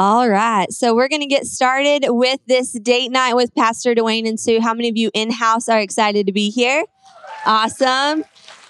All 0.00 0.30
right. 0.30 0.72
So 0.72 0.94
we're 0.94 1.10
going 1.10 1.20
to 1.20 1.26
get 1.26 1.44
started 1.44 2.06
with 2.08 2.40
this 2.46 2.72
date 2.72 3.10
night 3.10 3.34
with 3.34 3.54
Pastor 3.54 3.94
Duane 3.94 4.26
and 4.26 4.40
Sue. 4.40 4.58
How 4.58 4.72
many 4.72 4.88
of 4.88 4.96
you 4.96 5.10
in 5.12 5.30
house 5.30 5.68
are 5.68 5.78
excited 5.78 6.24
to 6.24 6.32
be 6.32 6.48
here? 6.48 6.86
Awesome. 7.44 8.24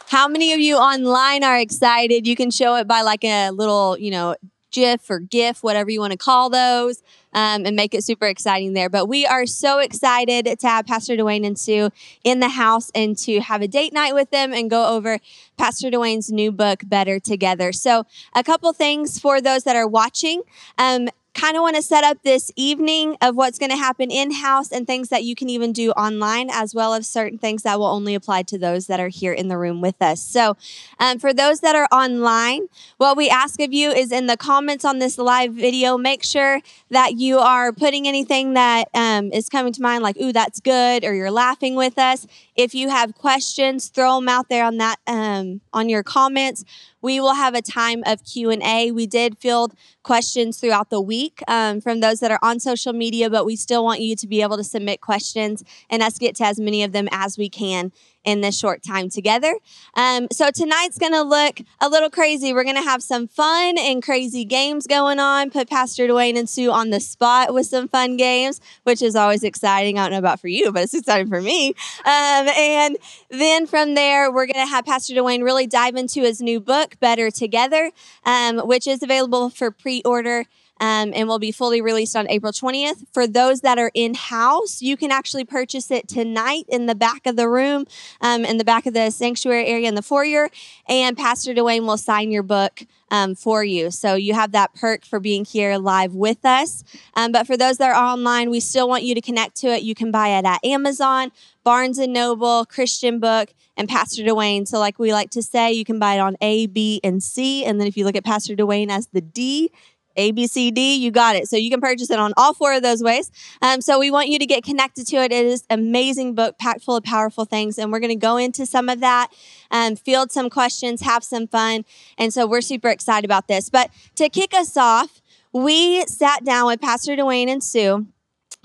How 0.08 0.26
many 0.26 0.52
of 0.52 0.58
you 0.58 0.74
online 0.74 1.44
are 1.44 1.56
excited? 1.56 2.26
You 2.26 2.34
can 2.34 2.50
show 2.50 2.74
it 2.74 2.88
by 2.88 3.02
like 3.02 3.22
a 3.22 3.50
little, 3.50 3.96
you 3.96 4.10
know, 4.10 4.34
GIF 4.72 5.08
or 5.08 5.20
GIF, 5.20 5.62
whatever 5.62 5.88
you 5.88 6.00
want 6.00 6.12
to 6.12 6.16
call 6.16 6.50
those, 6.50 7.02
um, 7.32 7.64
and 7.64 7.76
make 7.76 7.94
it 7.94 8.02
super 8.02 8.26
exciting 8.26 8.72
there. 8.72 8.88
But 8.88 9.06
we 9.06 9.24
are 9.24 9.46
so 9.46 9.78
excited 9.78 10.58
to 10.58 10.66
have 10.66 10.86
Pastor 10.86 11.16
Duane 11.16 11.44
and 11.44 11.56
Sue 11.56 11.90
in 12.24 12.40
the 12.40 12.48
house 12.48 12.90
and 12.92 13.16
to 13.18 13.40
have 13.40 13.62
a 13.62 13.68
date 13.68 13.92
night 13.92 14.14
with 14.14 14.30
them 14.30 14.52
and 14.52 14.68
go 14.68 14.88
over 14.88 15.18
Pastor 15.56 15.90
Duane's 15.90 16.32
new 16.32 16.50
book, 16.50 16.82
Better 16.86 17.20
Together. 17.20 17.72
So, 17.72 18.04
a 18.34 18.42
couple 18.42 18.72
things 18.72 19.20
for 19.20 19.40
those 19.40 19.62
that 19.64 19.76
are 19.76 19.86
watching. 19.86 20.42
Um, 20.76 21.08
kind 21.34 21.56
of 21.56 21.62
want 21.62 21.76
to 21.76 21.82
set 21.82 22.04
up 22.04 22.22
this 22.22 22.50
evening 22.56 23.16
of 23.20 23.36
what's 23.36 23.58
going 23.58 23.70
to 23.70 23.76
happen 23.76 24.10
in 24.10 24.32
house 24.32 24.72
and 24.72 24.86
things 24.86 25.08
that 25.08 25.24
you 25.24 25.34
can 25.34 25.48
even 25.48 25.72
do 25.72 25.90
online, 25.92 26.50
as 26.50 26.74
well 26.74 26.94
as 26.94 27.06
certain 27.06 27.38
things 27.38 27.62
that 27.62 27.78
will 27.78 27.86
only 27.86 28.14
apply 28.14 28.42
to 28.42 28.58
those 28.58 28.86
that 28.88 29.00
are 29.00 29.08
here 29.08 29.32
in 29.32 29.48
the 29.48 29.56
room 29.56 29.80
with 29.80 30.00
us. 30.02 30.20
So, 30.20 30.56
um, 30.98 31.18
for 31.18 31.32
those 31.32 31.60
that 31.60 31.76
are 31.76 31.86
online, 31.92 32.66
what 32.98 33.16
we 33.16 33.28
ask 33.28 33.60
of 33.60 33.72
you 33.72 33.90
is 33.90 34.12
in 34.12 34.26
the 34.26 34.36
comments 34.36 34.84
on 34.84 34.98
this 34.98 35.18
live 35.18 35.52
video, 35.52 35.96
make 35.96 36.22
sure 36.24 36.60
that 36.90 37.18
you 37.18 37.38
are 37.38 37.72
putting 37.72 38.08
anything 38.08 38.54
that 38.54 38.88
um, 38.94 39.32
is 39.32 39.48
coming 39.48 39.72
to 39.72 39.82
mind, 39.82 40.02
like, 40.02 40.16
ooh, 40.18 40.32
that's 40.32 40.60
good, 40.60 41.04
or 41.04 41.14
you're 41.14 41.30
laughing 41.30 41.74
with 41.74 41.98
us. 41.98 42.26
If 42.60 42.74
you 42.74 42.90
have 42.90 43.14
questions, 43.14 43.88
throw 43.88 44.16
them 44.16 44.28
out 44.28 44.50
there 44.50 44.66
on 44.66 44.76
that 44.76 44.96
um, 45.06 45.62
on 45.72 45.88
your 45.88 46.02
comments. 46.02 46.62
We 47.00 47.18
will 47.18 47.32
have 47.32 47.54
a 47.54 47.62
time 47.62 48.02
of 48.04 48.22
q&a 48.24 48.90
we 48.90 49.06
did 49.06 49.38
field 49.38 49.72
questions 50.02 50.60
throughout 50.60 50.90
the 50.90 51.00
week 51.00 51.42
um, 51.48 51.80
from 51.80 52.00
those 52.00 52.20
that 52.20 52.30
are 52.30 52.38
on 52.42 52.60
social 52.60 52.92
media 52.92 53.30
but 53.30 53.46
we 53.46 53.56
still 53.56 53.82
want 53.82 54.00
you 54.00 54.14
to 54.16 54.26
be 54.26 54.42
able 54.42 54.58
to 54.58 54.64
submit 54.64 55.00
questions 55.00 55.64
and 55.88 56.02
us 56.02 56.18
get 56.18 56.36
to 56.36 56.44
as 56.44 56.60
many 56.60 56.82
of 56.82 56.92
them 56.92 57.08
as 57.10 57.38
we 57.38 57.48
can 57.48 57.92
in 58.24 58.40
this 58.40 58.58
short 58.58 58.82
time 58.82 59.08
together. 59.08 59.54
Um, 59.94 60.28
so 60.30 60.50
tonight's 60.50 60.98
going 60.98 61.12
to 61.12 61.22
look 61.22 61.60
a 61.80 61.88
little 61.88 62.10
crazy. 62.10 62.52
We're 62.52 62.64
going 62.64 62.76
to 62.76 62.82
have 62.82 63.02
some 63.02 63.26
fun 63.26 63.78
and 63.78 64.02
crazy 64.02 64.44
games 64.44 64.86
going 64.86 65.18
on. 65.18 65.50
Put 65.50 65.70
Pastor 65.70 66.06
Duane 66.06 66.36
and 66.36 66.48
Sue 66.48 66.70
on 66.70 66.90
the 66.90 67.00
spot 67.00 67.54
with 67.54 67.66
some 67.66 67.88
fun 67.88 68.16
games, 68.16 68.60
which 68.84 69.02
is 69.02 69.16
always 69.16 69.42
exciting. 69.42 69.98
I 69.98 70.04
don't 70.04 70.12
know 70.12 70.18
about 70.18 70.40
for 70.40 70.48
you, 70.48 70.70
but 70.72 70.82
it's 70.82 70.94
exciting 70.94 71.28
for 71.28 71.40
me. 71.40 71.68
Um, 72.04 72.48
and 72.56 72.96
then 73.30 73.66
from 73.66 73.94
there, 73.94 74.30
we're 74.30 74.46
going 74.46 74.64
to 74.66 74.70
have 74.70 74.84
Pastor 74.84 75.14
Duane 75.14 75.42
really 75.42 75.66
dive 75.66 75.96
into 75.96 76.22
his 76.22 76.40
new 76.40 76.60
book, 76.60 76.98
Better 77.00 77.30
Together, 77.30 77.90
um, 78.24 78.58
which 78.58 78.86
is 78.86 79.02
available 79.02 79.50
for 79.50 79.70
pre-order 79.70 80.44
um, 80.80 81.12
and 81.14 81.28
will 81.28 81.38
be 81.38 81.52
fully 81.52 81.80
released 81.80 82.16
on 82.16 82.28
April 82.28 82.52
20th. 82.52 83.04
For 83.12 83.26
those 83.26 83.60
that 83.60 83.78
are 83.78 83.90
in 83.94 84.14
house, 84.14 84.82
you 84.82 84.96
can 84.96 85.12
actually 85.12 85.44
purchase 85.44 85.90
it 85.90 86.08
tonight 86.08 86.64
in 86.68 86.86
the 86.86 86.94
back 86.94 87.26
of 87.26 87.36
the 87.36 87.48
room, 87.48 87.86
um, 88.20 88.44
in 88.44 88.56
the 88.56 88.64
back 88.64 88.86
of 88.86 88.94
the 88.94 89.10
sanctuary 89.10 89.66
area 89.66 89.88
in 89.88 89.94
the 89.94 90.02
foyer, 90.02 90.50
and 90.88 91.16
Pastor 91.16 91.54
Duane 91.54 91.86
will 91.86 91.98
sign 91.98 92.30
your 92.30 92.42
book. 92.42 92.82
Um, 93.12 93.34
for 93.34 93.64
you. 93.64 93.90
So 93.90 94.14
you 94.14 94.34
have 94.34 94.52
that 94.52 94.72
perk 94.72 95.04
for 95.04 95.18
being 95.18 95.44
here 95.44 95.78
live 95.78 96.14
with 96.14 96.44
us. 96.44 96.84
Um, 97.14 97.32
but 97.32 97.44
for 97.44 97.56
those 97.56 97.78
that 97.78 97.90
are 97.90 98.00
online, 98.00 98.50
we 98.50 98.60
still 98.60 98.88
want 98.88 99.02
you 99.02 99.16
to 99.16 99.20
connect 99.20 99.56
to 99.62 99.66
it. 99.66 99.82
You 99.82 99.96
can 99.96 100.12
buy 100.12 100.28
it 100.28 100.44
at 100.44 100.64
Amazon, 100.64 101.32
Barnes 101.64 101.98
and 101.98 102.12
Noble, 102.12 102.64
Christian 102.66 103.18
Book, 103.18 103.52
and 103.76 103.88
Pastor 103.88 104.22
Duane. 104.22 104.66
So, 104.66 104.78
like 104.78 104.98
we 104.98 105.12
like 105.12 105.30
to 105.30 105.42
say, 105.42 105.72
you 105.72 105.84
can 105.84 105.98
buy 105.98 106.14
it 106.14 106.20
on 106.20 106.36
A, 106.40 106.66
B, 106.66 107.00
and 107.02 107.22
C. 107.22 107.64
And 107.64 107.80
then 107.80 107.88
if 107.88 107.96
you 107.96 108.04
look 108.04 108.14
at 108.14 108.24
Pastor 108.24 108.54
Duane 108.54 108.90
as 108.90 109.08
the 109.08 109.22
D, 109.22 109.70
a, 110.16 110.32
B, 110.32 110.46
C, 110.46 110.70
D, 110.70 110.96
you 110.96 111.10
got 111.10 111.36
it. 111.36 111.48
So 111.48 111.56
you 111.56 111.70
can 111.70 111.80
purchase 111.80 112.10
it 112.10 112.18
on 112.18 112.32
all 112.36 112.54
four 112.54 112.72
of 112.72 112.82
those 112.82 113.02
ways. 113.02 113.30
Um, 113.62 113.80
so 113.80 113.98
we 113.98 114.10
want 114.10 114.28
you 114.28 114.38
to 114.38 114.46
get 114.46 114.64
connected 114.64 115.06
to 115.08 115.16
it. 115.16 115.32
It 115.32 115.46
is 115.46 115.64
amazing 115.70 116.34
book, 116.34 116.58
packed 116.58 116.82
full 116.82 116.96
of 116.96 117.04
powerful 117.04 117.44
things. 117.44 117.78
And 117.78 117.92
we're 117.92 118.00
going 118.00 118.10
to 118.10 118.16
go 118.16 118.36
into 118.36 118.66
some 118.66 118.88
of 118.88 119.00
that, 119.00 119.32
um, 119.70 119.96
field 119.96 120.32
some 120.32 120.50
questions, 120.50 121.02
have 121.02 121.24
some 121.24 121.46
fun. 121.46 121.84
And 122.18 122.32
so 122.34 122.46
we're 122.46 122.60
super 122.60 122.88
excited 122.88 123.24
about 123.24 123.48
this. 123.48 123.70
But 123.70 123.90
to 124.16 124.28
kick 124.28 124.54
us 124.54 124.76
off, 124.76 125.20
we 125.52 126.04
sat 126.06 126.44
down 126.44 126.66
with 126.66 126.80
Pastor 126.80 127.16
Duane 127.16 127.48
and 127.48 127.62
Sue 127.62 128.06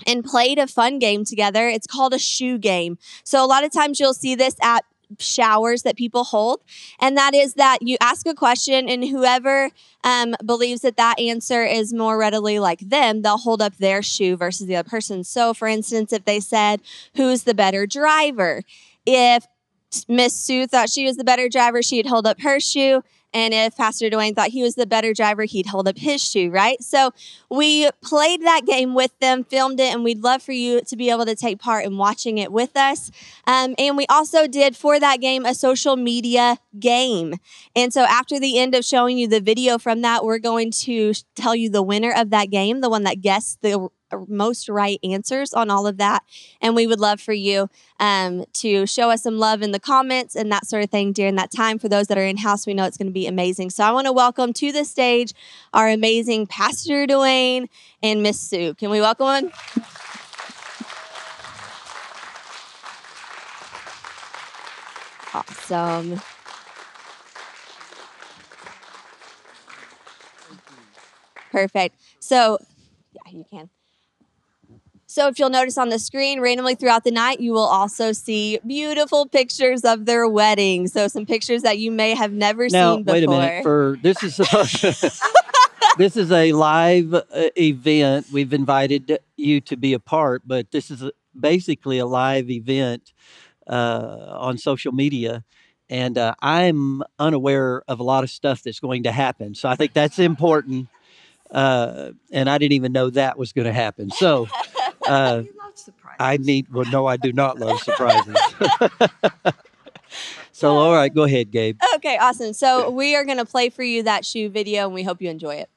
and 0.06 0.24
played 0.24 0.58
a 0.58 0.66
fun 0.66 0.98
game 0.98 1.24
together. 1.24 1.68
It's 1.68 1.86
called 1.86 2.12
a 2.12 2.18
shoe 2.18 2.58
game. 2.58 2.98
So 3.24 3.44
a 3.44 3.46
lot 3.46 3.64
of 3.64 3.72
times 3.72 3.98
you'll 3.98 4.14
see 4.14 4.34
this 4.34 4.56
at 4.62 4.84
showers 5.18 5.82
that 5.82 5.96
people 5.96 6.24
hold. 6.24 6.60
And 7.00 7.16
that 7.16 7.34
is 7.34 7.54
that 7.54 7.78
you 7.82 7.96
ask 8.00 8.26
a 8.26 8.34
question, 8.34 8.88
and 8.88 9.04
whoever 9.04 9.70
um, 10.04 10.34
believes 10.44 10.82
that 10.82 10.96
that 10.96 11.18
answer 11.18 11.64
is 11.64 11.92
more 11.92 12.18
readily 12.18 12.58
like 12.58 12.80
them, 12.80 13.22
they'll 13.22 13.38
hold 13.38 13.62
up 13.62 13.76
their 13.76 14.02
shoe 14.02 14.36
versus 14.36 14.66
the 14.66 14.76
other 14.76 14.88
person. 14.88 15.24
So, 15.24 15.54
for 15.54 15.68
instance, 15.68 16.12
if 16.12 16.24
they 16.24 16.40
said, 16.40 16.80
Who's 17.14 17.44
the 17.44 17.54
better 17.54 17.86
driver? 17.86 18.62
If 19.04 19.46
Miss 20.08 20.34
Sue 20.34 20.66
thought 20.66 20.90
she 20.90 21.06
was 21.06 21.16
the 21.16 21.24
better 21.24 21.48
driver, 21.48 21.82
she'd 21.82 22.06
hold 22.06 22.26
up 22.26 22.40
her 22.40 22.60
shoe. 22.60 23.02
And 23.36 23.52
if 23.52 23.76
Pastor 23.76 24.08
Duane 24.08 24.34
thought 24.34 24.48
he 24.48 24.62
was 24.62 24.76
the 24.76 24.86
better 24.86 25.12
driver, 25.12 25.44
he'd 25.44 25.66
hold 25.66 25.86
up 25.86 25.98
his 25.98 26.24
shoe, 26.24 26.48
right? 26.50 26.82
So 26.82 27.10
we 27.50 27.90
played 28.02 28.40
that 28.40 28.62
game 28.64 28.94
with 28.94 29.16
them, 29.18 29.44
filmed 29.44 29.78
it, 29.78 29.92
and 29.92 30.02
we'd 30.02 30.22
love 30.22 30.42
for 30.42 30.52
you 30.52 30.80
to 30.80 30.96
be 30.96 31.10
able 31.10 31.26
to 31.26 31.34
take 31.34 31.58
part 31.58 31.84
in 31.84 31.98
watching 31.98 32.38
it 32.38 32.50
with 32.50 32.74
us. 32.78 33.10
Um, 33.46 33.74
and 33.76 33.94
we 33.94 34.06
also 34.06 34.46
did 34.46 34.74
for 34.74 34.98
that 34.98 35.20
game 35.20 35.44
a 35.44 35.54
social 35.54 35.96
media 35.96 36.56
game. 36.80 37.34
And 37.74 37.92
so 37.92 38.04
after 38.04 38.40
the 38.40 38.58
end 38.58 38.74
of 38.74 38.86
showing 38.86 39.18
you 39.18 39.28
the 39.28 39.42
video 39.42 39.76
from 39.76 40.00
that, 40.00 40.24
we're 40.24 40.38
going 40.38 40.70
to 40.70 41.12
tell 41.34 41.54
you 41.54 41.68
the 41.68 41.82
winner 41.82 42.14
of 42.16 42.30
that 42.30 42.50
game, 42.50 42.80
the 42.80 42.88
one 42.88 43.02
that 43.02 43.20
guessed 43.20 43.60
the 43.60 43.90
most 44.28 44.68
right 44.68 44.98
answers 45.02 45.52
on 45.52 45.70
all 45.70 45.86
of 45.86 45.98
that. 45.98 46.22
And 46.60 46.74
we 46.74 46.86
would 46.86 47.00
love 47.00 47.20
for 47.20 47.32
you 47.32 47.68
um, 47.98 48.44
to 48.54 48.86
show 48.86 49.10
us 49.10 49.22
some 49.22 49.38
love 49.38 49.62
in 49.62 49.72
the 49.72 49.80
comments 49.80 50.34
and 50.36 50.50
that 50.52 50.66
sort 50.66 50.84
of 50.84 50.90
thing 50.90 51.12
during 51.12 51.34
that 51.36 51.50
time. 51.50 51.78
For 51.78 51.88
those 51.88 52.06
that 52.08 52.18
are 52.18 52.24
in 52.24 52.38
house, 52.38 52.66
we 52.66 52.74
know 52.74 52.84
it's 52.84 52.96
going 52.96 53.08
to 53.08 53.12
be 53.12 53.26
amazing. 53.26 53.70
So 53.70 53.84
I 53.84 53.90
want 53.90 54.06
to 54.06 54.12
welcome 54.12 54.52
to 54.54 54.72
the 54.72 54.84
stage 54.84 55.32
our 55.72 55.88
amazing 55.88 56.46
Pastor 56.46 57.06
Duane 57.06 57.68
and 58.02 58.22
Miss 58.22 58.40
Sue. 58.40 58.74
Can 58.74 58.90
we 58.90 59.00
welcome 59.00 59.26
them? 59.26 59.52
Awesome. 65.34 66.20
Perfect. 71.50 71.96
So, 72.20 72.58
yeah, 73.12 73.32
you 73.32 73.44
can. 73.50 73.70
So 75.16 75.28
if 75.28 75.38
you'll 75.38 75.48
notice 75.48 75.78
on 75.78 75.88
the 75.88 75.98
screen, 75.98 76.42
randomly 76.42 76.74
throughout 76.74 77.02
the 77.04 77.10
night, 77.10 77.40
you 77.40 77.52
will 77.54 77.60
also 77.60 78.12
see 78.12 78.58
beautiful 78.66 79.26
pictures 79.26 79.82
of 79.82 80.04
their 80.04 80.28
wedding. 80.28 80.88
So 80.88 81.08
some 81.08 81.24
pictures 81.24 81.62
that 81.62 81.78
you 81.78 81.90
may 81.90 82.14
have 82.14 82.32
never 82.32 82.68
now, 82.68 82.96
seen 82.96 83.04
before. 83.04 83.14
wait 83.14 83.24
a 83.24 83.28
minute. 83.28 83.62
For 83.62 83.98
this 84.02 84.22
is 84.22 84.38
a, 84.38 84.44
this 85.96 86.18
is 86.18 86.30
a 86.30 86.52
live 86.52 87.14
uh, 87.14 87.22
event. 87.56 88.26
We've 88.30 88.52
invited 88.52 89.18
you 89.38 89.62
to 89.62 89.76
be 89.78 89.94
a 89.94 89.98
part, 89.98 90.42
but 90.44 90.70
this 90.70 90.90
is 90.90 91.02
a, 91.02 91.12
basically 91.34 91.96
a 91.96 92.04
live 92.04 92.50
event 92.50 93.14
uh, 93.66 94.36
on 94.36 94.58
social 94.58 94.92
media. 94.92 95.44
And 95.88 96.18
uh, 96.18 96.34
I'm 96.42 97.02
unaware 97.18 97.82
of 97.88 98.00
a 98.00 98.02
lot 98.02 98.22
of 98.22 98.28
stuff 98.28 98.62
that's 98.62 98.80
going 98.80 99.04
to 99.04 99.12
happen. 99.12 99.54
So 99.54 99.70
I 99.70 99.76
think 99.76 99.94
that's 99.94 100.18
important. 100.18 100.88
Uh, 101.50 102.10
and 102.30 102.50
I 102.50 102.58
didn't 102.58 102.72
even 102.72 102.92
know 102.92 103.08
that 103.08 103.38
was 103.38 103.54
going 103.54 103.66
to 103.66 103.72
happen. 103.72 104.10
So 104.10 104.48
uh, 105.08 105.42
you 105.44 105.52
love 105.58 105.76
surprises. 105.78 106.16
I 106.20 106.36
need, 106.38 106.72
well, 106.72 106.84
no, 106.90 107.06
I 107.06 107.16
do 107.16 107.32
not 107.32 107.58
love 107.58 107.78
surprises. 107.80 108.36
so, 110.52 110.76
all 110.76 110.92
right, 110.92 111.12
go 111.12 111.24
ahead, 111.24 111.50
Gabe. 111.50 111.78
Okay, 111.96 112.16
awesome. 112.18 112.52
So 112.52 112.90
we 112.90 113.14
are 113.16 113.24
going 113.24 113.38
to 113.38 113.44
play 113.44 113.68
for 113.70 113.82
you 113.82 114.02
that 114.04 114.24
shoe 114.24 114.48
video 114.48 114.84
and 114.86 114.94
we 114.94 115.02
hope 115.02 115.20
you 115.20 115.30
enjoy 115.30 115.56
it. 115.56 115.70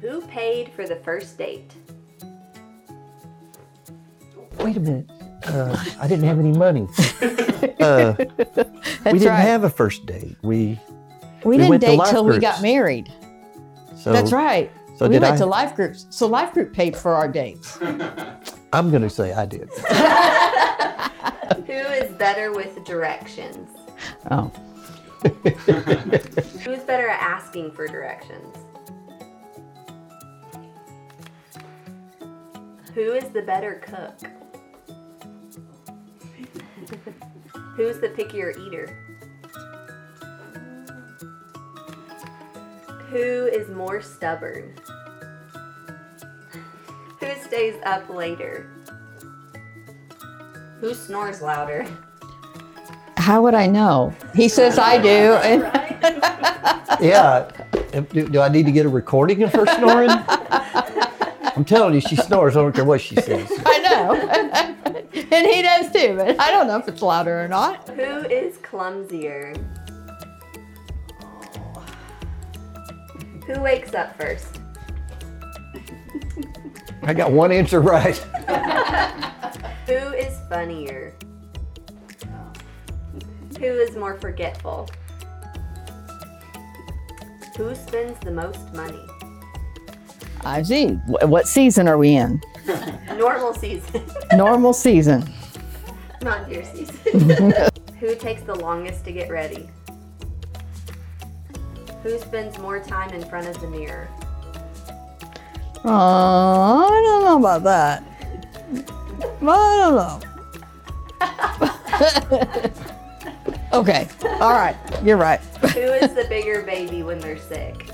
Who 0.00 0.20
paid 0.28 0.70
for 0.72 0.86
the 0.86 0.96
first 1.04 1.36
date? 1.36 1.72
Wait 4.58 4.76
a 4.76 4.80
minute. 4.80 5.10
Uh, 5.46 5.84
I 6.00 6.08
didn't 6.08 6.24
have 6.24 6.38
any 6.38 6.52
money. 6.52 6.88
Uh, 7.80 8.14
we 8.18 8.24
didn't 8.24 9.28
right. 9.28 9.36
have 9.38 9.62
a 9.62 9.70
first 9.70 10.04
date. 10.04 10.36
We 10.42 10.78
We, 11.44 11.50
We 11.50 11.56
didn't 11.56 11.70
went 11.70 11.80
date 11.80 11.96
life 11.96 12.10
till 12.10 12.24
we 12.24 12.38
got 12.38 12.60
married. 12.60 13.10
So 13.98 14.12
That's 14.12 14.32
right. 14.32 14.70
So 14.96 15.06
we 15.06 15.14
did 15.14 15.22
went 15.22 15.34
I? 15.34 15.38
to 15.38 15.46
life 15.46 15.74
groups. 15.74 16.06
So 16.10 16.26
life 16.26 16.52
group 16.52 16.72
paid 16.72 16.96
for 16.96 17.14
our 17.14 17.28
dates. 17.28 17.78
I'm 18.72 18.90
going 18.90 19.02
to 19.02 19.10
say 19.10 19.32
I 19.32 19.46
did. 19.46 19.68
Who 21.66 21.72
is 21.72 22.12
better 22.14 22.52
with 22.52 22.84
directions? 22.84 23.70
Oh. 24.30 24.52
Who's 26.64 26.80
better 26.80 27.08
at 27.08 27.20
asking 27.20 27.72
for 27.72 27.86
directions? 27.88 28.56
Who 32.94 33.12
is 33.12 33.28
the 33.30 33.42
better 33.42 33.82
cook? 33.84 34.18
Who's 37.76 38.00
the 38.00 38.08
pickier 38.08 38.56
eater? 38.66 39.07
Who 43.10 43.46
is 43.46 43.68
more 43.70 44.02
stubborn? 44.02 44.74
Who 47.20 47.34
stays 47.46 47.76
up 47.84 48.08
later? 48.10 48.70
Who 50.80 50.94
snores 50.94 51.40
louder? 51.40 51.86
How 53.16 53.42
would 53.42 53.54
I 53.54 53.66
know? 53.66 54.14
He 54.34 54.48
says 54.48 54.78
I 54.78 54.98
do. 55.00 55.64
Yeah. 57.00 57.48
Do, 58.10 58.28
do 58.28 58.40
I 58.40 58.48
need 58.48 58.66
to 58.66 58.72
get 58.72 58.84
a 58.84 58.88
recording 58.88 59.44
of 59.44 59.52
her 59.52 59.66
snoring? 59.66 60.10
I'm 60.10 61.64
telling 61.64 61.94
you, 61.94 62.00
she 62.00 62.16
snores. 62.16 62.56
I 62.56 62.62
don't 62.62 62.74
care 62.74 62.84
what 62.84 63.00
she 63.00 63.14
says. 63.14 63.48
I 63.64 63.78
know. 63.78 64.14
and 65.30 65.46
he 65.46 65.62
does 65.62 65.92
too, 65.92 66.16
but 66.16 66.40
I 66.40 66.50
don't 66.50 66.66
know 66.66 66.76
if 66.76 66.88
it's 66.88 67.02
louder 67.02 67.44
or 67.44 67.46
not. 67.46 67.88
Who 67.90 68.02
is 68.02 68.56
clumsier? 68.58 69.54
Who 73.48 73.60
wakes 73.62 73.94
up 73.94 74.14
first? 74.20 74.60
I 77.02 77.14
got 77.14 77.32
one 77.32 77.50
answer 77.50 77.80
right. 77.80 78.16
Who 79.86 79.94
is 79.94 80.38
funnier? 80.50 81.14
Who 83.58 83.64
is 83.64 83.96
more 83.96 84.18
forgetful? 84.20 84.90
Who 87.56 87.74
spends 87.74 88.20
the 88.20 88.30
most 88.30 88.72
money? 88.74 89.06
I 90.44 90.62
see. 90.62 90.88
What 91.06 91.48
season 91.48 91.88
are 91.88 91.96
we 91.96 92.16
in? 92.16 92.42
Normal 93.16 93.54
season, 93.54 94.04
Normal 94.34 94.74
season. 94.74 95.24
not 96.20 96.46
deer 96.50 96.64
season. 96.66 97.54
Who 97.98 98.14
takes 98.14 98.42
the 98.42 98.54
longest 98.54 99.06
to 99.06 99.12
get 99.12 99.30
ready? 99.30 99.70
Who 102.02 102.18
spends 102.18 102.58
more 102.58 102.80
time 102.80 103.10
in 103.10 103.22
front 103.28 103.46
of 103.48 103.60
the 103.60 103.68
mirror? 103.68 104.08
Oh, 105.84 106.88
I 106.88 107.02
don't 107.02 107.24
know 107.24 107.38
about 107.38 107.62
that. 107.64 108.02
I 109.42 109.76
don't 109.80 109.96
know. 109.96 110.20
okay. 113.78 114.06
All 114.40 114.52
right. 114.52 114.76
You're 115.02 115.16
right. 115.16 115.40
Who 115.72 115.80
is 115.80 116.14
the 116.14 116.26
bigger 116.28 116.62
baby 116.62 117.02
when 117.02 117.18
they're 117.18 117.36
sick? 117.38 117.90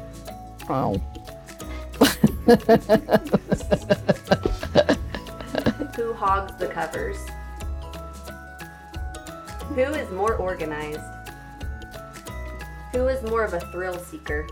Oh. 0.69 1.01
Who 5.97 6.13
hogs 6.13 6.55
the 6.59 6.67
covers? 6.67 7.17
Who 9.75 9.81
is 9.81 10.11
more 10.11 10.37
organized? 10.37 11.01
Who 12.95 13.09
is 13.09 13.21
more 13.29 13.43
of 13.43 13.53
a 13.55 13.61
thrill 13.73 13.99
seeker? 13.99 14.47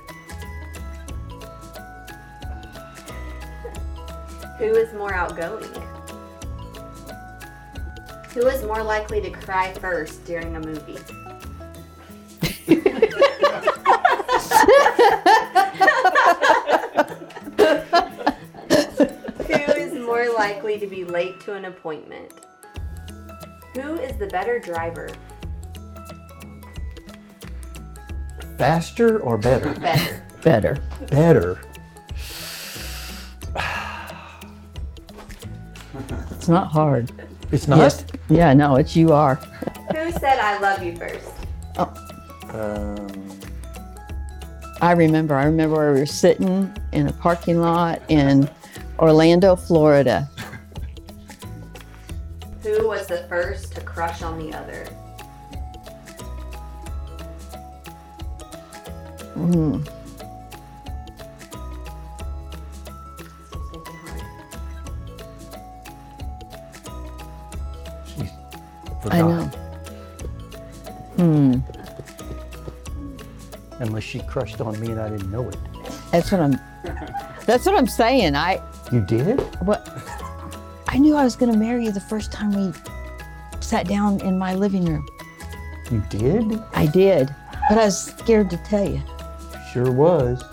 Who 4.58 4.74
is 4.74 4.92
more 4.94 5.14
outgoing? 5.14 5.70
Who 8.34 8.48
is 8.48 8.64
more 8.64 8.82
likely 8.82 9.20
to 9.20 9.30
cry 9.30 9.72
first 9.74 10.24
during 10.24 10.56
a 10.56 10.60
movie? 10.60 10.98
Who 19.46 19.72
is 19.76 19.94
more 19.94 20.32
likely 20.34 20.80
to 20.80 20.88
be 20.88 21.04
late 21.04 21.38
to 21.42 21.54
an 21.54 21.66
appointment? 21.66 22.32
Who 23.74 23.94
is 24.00 24.16
the 24.18 24.26
better 24.26 24.58
driver? 24.58 25.10
Faster 28.62 29.18
or 29.18 29.36
better? 29.38 29.74
Better. 29.80 30.22
Better. 30.40 30.78
Better. 31.10 31.60
It's 36.30 36.46
not 36.46 36.70
hard. 36.70 37.10
It's 37.50 37.66
not. 37.66 37.78
Yes. 37.78 38.04
Yeah, 38.28 38.54
no, 38.54 38.76
it's 38.76 38.94
you 38.94 39.12
are. 39.12 39.34
Who 39.34 40.12
said 40.12 40.38
I 40.38 40.60
love 40.60 40.80
you 40.80 40.94
first? 40.94 41.28
Oh. 41.76 41.92
Um, 42.50 43.40
I 44.80 44.92
remember. 44.92 45.34
I 45.34 45.46
remember 45.46 45.92
we 45.92 45.98
were 45.98 46.06
sitting 46.06 46.72
in 46.92 47.08
a 47.08 47.12
parking 47.14 47.60
lot 47.60 48.00
in 48.08 48.48
Orlando, 49.00 49.56
Florida. 49.56 50.30
Who 52.62 52.86
was 52.86 53.08
the 53.08 53.24
first 53.28 53.74
to 53.74 53.80
crush 53.80 54.22
on 54.22 54.38
the 54.38 54.56
other? 54.56 54.86
Mm. 59.42 59.88
I 69.10 69.18
know. 69.20 69.44
Hmm. 71.16 71.54
Unless 73.80 74.04
she 74.04 74.20
crushed 74.20 74.60
on 74.60 74.78
me 74.80 74.92
and 74.92 75.00
I 75.00 75.08
didn't 75.08 75.30
know 75.30 75.48
it. 75.48 75.56
That's 76.12 76.30
what 76.30 76.40
I'm. 76.40 76.58
That's 77.46 77.66
what 77.66 77.74
I'm 77.76 77.88
saying. 77.88 78.36
I 78.36 78.60
You 78.92 79.00
did? 79.00 79.40
what. 79.66 79.88
I 80.88 80.98
knew 80.98 81.16
I 81.16 81.24
was 81.24 81.36
going 81.36 81.50
to 81.50 81.58
marry 81.58 81.84
you 81.86 81.92
the 81.92 82.00
first 82.00 82.32
time 82.32 82.52
we 82.52 82.72
sat 83.60 83.88
down 83.88 84.20
in 84.20 84.38
my 84.38 84.54
living 84.54 84.84
room. 84.84 85.06
You 85.90 86.02
did? 86.10 86.62
I 86.74 86.86
did, 86.86 87.34
but 87.68 87.78
I 87.78 87.86
was 87.86 87.98
scared 87.98 88.50
to 88.50 88.56
tell 88.58 88.88
you. 88.88 89.02
Sure 89.72 89.90
was. 89.90 90.42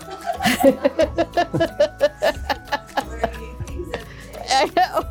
I 4.52 4.70
know. 4.76 5.04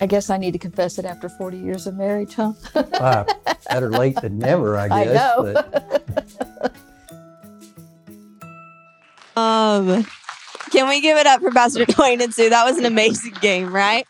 I 0.00 0.06
guess 0.06 0.28
I 0.28 0.36
need 0.36 0.52
to 0.52 0.58
confess 0.58 0.98
it 0.98 1.04
after 1.04 1.28
40 1.28 1.56
years 1.56 1.86
of 1.86 1.96
marriage, 1.96 2.34
huh? 2.34 2.52
Ah, 2.94 3.24
better 3.70 3.90
late 3.90 4.20
than 4.20 4.38
never, 4.38 4.76
I 4.76 4.88
guess. 4.88 4.98
I 4.98 5.04
guess. 5.04 5.14
know. 5.14 5.62
But 6.60 6.74
Um, 9.36 10.06
can 10.70 10.88
we 10.88 11.00
give 11.00 11.16
it 11.18 11.26
up 11.26 11.40
for 11.40 11.50
Pastor 11.50 11.84
Duane 11.84 12.20
and 12.20 12.32
Sue? 12.32 12.50
That 12.50 12.64
was 12.64 12.78
an 12.78 12.84
amazing 12.84 13.34
game, 13.40 13.72
right? 13.74 14.06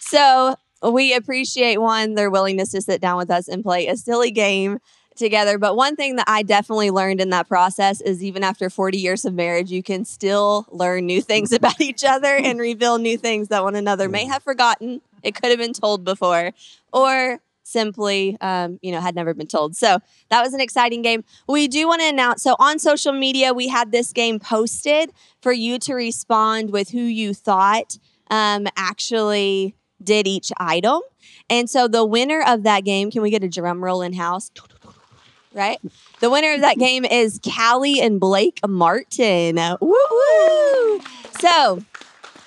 So 0.00 0.56
we 0.82 1.14
appreciate 1.14 1.78
one 1.80 2.14
their 2.14 2.30
willingness 2.30 2.72
to 2.72 2.82
sit 2.82 3.00
down 3.00 3.16
with 3.16 3.30
us 3.30 3.48
and 3.48 3.62
play 3.62 3.86
a 3.86 3.96
silly 3.96 4.30
game 4.30 4.78
together. 5.16 5.58
But 5.58 5.76
one 5.76 5.96
thing 5.96 6.16
that 6.16 6.28
I 6.28 6.42
definitely 6.42 6.90
learned 6.90 7.20
in 7.20 7.30
that 7.30 7.48
process 7.48 8.00
is 8.00 8.22
even 8.22 8.44
after 8.44 8.70
40 8.70 8.98
years 8.98 9.24
of 9.24 9.34
marriage, 9.34 9.70
you 9.70 9.82
can 9.82 10.04
still 10.04 10.66
learn 10.70 11.06
new 11.06 11.20
things 11.22 11.52
about 11.52 11.80
each 11.80 12.04
other 12.04 12.34
and 12.34 12.60
reveal 12.60 12.98
new 12.98 13.18
things 13.18 13.48
that 13.48 13.62
one 13.62 13.74
another 13.74 14.08
may 14.08 14.26
have 14.26 14.42
forgotten. 14.42 15.00
It 15.22 15.34
could 15.34 15.50
have 15.50 15.58
been 15.58 15.72
told 15.72 16.04
before, 16.04 16.52
or 16.92 17.40
simply, 17.66 18.36
um, 18.40 18.78
you 18.80 18.92
know, 18.92 19.00
had 19.00 19.16
never 19.16 19.34
been 19.34 19.48
told. 19.48 19.76
So 19.76 19.98
that 20.30 20.42
was 20.42 20.54
an 20.54 20.60
exciting 20.60 21.02
game. 21.02 21.24
We 21.48 21.66
do 21.66 21.88
want 21.88 22.00
to 22.00 22.08
announce 22.08 22.42
so 22.42 22.54
on 22.60 22.78
social 22.78 23.12
media, 23.12 23.52
we 23.52 23.68
had 23.68 23.90
this 23.90 24.12
game 24.12 24.38
posted 24.38 25.10
for 25.40 25.52
you 25.52 25.78
to 25.80 25.94
respond 25.94 26.70
with 26.70 26.90
who 26.90 27.00
you 27.00 27.34
thought 27.34 27.98
um, 28.30 28.66
actually 28.76 29.74
did 30.02 30.26
each 30.26 30.52
item. 30.58 31.00
And 31.50 31.68
so 31.68 31.88
the 31.88 32.04
winner 32.04 32.42
of 32.46 32.62
that 32.64 32.84
game, 32.84 33.10
can 33.10 33.22
we 33.22 33.30
get 33.30 33.42
a 33.42 33.48
drum 33.48 33.82
roll 33.82 34.02
in 34.02 34.12
house? 34.12 34.50
Right? 35.56 35.80
The 36.20 36.30
winner 36.30 36.54
of 36.54 36.60
that 36.60 36.78
game 36.78 37.04
is 37.04 37.40
Callie 37.42 38.00
and 38.00 38.20
Blake 38.20 38.60
Martin. 38.66 39.56
Woo 39.56 39.96
woo! 40.10 41.00
So 41.40 41.82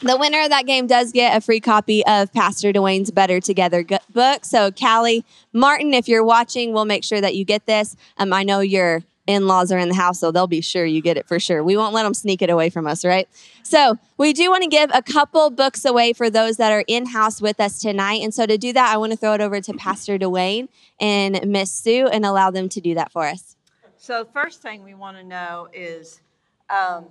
the 0.02 0.18
winner 0.18 0.44
of 0.44 0.50
that 0.50 0.66
game 0.66 0.88
does 0.88 1.12
get 1.12 1.36
a 1.36 1.42
free 1.42 1.60
copy 1.60 2.06
of 2.06 2.32
Pastor 2.32 2.72
Duane's 2.72 3.12
Better 3.12 3.42
Together 3.42 3.84
book. 4.14 4.46
So, 4.46 4.72
Callie 4.72 5.26
Martin, 5.52 5.94
if 5.94 6.08
you're 6.08 6.24
watching, 6.24 6.72
we'll 6.72 6.86
make 6.86 7.04
sure 7.04 7.20
that 7.20 7.36
you 7.36 7.44
get 7.44 7.66
this. 7.66 7.98
Um, 8.18 8.32
I 8.32 8.44
know 8.44 8.62
your 8.62 9.04
in 9.30 9.46
laws 9.48 9.72
are 9.72 9.78
in 9.78 9.90
the 9.90 9.96
house, 9.96 10.20
so 10.20 10.32
they'll 10.32 10.48
be 10.48 10.62
sure 10.62 10.86
you 10.86 11.02
get 11.02 11.16
it 11.16 11.28
for 11.28 11.40
sure. 11.40 11.64
We 11.64 11.78
won't 11.78 11.94
let 11.94 12.04
them 12.04 12.16
sneak 12.16 12.42
it 12.42 12.50
away 12.50 12.70
from 12.70 12.88
us, 12.88 13.06
right? 13.06 13.30
So, 13.64 13.98
we 14.18 14.34
do 14.34 14.50
want 14.50 14.64
to 14.64 14.70
give 14.70 14.90
a 14.94 15.04
couple 15.04 15.50
books 15.52 15.86
away 15.86 16.14
for 16.14 16.30
those 16.30 16.58
that 16.58 16.72
are 16.72 16.84
in 16.88 17.06
house 17.06 17.40
with 17.40 17.60
us 17.60 17.80
tonight. 17.80 18.22
And 18.24 18.34
so, 18.34 18.46
to 18.46 18.58
do 18.58 18.74
that, 18.74 18.94
I 18.94 18.98
want 18.98 19.12
to 19.12 19.18
throw 19.18 19.34
it 19.34 19.42
over 19.42 19.62
to 19.62 19.74
Pastor 19.74 20.18
Duane 20.18 20.68
and 21.00 21.40
Miss 21.46 21.72
Sue 21.72 22.08
and 22.08 22.26
allow 22.26 22.50
them 22.50 22.68
to 22.70 22.82
do 22.82 22.96
that 22.96 23.12
for 23.12 23.26
us. 23.26 23.56
So 24.02 24.26
first 24.26 24.62
thing 24.62 24.84
we 24.84 24.94
want 24.94 25.18
to 25.18 25.24
know 25.24 25.68
is, 25.74 26.22
um, 26.70 27.06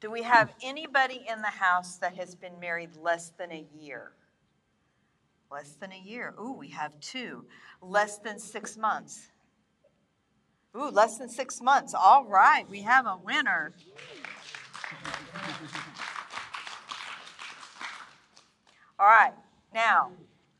do 0.00 0.10
we 0.10 0.22
have 0.22 0.54
anybody 0.62 1.26
in 1.28 1.42
the 1.42 1.48
house 1.48 1.96
that 1.98 2.14
has 2.14 2.34
been 2.34 2.58
married 2.60 2.96
less 2.96 3.32
than 3.36 3.52
a 3.52 3.66
year? 3.78 4.12
Less 5.50 5.72
than 5.72 5.92
a 5.92 5.98
year. 5.98 6.32
Ooh, 6.40 6.52
we 6.52 6.68
have 6.68 6.98
two. 7.00 7.44
Less 7.82 8.18
than 8.18 8.38
six 8.38 8.78
months. 8.78 9.28
Ooh, 10.76 10.90
less 10.90 11.18
than 11.18 11.28
six 11.28 11.60
months. 11.60 11.94
All 11.94 12.24
right, 12.24 12.68
we 12.68 12.82
have 12.82 13.06
a 13.06 13.16
winner. 13.24 13.72
All 18.98 19.06
right, 19.06 19.32
now, 19.74 20.10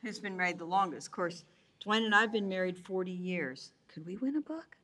who's 0.03 0.19
been 0.19 0.37
married 0.37 0.59
the 0.59 0.65
longest? 0.65 1.09
Of 1.09 1.13
course, 1.13 1.45
Duane 1.81 2.05
and 2.05 2.15
I 2.15 2.23
have 2.23 2.33
been 2.33 2.49
married 2.49 2.79
40 2.79 3.11
years. 3.11 3.73
Could 3.89 4.07
we 4.07 4.17
win 4.17 4.37
a 4.37 4.41
book? 4.41 4.77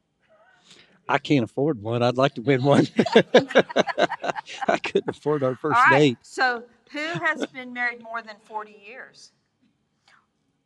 I 1.09 1.19
can't 1.19 1.45
afford 1.45 1.83
one. 1.83 2.03
I'd 2.03 2.17
like 2.17 2.35
to 2.35 2.43
win 2.43 2.65
one. 2.65 2.87
I 4.69 4.79
couldn't 4.83 5.09
afford 5.09 5.43
our 5.43 5.55
first 5.55 5.77
right. 5.77 5.99
date. 5.99 6.19
So 6.23 6.65
who 6.91 6.99
has 6.99 7.47
been 7.47 7.73
married 7.73 8.03
more 8.03 8.23
than 8.23 8.37
40 8.45 8.77
years? 8.87 9.31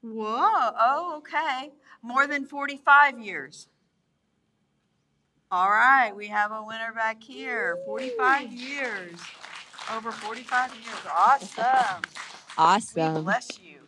Whoa. 0.02 0.71
Oh, 0.79 1.14
okay. 1.19 1.73
More 2.02 2.26
than 2.26 2.47
45 2.47 3.21
years. 3.21 3.69
All 5.52 5.69
right. 5.71 6.14
We 6.14 6.28
have 6.28 6.52
a 6.52 6.62
winner 6.62 6.92
back 6.95 7.23
here. 7.23 7.78
45 7.85 8.52
years. 8.52 9.19
Over 9.92 10.12
45 10.12 10.73
years. 10.75 10.87
Awesome. 11.12 12.02
We 12.02 12.57
Awesome. 12.57 13.25
bless 13.25 13.59
you. 13.61 13.78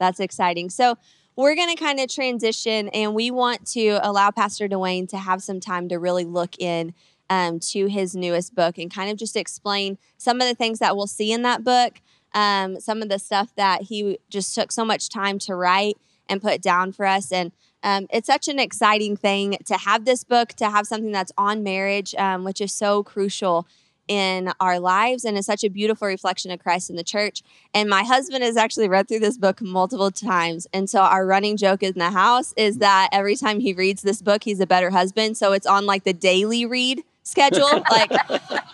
That's 0.00 0.18
exciting. 0.18 0.68
So 0.70 0.96
we're 1.36 1.54
going 1.54 1.68
to 1.74 1.80
kind 1.80 2.00
of 2.00 2.08
transition 2.12 2.88
and 2.88 3.14
we 3.14 3.30
want 3.30 3.66
to 3.68 4.00
allow 4.02 4.32
Pastor 4.32 4.66
Duane 4.66 5.06
to 5.08 5.18
have 5.18 5.42
some 5.44 5.60
time 5.60 5.88
to 5.90 5.98
really 5.98 6.24
look 6.24 6.58
in 6.58 6.92
um, 7.28 7.60
to 7.70 7.86
his 7.86 8.16
newest 8.16 8.56
book 8.56 8.76
and 8.76 8.92
kind 8.92 9.10
of 9.12 9.16
just 9.16 9.36
explain 9.36 9.96
some 10.16 10.40
of 10.40 10.48
the 10.48 10.54
things 10.56 10.80
that 10.80 10.96
we'll 10.96 11.06
see 11.06 11.30
in 11.30 11.42
that 11.42 11.62
book, 11.62 12.00
um, 12.34 12.80
some 12.80 13.00
of 13.00 13.08
the 13.08 13.20
stuff 13.20 13.54
that 13.54 13.82
he 13.82 14.18
just 14.28 14.54
took 14.56 14.72
so 14.72 14.84
much 14.84 15.08
time 15.08 15.38
to 15.40 15.54
write 15.54 15.96
and 16.30 16.40
put 16.40 16.62
down 16.62 16.92
for 16.92 17.04
us. 17.04 17.30
And 17.30 17.52
um, 17.82 18.06
it's 18.10 18.26
such 18.26 18.48
an 18.48 18.58
exciting 18.58 19.16
thing 19.16 19.58
to 19.66 19.74
have 19.74 20.04
this 20.04 20.24
book, 20.24 20.50
to 20.54 20.70
have 20.70 20.86
something 20.86 21.12
that's 21.12 21.32
on 21.36 21.62
marriage, 21.62 22.14
um, 22.14 22.44
which 22.44 22.60
is 22.60 22.72
so 22.72 23.02
crucial 23.02 23.66
in 24.10 24.52
our 24.58 24.80
lives 24.80 25.24
and 25.24 25.38
is 25.38 25.46
such 25.46 25.62
a 25.62 25.68
beautiful 25.68 26.08
reflection 26.08 26.50
of 26.50 26.58
Christ 26.58 26.90
in 26.90 26.96
the 26.96 27.04
church. 27.04 27.42
And 27.72 27.88
my 27.88 28.02
husband 28.02 28.42
has 28.42 28.56
actually 28.56 28.88
read 28.88 29.06
through 29.06 29.20
this 29.20 29.38
book 29.38 29.62
multiple 29.62 30.10
times. 30.10 30.66
And 30.72 30.90
so 30.90 31.02
our 31.02 31.24
running 31.24 31.56
joke 31.56 31.84
in 31.84 31.94
the 31.96 32.10
house 32.10 32.52
is 32.56 32.78
that 32.78 33.08
every 33.12 33.36
time 33.36 33.60
he 33.60 33.72
reads 33.72 34.02
this 34.02 34.20
book, 34.20 34.42
he's 34.42 34.58
a 34.58 34.66
better 34.66 34.90
husband. 34.90 35.36
So 35.36 35.52
it's 35.52 35.66
on 35.66 35.86
like 35.86 36.02
the 36.02 36.12
daily 36.12 36.66
read 36.66 37.04
schedule, 37.30 37.82
like 37.90 38.10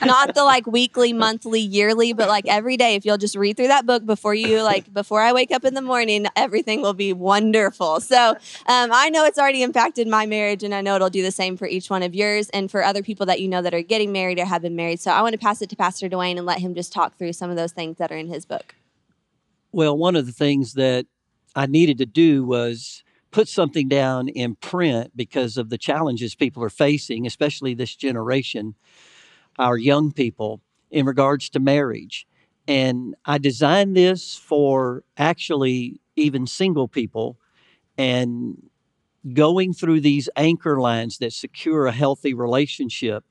not 0.04 0.34
the 0.34 0.42
like 0.42 0.66
weekly, 0.66 1.12
monthly, 1.12 1.60
yearly, 1.60 2.12
but 2.12 2.28
like 2.28 2.46
every 2.48 2.76
day. 2.76 2.94
If 2.94 3.04
you'll 3.04 3.18
just 3.18 3.36
read 3.36 3.56
through 3.56 3.68
that 3.68 3.86
book 3.86 4.04
before 4.04 4.34
you 4.34 4.62
like 4.62 4.92
before 4.92 5.20
I 5.20 5.32
wake 5.32 5.52
up 5.52 5.64
in 5.64 5.74
the 5.74 5.82
morning, 5.82 6.26
everything 6.34 6.82
will 6.82 6.94
be 6.94 7.12
wonderful. 7.12 8.00
So 8.00 8.30
um, 8.30 8.90
I 8.92 9.10
know 9.10 9.24
it's 9.24 9.38
already 9.38 9.62
impacted 9.62 10.08
my 10.08 10.26
marriage, 10.26 10.62
and 10.62 10.74
I 10.74 10.80
know 10.80 10.96
it'll 10.96 11.10
do 11.10 11.22
the 11.22 11.30
same 11.30 11.56
for 11.56 11.66
each 11.66 11.90
one 11.90 12.02
of 12.02 12.14
yours 12.14 12.48
and 12.50 12.70
for 12.70 12.82
other 12.82 13.02
people 13.02 13.26
that 13.26 13.40
you 13.40 13.48
know 13.48 13.62
that 13.62 13.74
are 13.74 13.82
getting 13.82 14.12
married 14.12 14.38
or 14.38 14.46
have 14.46 14.62
been 14.62 14.76
married. 14.76 15.00
So 15.00 15.10
I 15.10 15.22
want 15.22 15.34
to 15.34 15.38
pass 15.38 15.62
it 15.62 15.70
to 15.70 15.76
Pastor 15.76 16.08
Duane 16.08 16.38
and 16.38 16.46
let 16.46 16.58
him 16.58 16.74
just 16.74 16.92
talk 16.92 17.16
through 17.16 17.34
some 17.34 17.50
of 17.50 17.56
those 17.56 17.72
things 17.72 17.98
that 17.98 18.10
are 18.10 18.16
in 18.16 18.28
his 18.28 18.46
book. 18.46 18.74
Well, 19.72 19.96
one 19.96 20.16
of 20.16 20.26
the 20.26 20.32
things 20.32 20.74
that 20.74 21.06
I 21.54 21.66
needed 21.66 21.98
to 21.98 22.06
do 22.06 22.44
was 22.44 23.02
put 23.36 23.48
something 23.48 23.86
down 23.86 24.28
in 24.28 24.54
print 24.54 25.12
because 25.14 25.58
of 25.58 25.68
the 25.68 25.76
challenges 25.76 26.34
people 26.34 26.64
are 26.64 26.70
facing, 26.70 27.26
especially 27.26 27.74
this 27.74 27.94
generation, 27.94 28.74
our 29.58 29.76
young 29.76 30.10
people, 30.10 30.62
in 30.90 31.04
regards 31.04 31.50
to 31.50 31.60
marriage. 31.60 32.26
And 32.66 33.14
I 33.26 33.36
designed 33.36 33.94
this 33.94 34.36
for 34.36 35.04
actually 35.18 36.00
even 36.16 36.46
single 36.46 36.88
people 36.88 37.36
and 37.98 38.70
going 39.34 39.74
through 39.74 40.00
these 40.00 40.30
anchor 40.34 40.80
lines 40.80 41.18
that 41.18 41.34
secure 41.34 41.84
a 41.84 41.92
healthy 41.92 42.32
relationship. 42.32 43.22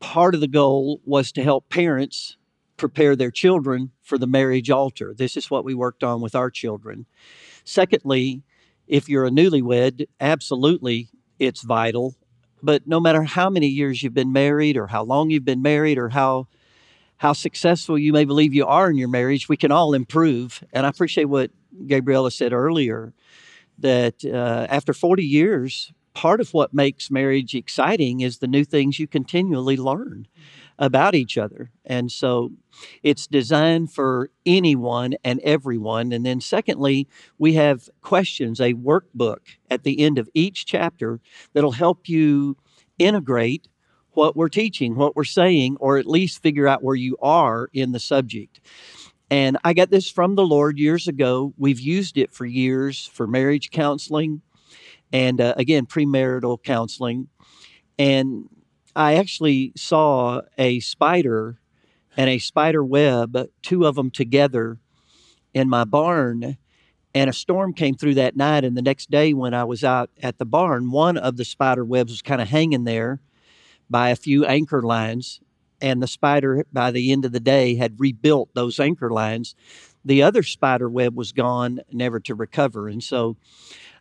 Part 0.00 0.34
of 0.34 0.40
the 0.40 0.48
goal 0.48 1.00
was 1.04 1.30
to 1.32 1.44
help 1.44 1.68
parents 1.68 2.36
prepare 2.76 3.14
their 3.14 3.30
children 3.30 3.92
for 4.00 4.18
the 4.18 4.26
marriage 4.26 4.70
altar. 4.70 5.14
This 5.16 5.36
is 5.36 5.52
what 5.52 5.64
we 5.64 5.72
worked 5.72 6.02
on 6.02 6.20
with 6.20 6.34
our 6.34 6.50
children. 6.50 7.06
Secondly, 7.62 8.42
if 8.86 9.08
you're 9.08 9.26
a 9.26 9.30
newlywed, 9.30 10.06
absolutely 10.20 11.08
it's 11.38 11.62
vital. 11.62 12.14
But 12.62 12.86
no 12.86 13.00
matter 13.00 13.24
how 13.24 13.50
many 13.50 13.66
years 13.66 14.02
you've 14.02 14.14
been 14.14 14.32
married 14.32 14.76
or 14.76 14.86
how 14.86 15.02
long 15.02 15.30
you've 15.30 15.44
been 15.44 15.62
married 15.62 15.98
or 15.98 16.10
how 16.10 16.46
how 17.18 17.32
successful 17.32 17.96
you 17.96 18.12
may 18.12 18.24
believe 18.24 18.52
you 18.52 18.66
are 18.66 18.90
in 18.90 18.96
your 18.96 19.08
marriage, 19.08 19.48
we 19.48 19.56
can 19.56 19.70
all 19.70 19.94
improve. 19.94 20.64
And 20.72 20.84
I 20.84 20.88
appreciate 20.88 21.26
what 21.26 21.52
Gabriella 21.86 22.32
said 22.32 22.52
earlier 22.52 23.12
that 23.78 24.24
uh, 24.24 24.66
after 24.68 24.92
40 24.92 25.24
years, 25.24 25.92
part 26.14 26.40
of 26.40 26.52
what 26.52 26.74
makes 26.74 27.12
marriage 27.12 27.54
exciting 27.54 28.20
is 28.20 28.38
the 28.38 28.48
new 28.48 28.64
things 28.64 28.98
you 28.98 29.06
continually 29.06 29.76
learn 29.76 30.26
about 30.82 31.14
each 31.14 31.38
other. 31.38 31.70
And 31.86 32.10
so 32.10 32.50
it's 33.04 33.28
designed 33.28 33.92
for 33.92 34.30
anyone 34.44 35.14
and 35.22 35.38
everyone. 35.44 36.10
And 36.12 36.26
then, 36.26 36.40
secondly, 36.40 37.06
we 37.38 37.54
have 37.54 37.88
questions, 38.02 38.60
a 38.60 38.74
workbook 38.74 39.38
at 39.70 39.84
the 39.84 40.00
end 40.00 40.18
of 40.18 40.28
each 40.34 40.66
chapter 40.66 41.20
that'll 41.52 41.70
help 41.70 42.08
you 42.08 42.56
integrate 42.98 43.68
what 44.10 44.36
we're 44.36 44.48
teaching, 44.48 44.96
what 44.96 45.14
we're 45.14 45.22
saying, 45.22 45.76
or 45.78 45.98
at 45.98 46.06
least 46.06 46.42
figure 46.42 46.66
out 46.66 46.82
where 46.82 46.96
you 46.96 47.16
are 47.22 47.68
in 47.72 47.92
the 47.92 48.00
subject. 48.00 48.60
And 49.30 49.56
I 49.62 49.74
got 49.74 49.88
this 49.88 50.10
from 50.10 50.34
the 50.34 50.44
Lord 50.44 50.78
years 50.78 51.06
ago. 51.06 51.54
We've 51.56 51.80
used 51.80 52.18
it 52.18 52.34
for 52.34 52.44
years 52.44 53.06
for 53.06 53.28
marriage 53.28 53.70
counseling 53.70 54.42
and, 55.12 55.40
uh, 55.40 55.54
again, 55.56 55.86
premarital 55.86 56.64
counseling. 56.64 57.28
And 57.98 58.48
I 58.94 59.14
actually 59.14 59.72
saw 59.76 60.42
a 60.58 60.80
spider 60.80 61.58
and 62.16 62.28
a 62.28 62.38
spider 62.38 62.84
web, 62.84 63.48
two 63.62 63.86
of 63.86 63.94
them 63.94 64.10
together 64.10 64.78
in 65.54 65.68
my 65.68 65.84
barn. 65.84 66.58
And 67.14 67.28
a 67.28 67.32
storm 67.32 67.74
came 67.74 67.94
through 67.94 68.14
that 68.14 68.36
night. 68.36 68.64
And 68.64 68.76
the 68.76 68.82
next 68.82 69.10
day, 69.10 69.34
when 69.34 69.54
I 69.54 69.64
was 69.64 69.84
out 69.84 70.10
at 70.22 70.38
the 70.38 70.46
barn, 70.46 70.90
one 70.90 71.16
of 71.16 71.36
the 71.36 71.44
spider 71.44 71.84
webs 71.84 72.12
was 72.12 72.22
kind 72.22 72.40
of 72.40 72.48
hanging 72.48 72.84
there 72.84 73.20
by 73.88 74.10
a 74.10 74.16
few 74.16 74.44
anchor 74.44 74.82
lines. 74.82 75.40
And 75.80 76.02
the 76.02 76.06
spider, 76.06 76.64
by 76.72 76.90
the 76.90 77.12
end 77.12 77.24
of 77.24 77.32
the 77.32 77.40
day, 77.40 77.74
had 77.74 78.00
rebuilt 78.00 78.50
those 78.54 78.78
anchor 78.78 79.10
lines. 79.10 79.54
The 80.04 80.22
other 80.22 80.42
spider 80.42 80.88
web 80.88 81.16
was 81.16 81.32
gone, 81.32 81.80
never 81.92 82.18
to 82.20 82.34
recover. 82.34 82.88
And 82.88 83.02
so 83.02 83.36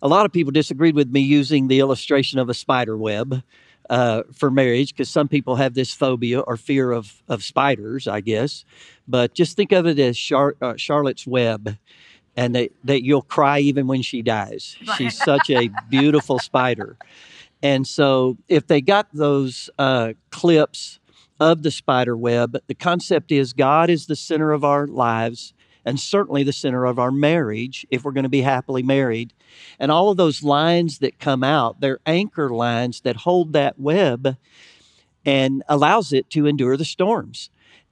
a 0.01 0.07
lot 0.07 0.25
of 0.25 0.31
people 0.31 0.51
disagreed 0.51 0.95
with 0.95 1.09
me 1.09 1.21
using 1.21 1.67
the 1.67 1.79
illustration 1.79 2.39
of 2.39 2.49
a 2.49 2.53
spider 2.53 2.97
web 2.97 3.43
uh, 3.89 4.23
for 4.33 4.51
marriage 4.51 4.93
because 4.93 5.09
some 5.09 5.27
people 5.27 5.55
have 5.55 5.73
this 5.73 5.93
phobia 5.93 6.39
or 6.39 6.57
fear 6.57 6.91
of, 6.91 7.21
of 7.27 7.43
spiders, 7.43 8.07
I 8.07 8.21
guess. 8.21 8.63
But 9.07 9.33
just 9.33 9.55
think 9.55 9.71
of 9.71 9.85
it 9.85 9.99
as 9.99 10.17
Char- 10.17 10.55
uh, 10.61 10.75
Charlotte's 10.77 11.27
Web 11.27 11.77
and 12.35 12.55
that, 12.55 12.71
that 12.83 13.03
you'll 13.03 13.21
cry 13.21 13.59
even 13.59 13.87
when 13.87 14.01
she 14.01 14.21
dies. 14.21 14.77
She's 14.97 15.17
such 15.17 15.49
a 15.49 15.69
beautiful 15.89 16.39
spider. 16.39 16.97
And 17.63 17.85
so, 17.85 18.37
if 18.47 18.65
they 18.67 18.81
got 18.81 19.07
those 19.13 19.69
uh, 19.77 20.13
clips 20.31 20.99
of 21.39 21.63
the 21.63 21.71
spider 21.71 22.17
web, 22.17 22.57
the 22.67 22.73
concept 22.73 23.31
is 23.31 23.53
God 23.53 23.89
is 23.89 24.07
the 24.07 24.15
center 24.15 24.51
of 24.51 24.63
our 24.63 24.87
lives 24.87 25.53
and 25.85 25.99
certainly 25.99 26.43
the 26.43 26.53
center 26.53 26.85
of 26.85 26.99
our 26.99 27.11
marriage 27.11 27.85
if 27.89 28.03
we're 28.03 28.11
going 28.11 28.23
to 28.23 28.29
be 28.29 28.41
happily 28.41 28.83
married. 28.83 29.33
And 29.79 29.91
all 29.91 30.09
of 30.09 30.17
those 30.17 30.43
lines 30.43 30.99
that 30.99 31.19
come 31.19 31.43
out, 31.43 31.81
they're 31.81 31.99
anchor 32.05 32.49
lines 32.49 33.01
that 33.01 33.17
hold 33.17 33.53
that 33.53 33.79
web 33.79 34.37
and 35.25 35.63
allows 35.67 36.13
it 36.13 36.29
to 36.31 36.47
endure 36.47 36.77
the 36.77 36.85
storms. 36.85 37.49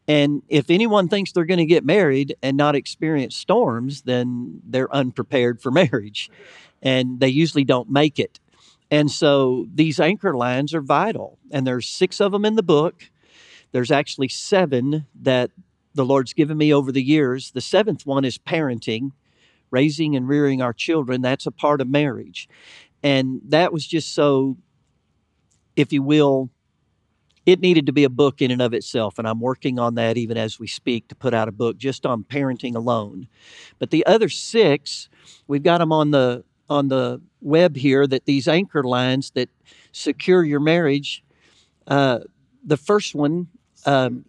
And 0.07 0.41
if 0.49 0.71
anyone 0.71 1.07
thinks 1.07 1.31
they're 1.31 1.45
going 1.45 1.59
to 1.59 1.65
get 1.65 1.85
married 1.85 2.35
and 2.41 2.57
not 2.57 2.75
experience 2.75 3.35
storms, 3.35 4.01
then 4.01 4.61
they're 4.65 4.93
unprepared 4.93 5.61
for 5.61 5.71
marriage. 5.71 6.31
And 6.81 7.19
they 7.19 7.29
usually 7.29 7.63
don't 7.63 7.89
make 7.89 8.19
it. 8.19 8.39
And 8.91 9.11
so 9.11 9.67
these 9.73 9.99
anchor 9.99 10.35
lines 10.35 10.73
are 10.73 10.81
vital. 10.81 11.37
And 11.51 11.67
there's 11.67 11.87
six 11.87 12.19
of 12.19 12.31
them 12.31 12.43
in 12.43 12.55
the 12.55 12.63
book. 12.63 13.03
There's 13.71 13.91
actually 13.91 14.29
seven 14.29 15.05
that 15.21 15.51
the 15.93 16.05
Lord's 16.05 16.33
given 16.33 16.57
me 16.57 16.73
over 16.73 16.91
the 16.91 17.03
years. 17.03 17.51
The 17.51 17.61
seventh 17.61 18.05
one 18.05 18.25
is 18.25 18.37
parenting, 18.37 19.11
raising 19.71 20.15
and 20.15 20.27
rearing 20.27 20.61
our 20.61 20.73
children. 20.73 21.21
That's 21.21 21.45
a 21.45 21.51
part 21.51 21.81
of 21.81 21.89
marriage. 21.89 22.47
And 23.03 23.41
that 23.47 23.71
was 23.71 23.85
just 23.87 24.13
so, 24.13 24.57
if 25.75 25.93
you 25.93 26.03
will, 26.03 26.49
it 27.45 27.61
needed 27.61 27.85
to 27.85 27.93
be 27.93 28.03
a 28.03 28.09
book 28.09 28.41
in 28.41 28.51
and 28.51 28.61
of 28.61 28.73
itself. 28.73 29.17
And 29.17 29.27
I'm 29.27 29.39
working 29.39 29.79
on 29.79 29.95
that 29.95 30.17
even 30.17 30.37
as 30.37 30.59
we 30.59 30.67
speak 30.67 31.07
to 31.07 31.15
put 31.15 31.33
out 31.33 31.47
a 31.47 31.51
book 31.51 31.77
just 31.77 32.05
on 32.05 32.23
parenting 32.23 32.75
alone. 32.75 33.27
But 33.79 33.89
the 33.89 34.05
other 34.05 34.29
six, 34.29 35.09
we've 35.47 35.63
got 35.63 35.79
them 35.79 35.91
on 35.91 36.11
the 36.11 36.43
on 36.69 36.89
the 36.89 37.19
web 37.41 37.75
here 37.75 38.05
that 38.05 38.25
these 38.25 38.47
anchor 38.47 38.83
lines 38.83 39.31
that 39.31 39.49
secure 39.91 40.43
your 40.43 40.59
marriage. 40.59 41.23
Uh, 41.87 42.19
the 42.63 42.77
first 42.77 43.15
one, 43.15 43.47
um, 43.87 44.23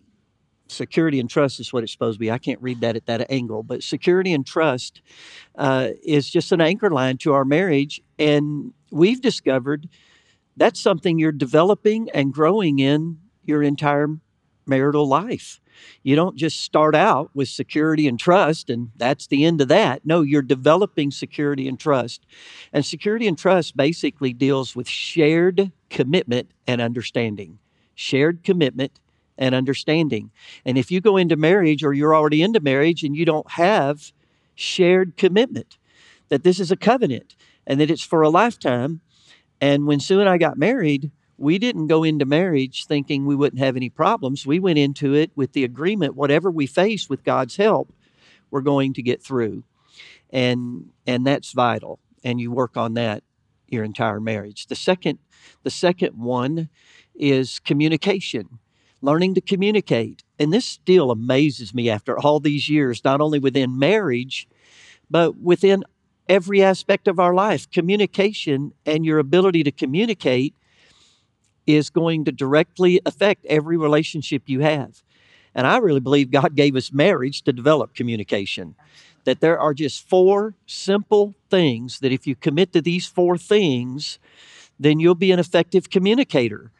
security 0.70 1.20
and 1.20 1.28
trust 1.28 1.60
is 1.60 1.72
what 1.72 1.82
it's 1.82 1.92
supposed 1.92 2.16
to 2.16 2.20
be. 2.20 2.30
I 2.30 2.38
can't 2.38 2.60
read 2.62 2.80
that 2.80 2.96
at 2.96 3.06
that 3.06 3.30
angle, 3.30 3.62
but 3.62 3.82
security 3.82 4.32
and 4.32 4.46
trust 4.46 5.02
uh, 5.56 5.88
is 6.02 6.30
just 6.30 6.52
an 6.52 6.60
anchor 6.60 6.90
line 6.90 7.18
to 7.18 7.32
our 7.32 7.44
marriage. 7.44 8.00
And 8.18 8.72
we've 8.90 9.20
discovered 9.20 9.88
that's 10.56 10.80
something 10.80 11.18
you're 11.18 11.32
developing 11.32 12.10
and 12.10 12.32
growing 12.32 12.78
in 12.78 13.18
your 13.44 13.62
entire 13.62 14.08
marital 14.66 15.06
life. 15.06 15.60
You 16.02 16.16
don't 16.16 16.36
just 16.36 16.60
start 16.60 16.94
out 16.94 17.30
with 17.34 17.48
security 17.48 18.06
and 18.06 18.18
trust 18.18 18.68
and 18.70 18.90
that's 18.96 19.26
the 19.26 19.44
end 19.44 19.60
of 19.60 19.68
that. 19.68 20.04
No, 20.04 20.22
you're 20.22 20.42
developing 20.42 21.10
security 21.10 21.66
and 21.66 21.78
trust. 21.78 22.26
And 22.72 22.84
security 22.84 23.26
and 23.26 23.38
trust 23.38 23.76
basically 23.76 24.32
deals 24.32 24.76
with 24.76 24.88
shared 24.88 25.72
commitment 25.88 26.52
and 26.66 26.80
understanding. 26.80 27.58
Shared 27.94 28.44
commitment 28.44 29.00
and 29.40 29.54
understanding. 29.54 30.30
And 30.64 30.78
if 30.78 30.92
you 30.92 31.00
go 31.00 31.16
into 31.16 31.34
marriage 31.34 31.82
or 31.82 31.94
you're 31.94 32.14
already 32.14 32.42
into 32.42 32.60
marriage 32.60 33.02
and 33.02 33.16
you 33.16 33.24
don't 33.24 33.50
have 33.52 34.12
shared 34.54 35.16
commitment, 35.16 35.78
that 36.28 36.44
this 36.44 36.60
is 36.60 36.70
a 36.70 36.76
covenant 36.76 37.34
and 37.66 37.80
that 37.80 37.90
it's 37.90 38.04
for 38.04 38.20
a 38.20 38.28
lifetime. 38.28 39.00
And 39.60 39.86
when 39.86 39.98
Sue 39.98 40.20
and 40.20 40.28
I 40.28 40.36
got 40.36 40.58
married, 40.58 41.10
we 41.38 41.58
didn't 41.58 41.86
go 41.86 42.04
into 42.04 42.26
marriage 42.26 42.84
thinking 42.84 43.24
we 43.24 43.34
wouldn't 43.34 43.62
have 43.62 43.76
any 43.76 43.88
problems. 43.88 44.46
We 44.46 44.60
went 44.60 44.78
into 44.78 45.14
it 45.14 45.30
with 45.34 45.54
the 45.54 45.64
agreement 45.64 46.14
whatever 46.14 46.50
we 46.50 46.66
face 46.66 47.08
with 47.08 47.24
God's 47.24 47.56
help, 47.56 47.92
we're 48.50 48.60
going 48.60 48.92
to 48.94 49.02
get 49.02 49.22
through. 49.22 49.64
And 50.28 50.90
and 51.06 51.26
that's 51.26 51.52
vital. 51.52 51.98
And 52.22 52.40
you 52.40 52.52
work 52.52 52.76
on 52.76 52.94
that 52.94 53.24
your 53.68 53.84
entire 53.84 54.20
marriage. 54.20 54.66
The 54.66 54.76
second 54.76 55.18
the 55.62 55.70
second 55.70 56.18
one 56.18 56.68
is 57.14 57.58
communication. 57.58 58.58
Learning 59.02 59.34
to 59.34 59.40
communicate. 59.40 60.22
And 60.38 60.52
this 60.52 60.66
still 60.66 61.10
amazes 61.10 61.74
me 61.74 61.88
after 61.88 62.18
all 62.18 62.40
these 62.40 62.68
years, 62.68 63.02
not 63.04 63.20
only 63.20 63.38
within 63.38 63.78
marriage, 63.78 64.48
but 65.10 65.36
within 65.38 65.84
every 66.28 66.62
aspect 66.62 67.08
of 67.08 67.18
our 67.18 67.34
life. 67.34 67.70
Communication 67.70 68.72
and 68.86 69.04
your 69.04 69.18
ability 69.18 69.64
to 69.64 69.72
communicate 69.72 70.54
is 71.66 71.90
going 71.90 72.24
to 72.24 72.32
directly 72.32 73.00
affect 73.04 73.44
every 73.46 73.76
relationship 73.76 74.42
you 74.46 74.60
have. 74.60 75.02
And 75.54 75.66
I 75.66 75.78
really 75.78 76.00
believe 76.00 76.30
God 76.30 76.54
gave 76.54 76.76
us 76.76 76.92
marriage 76.92 77.42
to 77.42 77.52
develop 77.52 77.94
communication. 77.94 78.76
That 79.24 79.40
there 79.40 79.58
are 79.58 79.74
just 79.74 80.08
four 80.08 80.54
simple 80.66 81.34
things 81.50 81.98
that 82.00 82.12
if 82.12 82.26
you 82.26 82.36
commit 82.36 82.72
to 82.72 82.80
these 82.80 83.06
four 83.06 83.36
things, 83.36 84.18
then 84.78 85.00
you'll 85.00 85.14
be 85.14 85.32
an 85.32 85.38
effective 85.38 85.90
communicator 85.90 86.70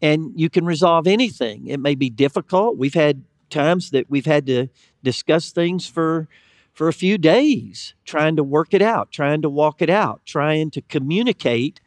and 0.00 0.32
you 0.34 0.48
can 0.48 0.64
resolve 0.64 1.06
anything. 1.06 1.66
It 1.66 1.80
may 1.80 1.94
be 1.94 2.10
difficult. 2.10 2.76
We've 2.76 2.94
had 2.94 3.22
times 3.50 3.90
that 3.90 4.10
we've 4.10 4.26
had 4.26 4.46
to 4.46 4.68
discuss 5.02 5.50
things 5.50 5.86
for 5.86 6.28
for 6.72 6.86
a 6.86 6.92
few 6.92 7.18
days 7.18 7.94
trying 8.04 8.36
to 8.36 8.44
work 8.44 8.72
it 8.72 8.82
out, 8.82 9.10
trying 9.10 9.42
to 9.42 9.48
walk 9.48 9.82
it 9.82 9.90
out, 9.90 10.20
trying 10.24 10.70
to 10.70 10.80
communicate 10.82 11.80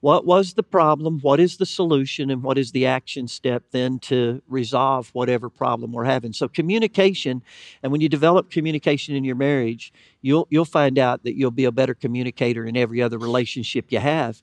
what 0.00 0.26
was 0.26 0.54
the 0.54 0.62
problem, 0.64 1.20
what 1.20 1.38
is 1.38 1.56
the 1.56 1.64
solution, 1.64 2.28
and 2.28 2.42
what 2.42 2.58
is 2.58 2.72
the 2.72 2.84
action 2.84 3.28
step 3.28 3.62
then 3.70 4.00
to 4.00 4.42
resolve 4.48 5.08
whatever 5.14 5.48
problem 5.48 5.92
we're 5.92 6.04
having. 6.04 6.32
So 6.32 6.48
communication, 6.48 7.40
and 7.82 7.92
when 7.92 8.00
you 8.00 8.08
develop 8.08 8.50
communication 8.50 9.14
in 9.14 9.22
your 9.22 9.36
marriage, 9.36 9.92
you'll 10.20 10.48
you'll 10.50 10.64
find 10.64 10.98
out 10.98 11.22
that 11.22 11.36
you'll 11.36 11.52
be 11.52 11.64
a 11.64 11.72
better 11.72 11.94
communicator 11.94 12.66
in 12.66 12.76
every 12.76 13.00
other 13.00 13.16
relationship 13.16 13.92
you 13.92 14.00
have. 14.00 14.42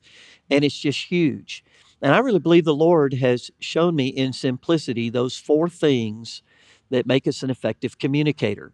And 0.50 0.63
it's 0.63 0.79
just 0.79 1.05
huge. 1.05 1.63
And 2.01 2.13
I 2.13 2.20
really 2.20 2.39
believe 2.39 2.65
the 2.65 2.74
Lord 2.74 3.15
has 3.15 3.51
shown 3.60 3.96
me 3.96 4.08
in 4.08 4.34
simplicity 4.34 5.10
those 5.10 5.38
four 5.38 5.70
things 5.70 6.41
that 6.89 7.06
make 7.06 7.27
us 7.27 7.44
an 7.44 7.50
effective 7.50 7.98
communicator. 8.00 8.74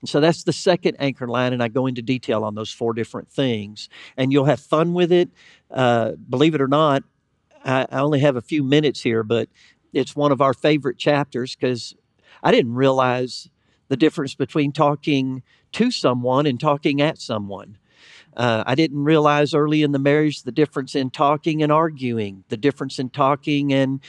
And 0.00 0.08
so 0.08 0.20
that's 0.20 0.44
the 0.44 0.52
second 0.52 0.96
anchor 0.98 1.26
line, 1.26 1.52
and 1.52 1.62
I 1.62 1.68
go 1.68 1.86
into 1.86 2.02
detail 2.02 2.44
on 2.44 2.54
those 2.54 2.70
four 2.70 2.92
different 2.92 3.30
things. 3.30 3.88
And 4.16 4.32
you'll 4.32 4.44
have 4.44 4.60
fun 4.60 4.92
with 4.92 5.10
it. 5.10 5.30
Uh, 5.70 6.12
believe 6.28 6.54
it 6.54 6.60
or 6.60 6.68
not, 6.68 7.04
I, 7.64 7.86
I 7.90 8.00
only 8.00 8.20
have 8.20 8.36
a 8.36 8.42
few 8.42 8.62
minutes 8.62 9.02
here, 9.02 9.22
but 9.22 9.48
it's 9.94 10.14
one 10.14 10.32
of 10.32 10.42
our 10.42 10.52
favorite 10.52 10.98
chapters 10.98 11.56
because 11.56 11.94
I 12.42 12.50
didn't 12.50 12.74
realize 12.74 13.48
the 13.88 13.96
difference 13.96 14.34
between 14.34 14.72
talking 14.72 15.42
to 15.72 15.90
someone 15.90 16.46
and 16.46 16.60
talking 16.60 17.00
at 17.00 17.18
someone. 17.18 17.78
Uh, 18.36 18.64
I 18.66 18.74
didn't 18.74 19.04
realize 19.04 19.54
early 19.54 19.82
in 19.82 19.92
the 19.92 19.98
marriage 19.98 20.42
the 20.42 20.52
difference 20.52 20.94
in 20.94 21.10
talking 21.10 21.62
and 21.62 21.70
arguing, 21.70 22.44
the 22.48 22.56
difference 22.56 22.98
in 22.98 23.10
talking 23.10 23.72
and 23.72 24.00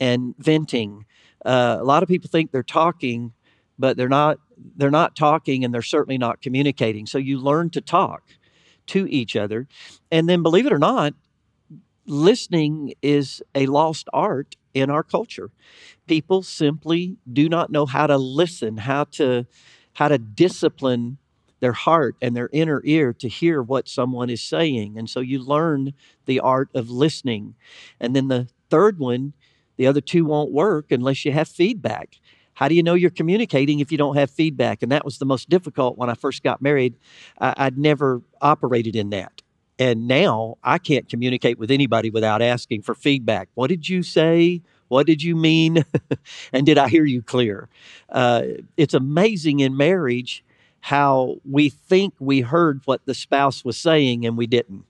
and 0.00 0.34
venting. 0.38 1.04
Uh, 1.44 1.76
a 1.80 1.84
lot 1.84 2.02
of 2.02 2.08
people 2.08 2.28
think 2.30 2.50
they're 2.50 2.62
talking, 2.62 3.32
but 3.78 3.96
they're 3.96 4.08
not 4.08 4.38
they're 4.76 4.90
not 4.90 5.16
talking 5.16 5.64
and 5.64 5.74
they're 5.74 5.82
certainly 5.82 6.18
not 6.18 6.40
communicating. 6.40 7.06
So 7.06 7.18
you 7.18 7.38
learn 7.38 7.70
to 7.70 7.80
talk 7.80 8.22
to 8.86 9.06
each 9.06 9.36
other. 9.36 9.66
And 10.10 10.28
then, 10.28 10.42
believe 10.42 10.66
it 10.66 10.72
or 10.72 10.78
not, 10.78 11.14
listening 12.06 12.94
is 13.02 13.42
a 13.54 13.66
lost 13.66 14.08
art 14.12 14.56
in 14.72 14.90
our 14.90 15.02
culture. 15.02 15.50
People 16.06 16.42
simply 16.42 17.16
do 17.30 17.48
not 17.48 17.70
know 17.70 17.86
how 17.86 18.06
to 18.06 18.18
listen, 18.18 18.78
how 18.78 19.04
to 19.04 19.46
how 19.94 20.08
to 20.08 20.18
discipline 20.18 21.18
their 21.60 21.72
heart 21.72 22.16
and 22.20 22.36
their 22.36 22.50
inner 22.52 22.82
ear 22.84 23.12
to 23.14 23.28
hear 23.28 23.62
what 23.62 23.88
someone 23.88 24.30
is 24.30 24.42
saying. 24.42 24.98
And 24.98 25.08
so 25.08 25.20
you 25.20 25.38
learn 25.38 25.94
the 26.26 26.40
art 26.40 26.68
of 26.74 26.90
listening. 26.90 27.54
And 28.00 28.14
then 28.14 28.28
the 28.28 28.48
third 28.70 28.98
one, 28.98 29.32
the 29.76 29.86
other 29.86 30.00
two 30.00 30.24
won't 30.24 30.52
work 30.52 30.92
unless 30.92 31.24
you 31.24 31.32
have 31.32 31.48
feedback. 31.48 32.18
How 32.54 32.68
do 32.68 32.74
you 32.74 32.82
know 32.82 32.94
you're 32.94 33.10
communicating 33.10 33.80
if 33.80 33.90
you 33.90 33.98
don't 33.98 34.16
have 34.16 34.30
feedback? 34.30 34.82
And 34.82 34.92
that 34.92 35.04
was 35.04 35.18
the 35.18 35.24
most 35.24 35.48
difficult 35.48 35.98
when 35.98 36.08
I 36.08 36.14
first 36.14 36.42
got 36.42 36.62
married. 36.62 36.94
I, 37.38 37.64
would 37.66 37.78
never 37.78 38.22
operated 38.40 38.94
in 38.94 39.10
that. 39.10 39.42
And 39.78 40.06
now 40.06 40.56
I 40.62 40.78
can't 40.78 41.08
communicate 41.08 41.58
with 41.58 41.70
anybody 41.70 42.10
without 42.10 42.42
asking 42.42 42.82
for 42.82 42.94
feedback. 42.94 43.48
What 43.54 43.68
did 43.68 43.88
you 43.88 44.04
say? 44.04 44.62
What 44.86 45.06
did 45.06 45.22
you 45.22 45.34
mean? 45.34 45.84
and 46.52 46.64
did 46.64 46.78
I 46.78 46.88
hear 46.88 47.04
you 47.04 47.22
clear? 47.22 47.68
Uh, 48.08 48.42
it's 48.76 48.94
amazing 48.94 49.60
in 49.60 49.76
marriage 49.76 50.44
how 50.84 51.36
we 51.50 51.70
think 51.70 52.12
we 52.18 52.42
heard 52.42 52.82
what 52.84 53.06
the 53.06 53.14
spouse 53.14 53.64
was 53.64 53.76
saying 53.76 54.26
and 54.26 54.36
we 54.36 54.46
didn't. 54.46 54.84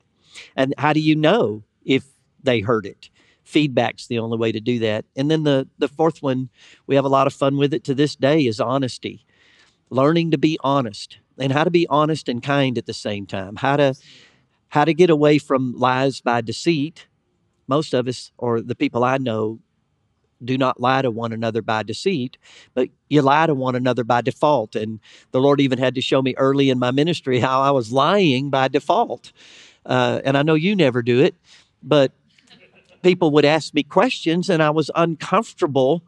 And 0.56 0.74
how 0.76 0.92
do 0.92 0.98
you 0.98 1.14
know 1.14 1.62
if 1.84 2.04
they 2.42 2.60
heard 2.60 2.84
it? 2.84 3.10
feedback's 3.44 4.06
the 4.06 4.18
only 4.18 4.38
way 4.38 4.50
to 4.50 4.60
do 4.60 4.78
that. 4.78 5.04
And 5.14 5.30
then 5.30 5.44
the 5.44 5.68
the 5.78 5.88
fourth 5.88 6.22
one, 6.22 6.48
we 6.86 6.96
have 6.96 7.04
a 7.04 7.10
lot 7.10 7.26
of 7.26 7.34
fun 7.34 7.56
with 7.56 7.72
it 7.74 7.84
to 7.84 7.94
this 7.94 8.16
day 8.16 8.46
is 8.46 8.58
honesty. 8.58 9.24
Learning 9.90 10.30
to 10.30 10.38
be 10.38 10.58
honest 10.64 11.18
and 11.38 11.52
how 11.52 11.62
to 11.62 11.70
be 11.70 11.86
honest 11.88 12.28
and 12.28 12.42
kind 12.42 12.78
at 12.78 12.86
the 12.86 12.94
same 12.94 13.26
time. 13.26 13.56
How 13.56 13.76
to 13.76 13.94
how 14.68 14.84
to 14.84 14.94
get 14.94 15.10
away 15.10 15.38
from 15.38 15.74
lies 15.76 16.20
by 16.20 16.40
deceit. 16.40 17.06
Most 17.68 17.94
of 17.94 18.08
us 18.08 18.32
or 18.38 18.60
the 18.60 18.74
people 18.74 19.04
I 19.04 19.18
know 19.18 19.60
do 20.42 20.56
not 20.56 20.80
lie 20.80 21.02
to 21.02 21.10
one 21.10 21.32
another 21.32 21.62
by 21.62 21.82
deceit, 21.82 22.38
but 22.74 22.88
you 23.08 23.22
lie 23.22 23.46
to 23.46 23.54
one 23.54 23.74
another 23.74 24.04
by 24.04 24.20
default. 24.20 24.74
And 24.74 25.00
the 25.32 25.40
Lord 25.40 25.60
even 25.60 25.78
had 25.78 25.94
to 25.94 26.00
show 26.00 26.22
me 26.22 26.34
early 26.36 26.70
in 26.70 26.78
my 26.78 26.90
ministry 26.90 27.40
how 27.40 27.60
I 27.60 27.70
was 27.70 27.92
lying 27.92 28.50
by 28.50 28.68
default. 28.68 29.32
Uh, 29.86 30.20
and 30.24 30.36
I 30.36 30.42
know 30.42 30.54
you 30.54 30.74
never 30.74 31.02
do 31.02 31.20
it, 31.20 31.34
but 31.82 32.12
people 33.02 33.30
would 33.32 33.44
ask 33.44 33.74
me 33.74 33.82
questions 33.82 34.48
and 34.48 34.62
I 34.62 34.70
was 34.70 34.90
uncomfortable 34.94 36.02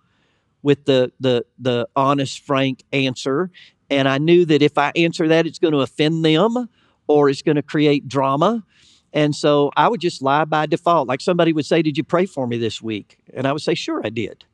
with 0.63 0.87
the 0.87 1.13
the 1.21 1.45
the 1.59 1.87
honest 1.95 2.41
frank 2.41 2.83
answer 2.93 3.51
and 3.91 4.09
I 4.09 4.19
knew 4.19 4.45
that 4.47 4.63
if 4.63 4.79
I 4.79 4.93
answer 4.97 5.29
that 5.29 5.47
it's 5.47 5.59
going 5.59 5.73
to 5.73 5.81
offend 5.81 6.25
them 6.25 6.69
or 7.07 7.29
it's 7.29 7.43
going 7.43 7.57
to 7.57 7.63
create 7.63 8.09
drama 8.09 8.65
and 9.13 9.35
so 9.35 9.71
I 9.77 9.89
would 9.89 10.01
just 10.01 10.23
lie 10.23 10.45
by 10.45 10.67
default 10.67 11.09
like 11.09 11.21
somebody 11.21 11.53
would 11.53 11.67
say 11.67 11.83
did 11.83 11.97
you 11.97 12.05
pray 12.05 12.27
for 12.27 12.47
me 12.47 12.59
this 12.59 12.83
week 12.83 13.19
and 13.35 13.47
I 13.47 13.53
would 13.53 13.63
say 13.63 13.75
sure 13.75 14.01
I 14.05 14.11
did 14.11 14.45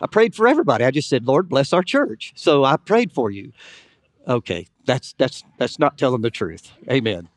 I 0.00 0.06
prayed 0.06 0.34
for 0.34 0.48
everybody 0.48 0.84
I 0.84 0.90
just 0.90 1.08
said 1.08 1.26
Lord 1.26 1.48
bless 1.48 1.72
our 1.72 1.82
church 1.82 2.32
so 2.36 2.64
I 2.64 2.76
prayed 2.76 3.12
for 3.12 3.30
you 3.30 3.52
okay 4.26 4.66
that's 4.84 5.14
that's 5.18 5.44
that's 5.58 5.78
not 5.78 5.98
telling 5.98 6.22
the 6.22 6.30
truth 6.30 6.72
amen 6.90 7.28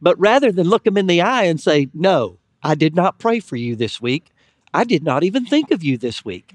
but 0.00 0.18
rather 0.18 0.52
than 0.52 0.68
look 0.68 0.84
them 0.84 0.96
in 0.96 1.06
the 1.06 1.20
eye 1.22 1.44
and 1.44 1.60
say 1.60 1.88
no 1.94 2.38
I 2.66 2.74
did 2.74 2.96
not 2.96 3.20
pray 3.20 3.38
for 3.38 3.54
you 3.54 3.76
this 3.76 4.00
week. 4.00 4.32
I 4.74 4.82
did 4.82 5.04
not 5.04 5.22
even 5.22 5.46
think 5.46 5.70
of 5.70 5.84
you 5.84 5.96
this 5.96 6.24
week. 6.24 6.52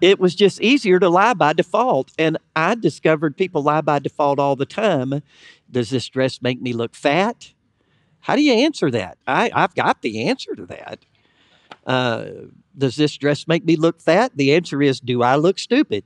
it 0.00 0.18
was 0.18 0.34
just 0.34 0.60
easier 0.60 0.98
to 0.98 1.08
lie 1.08 1.34
by 1.34 1.52
default. 1.52 2.10
And 2.18 2.36
I 2.56 2.74
discovered 2.74 3.36
people 3.36 3.62
lie 3.62 3.80
by 3.80 4.00
default 4.00 4.40
all 4.40 4.56
the 4.56 4.66
time. 4.66 5.22
Does 5.70 5.90
this 5.90 6.08
dress 6.08 6.42
make 6.42 6.60
me 6.60 6.72
look 6.72 6.94
fat? 6.94 7.52
How 8.20 8.36
do 8.36 8.42
you 8.42 8.52
answer 8.52 8.90
that? 8.90 9.18
I, 9.26 9.50
I've 9.54 9.74
got 9.74 10.02
the 10.02 10.28
answer 10.28 10.54
to 10.54 10.66
that. 10.66 10.98
Uh, 11.86 12.24
does 12.76 12.96
this 12.96 13.16
dress 13.16 13.48
make 13.48 13.64
me 13.64 13.76
look 13.76 14.00
fat? 14.00 14.32
The 14.34 14.54
answer 14.54 14.82
is, 14.82 15.00
do 15.00 15.22
I 15.22 15.36
look 15.36 15.58
stupid? 15.58 16.04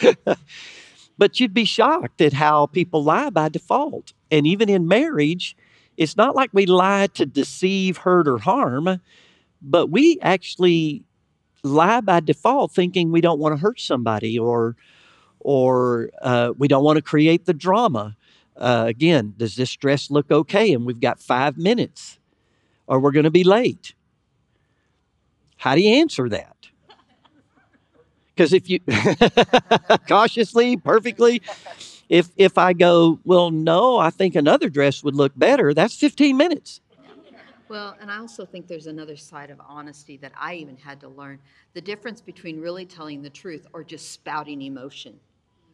but 1.18 1.40
you'd 1.40 1.54
be 1.54 1.64
shocked 1.64 2.20
at 2.20 2.32
how 2.32 2.66
people 2.66 3.02
lie 3.02 3.30
by 3.30 3.48
default. 3.48 4.12
And 4.30 4.46
even 4.46 4.68
in 4.68 4.86
marriage, 4.88 5.56
it's 5.96 6.16
not 6.16 6.36
like 6.36 6.50
we 6.52 6.66
lie 6.66 7.08
to 7.08 7.26
deceive, 7.26 7.98
hurt, 7.98 8.26
or 8.28 8.38
harm, 8.38 9.00
but 9.60 9.90
we 9.90 10.18
actually 10.22 11.04
lie 11.62 12.00
by 12.00 12.20
default 12.20 12.72
thinking 12.72 13.12
we 13.12 13.20
don't 13.20 13.38
want 13.38 13.54
to 13.54 13.60
hurt 13.60 13.80
somebody 13.80 14.38
or 14.38 14.76
or 15.40 16.10
uh, 16.22 16.52
we 16.56 16.68
don't 16.68 16.84
want 16.84 16.96
to 16.96 17.02
create 17.02 17.46
the 17.46 17.54
drama. 17.54 18.16
Uh, 18.56 18.84
again, 18.86 19.34
does 19.36 19.56
this 19.56 19.74
dress 19.76 20.10
look 20.10 20.30
okay? 20.30 20.72
And 20.72 20.84
we've 20.84 21.00
got 21.00 21.20
five 21.20 21.56
minutes, 21.56 22.18
or 22.86 23.00
we're 23.00 23.12
going 23.12 23.24
to 23.24 23.30
be 23.30 23.44
late. 23.44 23.94
How 25.56 25.74
do 25.74 25.80
you 25.82 25.94
answer 25.96 26.28
that? 26.28 26.56
Because 28.34 28.52
if 28.52 28.70
you 28.70 28.80
cautiously, 30.08 30.76
perfectly, 30.76 31.42
if 32.08 32.30
if 32.36 32.56
I 32.56 32.72
go, 32.72 33.20
well, 33.24 33.50
no, 33.50 33.98
I 33.98 34.10
think 34.10 34.34
another 34.34 34.68
dress 34.68 35.04
would 35.04 35.14
look 35.14 35.32
better. 35.36 35.74
That's 35.74 35.96
15 35.96 36.36
minutes. 36.36 36.80
Well, 37.68 37.96
and 38.00 38.10
I 38.10 38.18
also 38.18 38.44
think 38.44 38.66
there's 38.66 38.88
another 38.88 39.16
side 39.16 39.50
of 39.50 39.60
honesty 39.64 40.16
that 40.16 40.32
I 40.36 40.54
even 40.54 40.76
had 40.76 40.98
to 41.02 41.08
learn 41.08 41.38
the 41.72 41.80
difference 41.80 42.20
between 42.20 42.60
really 42.60 42.84
telling 42.84 43.22
the 43.22 43.30
truth 43.30 43.64
or 43.72 43.84
just 43.84 44.10
spouting 44.10 44.62
emotion. 44.62 45.20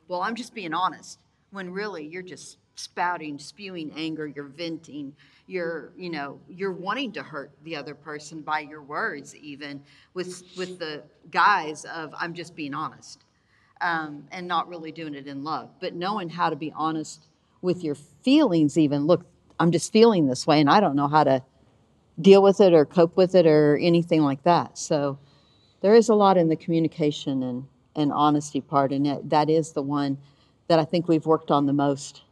Well, 0.08 0.22
I'm 0.22 0.34
just 0.34 0.54
being 0.54 0.74
honest, 0.74 1.18
when 1.50 1.70
really 1.70 2.06
you're 2.06 2.22
just 2.22 2.58
spouting, 2.76 3.38
spewing 3.38 3.90
anger, 3.96 4.26
you're 4.26 4.44
venting, 4.44 5.14
you're, 5.46 5.92
you 5.96 6.10
know, 6.10 6.38
you're 6.48 6.72
wanting 6.72 7.12
to 7.12 7.22
hurt 7.22 7.50
the 7.64 7.74
other 7.76 7.94
person 7.94 8.42
by 8.42 8.60
your 8.60 8.82
words, 8.82 9.34
even 9.36 9.82
with 10.14 10.42
with 10.56 10.78
the 10.78 11.02
guise 11.30 11.84
of 11.86 12.14
I'm 12.18 12.34
just 12.34 12.54
being 12.54 12.74
honest, 12.74 13.24
um, 13.80 14.24
and 14.30 14.46
not 14.46 14.68
really 14.68 14.92
doing 14.92 15.14
it 15.14 15.26
in 15.26 15.42
love, 15.42 15.70
but 15.80 15.94
knowing 15.94 16.28
how 16.28 16.50
to 16.50 16.56
be 16.56 16.72
honest 16.76 17.26
with 17.62 17.82
your 17.82 17.94
feelings. 17.94 18.76
Even 18.76 19.06
look, 19.06 19.24
I'm 19.58 19.72
just 19.72 19.92
feeling 19.92 20.26
this 20.26 20.46
way, 20.46 20.60
and 20.60 20.68
I 20.68 20.80
don't 20.80 20.96
know 20.96 21.08
how 21.08 21.24
to 21.24 21.42
deal 22.20 22.42
with 22.42 22.60
it 22.60 22.72
or 22.72 22.84
cope 22.84 23.16
with 23.16 23.34
it 23.34 23.46
or 23.46 23.76
anything 23.78 24.22
like 24.22 24.42
that. 24.44 24.78
So 24.78 25.18
there 25.80 25.94
is 25.94 26.08
a 26.08 26.14
lot 26.14 26.36
in 26.36 26.48
the 26.48 26.56
communication 26.56 27.42
and, 27.42 27.66
and 27.96 28.12
honesty 28.12 28.61
part, 28.61 28.92
and 28.92 29.06
that, 29.06 29.30
that 29.30 29.50
is 29.50 29.72
the 29.72 29.82
one 29.82 30.18
that 30.68 30.78
I 30.78 30.85
think 30.85 31.09
we've 31.09 31.26
worked 31.26 31.50
on 31.50 31.66
the 31.66 31.72
most. 31.72 32.22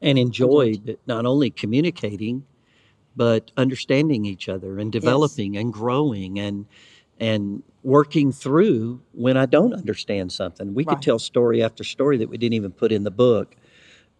and 0.00 0.18
enjoyed 0.18 0.98
not 1.06 1.26
only 1.26 1.50
communicating 1.50 2.44
but 3.14 3.50
understanding 3.56 4.24
each 4.24 4.48
other 4.48 4.78
and 4.78 4.90
developing 4.90 5.56
and 5.56 5.72
growing 5.72 6.38
and 6.38 6.66
and 7.20 7.62
working 7.82 8.32
through 8.32 9.00
when 9.12 9.36
I 9.36 9.46
don't 9.46 9.74
understand 9.74 10.32
something. 10.32 10.74
We 10.74 10.84
could 10.84 11.02
tell 11.02 11.18
story 11.18 11.62
after 11.62 11.84
story 11.84 12.16
that 12.18 12.28
we 12.28 12.38
didn't 12.38 12.54
even 12.54 12.72
put 12.72 12.90
in 12.90 13.04
the 13.04 13.10
book 13.10 13.54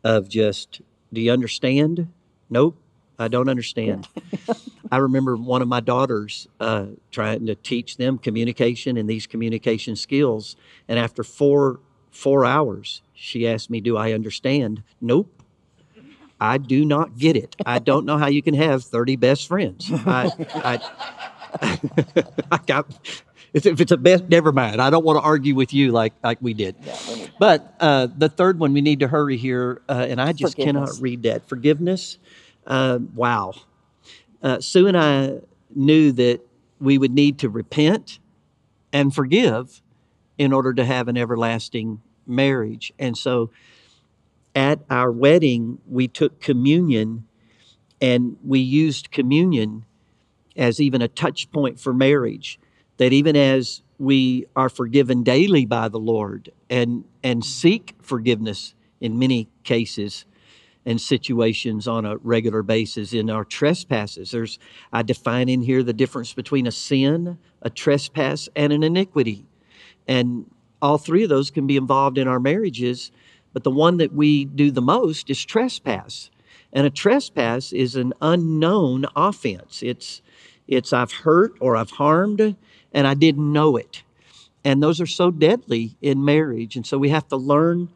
of 0.05 0.29
just 0.29 0.81
do 1.13 1.21
you 1.21 1.33
understand? 1.33 2.09
Nope, 2.51 2.77
I 3.19 3.29
don't 3.29 3.49
understand. 3.49 4.09
I 4.93 4.99
remember 4.99 5.37
one 5.37 5.63
of 5.63 5.69
my 5.69 5.81
daughters 5.81 6.47
uh, 6.61 6.89
trying 7.11 7.47
to 7.47 7.55
teach 7.55 7.97
them 7.97 8.19
communication 8.19 8.99
and 8.99 9.09
these 9.09 9.27
communication 9.27 9.97
skills, 9.97 10.55
and 10.87 10.99
after 10.99 11.25
four 11.25 11.81
four 12.11 12.45
hours, 12.45 13.01
she 13.15 13.49
asked 13.49 13.71
me, 13.71 13.81
"Do 13.81 13.97
I 13.97 14.13
understand?" 14.13 14.83
Nope. 15.01 15.43
I 16.39 16.59
do 16.59 16.85
not 16.85 17.17
get 17.17 17.37
it. 17.37 17.57
I 17.65 17.79
don't 17.79 18.05
know 18.05 18.19
how 18.19 18.27
you 18.27 18.43
can 18.43 18.55
have 18.55 18.83
30 18.83 19.15
best 19.15 19.47
friends. 19.47 19.89
I, 19.93 20.29
I, 20.57 20.81
I 22.51 22.59
got, 22.67 22.89
if 23.55 23.81
it's 23.81 23.93
a 23.93 23.97
best, 23.97 24.25
never 24.29 24.51
mind. 24.51 24.83
I 24.83 24.91
don't 24.91 25.05
want 25.05 25.19
to 25.19 25.23
argue 25.23 25.55
with 25.55 25.73
you 25.73 25.93
like, 25.93 26.15
like 26.25 26.39
we 26.41 26.53
did. 26.53 26.75
But 27.39 27.77
uh, 27.79 28.09
the 28.19 28.29
third 28.29 28.59
one, 28.59 28.73
we 28.73 28.81
need 28.81 28.99
to 29.01 29.07
hurry 29.07 29.37
here, 29.37 29.83
uh, 29.89 30.05
and 30.09 30.21
I 30.21 30.33
just 30.33 30.57
cannot 30.57 30.91
read 31.01 31.23
that. 31.23 31.49
Forgiveness. 31.49 32.19
Uh, 32.67 32.99
wow. 33.15 33.55
Uh, 34.43 34.61
Sue 34.61 34.87
and 34.87 34.97
I 34.97 35.39
knew 35.75 36.13
that 36.13 36.41
we 36.81 36.99
would 36.99 37.13
need 37.13 37.39
to 37.39 37.49
repent 37.49 38.19
and 38.93 39.15
forgive 39.15 39.81
in 40.37 40.53
order 40.53 40.75
to 40.75 40.85
have 40.85 41.09
an 41.09 41.17
everlasting 41.17 42.03
marriage. 42.27 42.93
And 42.99 43.17
so 43.17 43.51
at 44.55 44.81
our 44.91 45.11
wedding, 45.11 45.79
we 45.89 46.09
took 46.09 46.41
communion 46.41 47.27
and 48.01 48.37
we 48.45 48.59
used 48.59 49.13
communion 49.13 49.85
as 50.57 50.81
even 50.81 51.01
a 51.01 51.09
touch 51.09 51.51
point 51.53 51.79
for 51.79 51.95
marriage. 51.95 52.59
That 52.97 53.13
even 53.13 53.37
as 53.37 53.83
we 53.99 54.47
are 54.57 54.69
forgiven 54.69 55.23
daily 55.23 55.65
by 55.65 55.89
the 55.89 55.99
Lord 55.99 56.51
and, 56.69 57.05
and 57.23 57.45
seek 57.45 57.95
forgiveness 58.03 58.75
in 59.01 59.19
many 59.19 59.49
cases 59.65 60.25
and 60.85 61.01
situations 61.01 61.87
on 61.87 62.05
a 62.05 62.17
regular 62.19 62.63
basis 62.63 63.13
in 63.13 63.31
our 63.31 63.45
trespasses, 63.45 64.31
there's, 64.33 64.59
I 64.93 65.03
define 65.03 65.49
in 65.49 65.63
here 65.63 65.83
the 65.83 65.93
difference 65.93 66.33
between 66.33 66.67
a 66.67 66.73
sin, 66.73 67.39
a 67.61 67.71
trespass, 67.71 68.49
and 68.57 68.73
an 68.73 68.83
iniquity. 68.83 69.47
And 70.09 70.47
all 70.81 70.99
three 70.99 71.23
of 71.23 71.29
those 71.29 71.51
can 71.51 71.67
be 71.67 71.77
involved 71.77 72.19
in 72.19 72.27
our 72.27 72.41
marriages, 72.41 73.13
but 73.53 73.63
the 73.63 73.71
one 73.71 73.99
that 73.99 74.13
we 74.13 74.45
do 74.45 74.71
the 74.71 74.83
most 74.83 75.31
is 75.31 75.45
trespass. 75.45 76.31
And 76.73 76.87
a 76.87 76.91
trespass 76.91 77.73
is 77.73 77.97
an 77.97 78.13
unknown 78.21 79.07
offense. 79.15 79.83
It's 79.83 80.23
it's 80.67 80.93
I've 80.93 81.13
hurt 81.13 81.53
or 81.61 81.77
I've 81.77 81.91
harmed 81.91 82.57
and 82.93 83.07
I 83.07 83.15
didn't 83.15 83.53
know 83.53 83.77
it. 83.77 84.03
And 84.65 84.83
those 84.83 85.01
are 85.01 85.07
so 85.07 85.31
deadly 85.31 85.97
in 86.01 86.25
marriage. 86.25 86.77
And 86.77 86.87
so 86.87 86.99
we 86.99 87.11
have 87.11 87.29
to 87.29 87.37
learn 87.37 87.91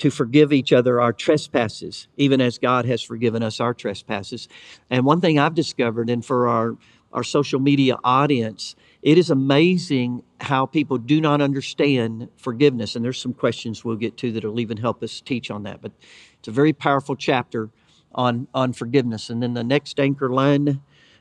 to 0.00 0.10
forgive 0.10 0.52
each 0.52 0.72
other 0.72 1.00
our 1.00 1.12
trespasses, 1.12 2.08
even 2.16 2.40
as 2.40 2.58
God 2.58 2.86
has 2.86 3.02
forgiven 3.02 3.42
us 3.42 3.60
our 3.60 3.74
trespasses. 3.74 4.48
And 4.88 5.04
one 5.04 5.20
thing 5.20 5.38
I've 5.38 5.54
discovered, 5.54 6.08
and 6.08 6.24
for 6.24 6.48
our, 6.48 6.76
our 7.12 7.22
social 7.22 7.60
media 7.60 7.98
audience, 8.02 8.74
it 9.02 9.18
is 9.18 9.30
amazing 9.30 10.22
how 10.40 10.64
people 10.64 10.96
do 10.96 11.20
not 11.20 11.42
understand 11.42 12.28
forgiveness. 12.36 12.96
And 12.96 13.04
there's 13.04 13.20
some 13.20 13.34
questions 13.34 13.84
we'll 13.84 13.96
get 13.96 14.16
to 14.18 14.32
that'll 14.32 14.58
even 14.58 14.78
help 14.78 15.02
us 15.02 15.20
teach 15.20 15.50
on 15.50 15.64
that. 15.64 15.82
But 15.82 15.92
it's 16.38 16.48
a 16.48 16.52
very 16.52 16.72
powerful 16.72 17.14
chapter 17.14 17.68
on, 18.14 18.48
on 18.54 18.72
forgiveness. 18.72 19.28
And 19.28 19.42
then 19.42 19.52
the 19.52 19.64
next 19.64 20.00
anchor 20.00 20.30
line, 20.30 20.80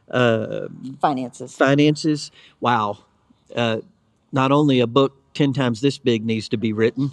uh, 0.09 0.67
Finances. 1.01 1.53
finances. 1.55 2.31
Wow. 2.61 2.99
Uh, 3.53 3.79
not 4.31 4.53
only 4.53 4.79
a 4.79 4.87
book 4.87 5.28
10 5.39 5.53
times 5.53 5.79
this 5.79 5.97
big 5.97 6.25
needs 6.25 6.49
to 6.49 6.57
be 6.57 6.73
written, 6.73 7.11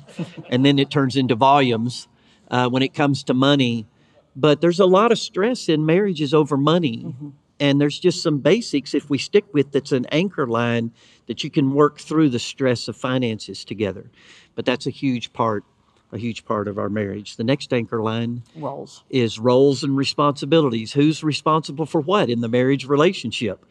and 0.50 0.66
then 0.66 0.80
it 0.80 0.90
turns 0.90 1.14
into 1.14 1.36
volumes 1.36 2.08
uh, 2.50 2.68
when 2.68 2.82
it 2.82 2.92
comes 2.92 3.22
to 3.22 3.32
money. 3.32 3.86
But 4.34 4.60
there's 4.60 4.80
a 4.80 4.84
lot 4.84 5.12
of 5.12 5.18
stress 5.20 5.68
in 5.68 5.86
marriages 5.86 6.34
over 6.34 6.56
money. 6.56 7.14
And 7.60 7.80
there's 7.80 8.00
just 8.00 8.24
some 8.24 8.38
basics 8.40 8.94
if 8.94 9.08
we 9.08 9.16
stick 9.16 9.44
with 9.54 9.70
that's 9.70 9.92
an 9.92 10.06
anchor 10.10 10.44
line 10.44 10.90
that 11.26 11.44
you 11.44 11.50
can 11.50 11.72
work 11.72 12.00
through 12.00 12.30
the 12.30 12.40
stress 12.40 12.88
of 12.88 12.96
finances 12.96 13.64
together. 13.64 14.10
But 14.56 14.64
that's 14.64 14.88
a 14.88 14.90
huge 14.90 15.32
part, 15.32 15.62
a 16.10 16.18
huge 16.18 16.44
part 16.44 16.66
of 16.66 16.78
our 16.78 16.90
marriage. 16.90 17.36
The 17.36 17.44
next 17.44 17.72
anchor 17.72 18.02
line 18.02 18.42
Roles. 18.56 19.04
is 19.08 19.38
roles 19.38 19.84
and 19.84 19.96
responsibilities. 19.96 20.92
Who's 20.92 21.22
responsible 21.22 21.86
for 21.86 22.00
what 22.00 22.28
in 22.28 22.40
the 22.40 22.48
marriage 22.48 22.86
relationship? 22.86 23.64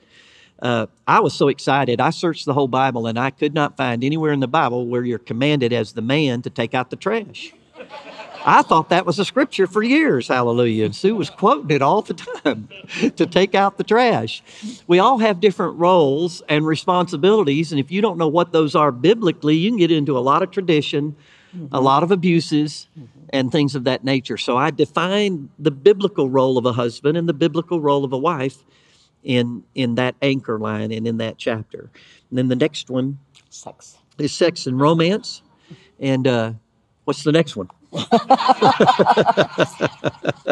Uh, 0.60 0.88
I 1.08 1.20
was 1.20 1.34
so 1.34 1.48
excited. 1.50 2.00
I 2.00 2.10
searched 2.12 2.46
the 2.46 2.54
whole 2.54 2.68
Bible 2.68 3.08
and 3.08 3.20
I 3.20 3.30
could 3.30 3.54
not 3.54 3.76
find 3.76 4.04
anywhere 4.04 4.32
in 4.32 4.40
the 4.40 4.48
Bible 4.48 4.88
where 4.88 5.04
you're 5.04 5.20
commanded 5.20 5.74
as 5.74 5.94
the 5.94 6.02
man 6.02 6.42
to 6.44 6.50
take 6.50 6.74
out 6.74 6.90
the 6.90 6.96
trash. 6.96 7.54
I 8.48 8.62
thought 8.62 8.90
that 8.90 9.08
was 9.08 9.18
a 9.18 9.26
scripture 9.26 9.66
for 9.66 9.82
years, 9.82 10.28
hallelujah. 10.28 10.86
And 10.86 10.96
Sue 10.96 11.16
was 11.16 11.32
quoting 11.32 11.72
it 11.72 11.82
all 11.82 12.04
the 12.04 12.14
time 12.14 12.70
to 13.16 13.26
take 13.26 13.56
out 13.56 13.78
the 13.78 13.84
trash. 13.84 14.44
We 14.86 15.00
all 15.00 15.18
have 15.18 15.40
different 15.40 15.80
roles 15.80 16.44
and 16.48 16.66
responsibilities, 16.66 17.72
and 17.72 17.80
if 17.80 17.92
you 17.92 18.02
don't 18.02 18.20
know 18.20 18.28
what 18.28 18.52
those 18.52 18.76
are 18.76 18.92
biblically, 18.92 19.56
you 19.56 19.72
can 19.72 19.80
get 19.80 19.92
into 19.92 20.16
a 20.16 20.20
lot 20.20 20.44
of 20.44 20.52
tradition, 20.52 21.16
a 21.72 21.82
lot 21.82 22.04
of 22.04 22.12
abuses, 22.12 22.88
and 23.34 23.52
things 23.52 23.74
of 23.74 23.84
that 23.86 24.04
nature. 24.04 24.38
So 24.38 24.56
I 24.56 24.70
define 24.70 25.50
the 25.58 25.72
biblical 25.72 26.30
role 26.30 26.60
of 26.60 26.68
a 26.68 26.74
husband 26.74 27.18
and 27.18 27.28
the 27.28 27.34
biblical 27.34 27.82
role 27.82 28.06
of 28.06 28.14
a 28.14 28.18
wife 28.18 28.64
in 29.26 29.64
in 29.74 29.96
that 29.96 30.16
anchor 30.22 30.58
line 30.58 30.92
and 30.92 31.06
in 31.06 31.18
that 31.18 31.38
chapter. 31.38 31.90
And 32.30 32.38
then 32.38 32.48
the 32.48 32.56
next 32.56 32.90
one 32.90 33.20
Sex. 33.50 33.98
is 34.18 34.32
sex 34.32 34.66
and 34.68 34.80
romance. 34.80 35.42
And 36.00 36.28
uh, 36.28 36.54
what's 37.04 37.24
the 37.24 37.32
next 37.34 37.56
one? 37.56 37.70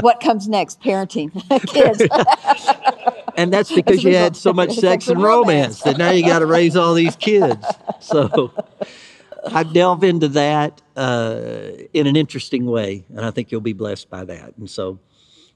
what 0.01 0.19
comes 0.21 0.47
next? 0.47 0.81
Parenting. 0.81 1.31
Kids. 1.67 2.03
And 3.35 3.51
that's 3.51 3.71
because 3.71 4.03
you 4.03 4.15
had 4.15 4.35
so 4.35 4.53
much 4.53 4.75
sex 4.75 5.07
and 5.07 5.19
romance 5.19 5.81
that 5.81 5.97
now 5.97 6.11
you 6.11 6.23
got 6.23 6.39
to 6.39 6.45
raise 6.45 6.75
all 6.75 6.93
these 6.93 7.15
kids. 7.15 7.65
So 7.99 8.53
I 9.47 9.63
delve 9.63 10.03
into 10.03 10.27
that 10.29 10.83
uh, 10.95 11.71
in 11.93 12.05
an 12.05 12.15
interesting 12.15 12.67
way, 12.67 13.05
and 13.09 13.25
I 13.25 13.31
think 13.31 13.51
you'll 13.51 13.61
be 13.61 13.73
blessed 13.73 14.09
by 14.09 14.23
that. 14.25 14.55
And 14.57 14.69
so, 14.69 14.99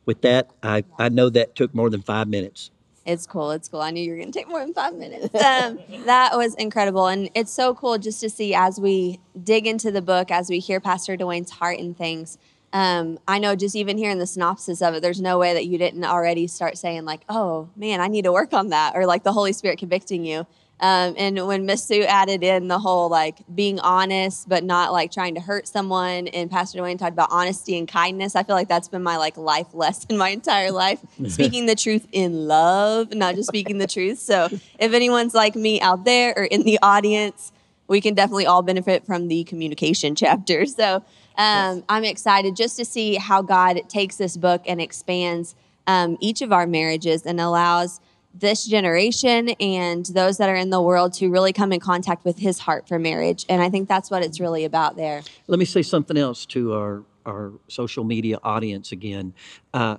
with 0.05 0.21
that, 0.21 0.49
I, 0.63 0.85
I 0.97 1.09
know 1.09 1.29
that 1.29 1.55
took 1.55 1.75
more 1.75 1.91
than 1.91 2.01
five 2.01 2.27
minutes. 2.27 2.71
It's 3.07 3.25
cool. 3.25 3.51
It's 3.51 3.69
cool. 3.69 3.79
I 3.79 3.91
knew 3.91 4.03
you 4.03 4.11
were 4.11 4.17
going 4.17 4.33
to 4.33 4.37
take 4.37 4.49
more 4.49 4.59
than 4.59 4.73
five 4.73 4.93
minutes. 4.93 5.33
Um, 5.33 5.79
that 6.05 6.35
was 6.35 6.55
incredible. 6.55 7.07
And 7.07 7.29
it's 7.33 7.51
so 7.51 7.73
cool 7.73 7.97
just 7.97 8.19
to 8.19 8.29
see 8.29 8.53
as 8.53 8.81
we 8.81 9.21
dig 9.41 9.65
into 9.65 9.91
the 9.91 10.01
book, 10.01 10.29
as 10.29 10.49
we 10.49 10.59
hear 10.59 10.81
Pastor 10.81 11.15
Duane's 11.15 11.51
heart 11.51 11.79
and 11.79 11.97
things. 11.97 12.37
Um, 12.73 13.17
I 13.25 13.39
know 13.39 13.55
just 13.55 13.77
even 13.77 13.97
hearing 13.97 14.19
the 14.19 14.27
synopsis 14.27 14.81
of 14.81 14.93
it, 14.93 15.01
there's 15.01 15.21
no 15.21 15.39
way 15.39 15.53
that 15.53 15.65
you 15.65 15.77
didn't 15.77 16.03
already 16.03 16.47
start 16.47 16.77
saying, 16.77 17.05
like, 17.05 17.21
oh 17.29 17.69
man, 17.77 18.01
I 18.01 18.07
need 18.07 18.25
to 18.25 18.33
work 18.33 18.53
on 18.53 18.69
that, 18.69 18.93
or 18.93 19.05
like 19.05 19.23
the 19.23 19.31
Holy 19.31 19.53
Spirit 19.53 19.79
convicting 19.79 20.25
you. 20.25 20.45
Um, 20.79 21.15
and 21.17 21.47
when 21.47 21.65
Miss 21.65 21.83
Sue 21.83 22.03
added 22.03 22.43
in 22.43 22.67
the 22.67 22.77
whole 22.77 23.09
like 23.09 23.39
being 23.53 23.79
honest, 23.79 24.47
but 24.47 24.63
not 24.63 24.93
like 24.93 25.11
trying 25.11 25.33
to 25.35 25.41
hurt 25.41 25.67
someone, 25.67 26.27
and 26.27 26.51
Pastor 26.51 26.77
Duane 26.77 26.97
talked 26.97 27.13
about 27.13 27.29
honesty 27.31 27.77
and 27.77 27.87
kindness, 27.87 28.35
I 28.35 28.43
feel 28.43 28.55
like 28.55 28.67
that's 28.67 28.87
been 28.87 29.01
my 29.01 29.17
like 29.17 29.37
life 29.37 29.73
lesson 29.73 30.17
my 30.17 30.29
entire 30.29 30.71
life. 30.71 30.99
speaking 31.27 31.65
the 31.65 31.75
truth 31.75 32.07
in 32.11 32.47
love, 32.47 33.13
not 33.13 33.35
just 33.35 33.47
speaking 33.47 33.79
the 33.79 33.87
truth. 33.87 34.19
So 34.19 34.49
if 34.79 34.93
anyone's 34.93 35.33
like 35.33 35.55
me 35.55 35.81
out 35.81 36.05
there 36.05 36.33
or 36.37 36.43
in 36.43 36.61
the 36.63 36.77
audience, 36.83 37.51
we 37.87 37.99
can 38.01 38.13
definitely 38.13 38.45
all 38.45 38.61
benefit 38.61 39.05
from 39.05 39.29
the 39.29 39.43
communication 39.45 40.13
chapter. 40.23 40.65
So 40.65 41.03
Um, 41.39 41.83
I'm 41.87 42.03
excited 42.03 42.55
just 42.55 42.77
to 42.77 42.85
see 42.85 43.15
how 43.15 43.41
God 43.43 43.79
takes 43.89 44.17
this 44.17 44.35
book 44.37 44.63
and 44.67 44.81
expands 44.81 45.55
um, 45.85 46.17
each 46.19 46.41
of 46.41 46.51
our 46.51 46.65
marriages 46.67 47.25
and 47.25 47.39
allows 47.39 47.99
this 48.33 48.65
generation 48.65 49.49
and 49.59 50.05
those 50.07 50.37
that 50.37 50.49
are 50.49 50.55
in 50.55 50.69
the 50.69 50.81
world 50.81 51.13
to 51.13 51.29
really 51.29 51.53
come 51.53 51.71
in 51.73 51.79
contact 51.79 52.23
with 52.23 52.37
His 52.39 52.59
heart 52.59 52.87
for 52.87 52.99
marriage. 52.99 53.45
And 53.49 53.61
I 53.61 53.69
think 53.69 53.87
that's 53.87 54.11
what 54.11 54.23
it's 54.23 54.39
really 54.39 54.63
about 54.63 54.95
there. 54.95 55.21
Let 55.47 55.59
me 55.59 55.65
say 55.65 55.81
something 55.81 56.17
else 56.17 56.45
to 56.47 56.73
our, 56.73 57.03
our 57.25 57.53
social 57.67 58.03
media 58.03 58.37
audience 58.43 58.91
again. 58.91 59.33
Uh, 59.73 59.97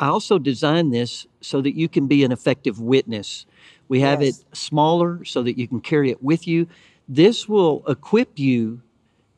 I 0.00 0.08
also 0.08 0.38
designed 0.38 0.92
this 0.92 1.26
so 1.40 1.60
that 1.60 1.74
you 1.76 1.88
can 1.88 2.06
be 2.06 2.24
an 2.24 2.32
effective 2.32 2.80
witness. 2.80 3.46
We 3.88 4.00
have 4.00 4.22
Yes. 4.22 4.40
it 4.40 4.56
smaller 4.56 5.24
so 5.24 5.42
that 5.42 5.58
you 5.58 5.68
can 5.68 5.80
carry 5.80 6.10
it 6.10 6.22
with 6.22 6.48
you. 6.48 6.66
This 7.08 7.48
will 7.48 7.84
equip 7.86 8.38
you 8.38 8.80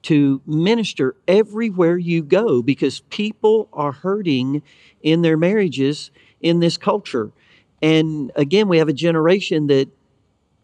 to 0.03 0.41
minister 0.47 1.17
everywhere 1.27 1.99
you 1.99 2.23
go 2.23 2.63
because 2.63 3.01
people 3.11 3.69
are 3.73 3.91
hurting 3.91 4.63
in 5.03 5.23
their 5.23 5.37
marriages 5.37 6.13
in 6.41 6.61
this 6.61 6.77
culture. 6.77 7.33
And 7.87 8.33
again, 8.35 8.67
we 8.67 8.79
have 8.79 8.89
a 8.89 8.93
generation 8.93 9.69
that 9.69 9.89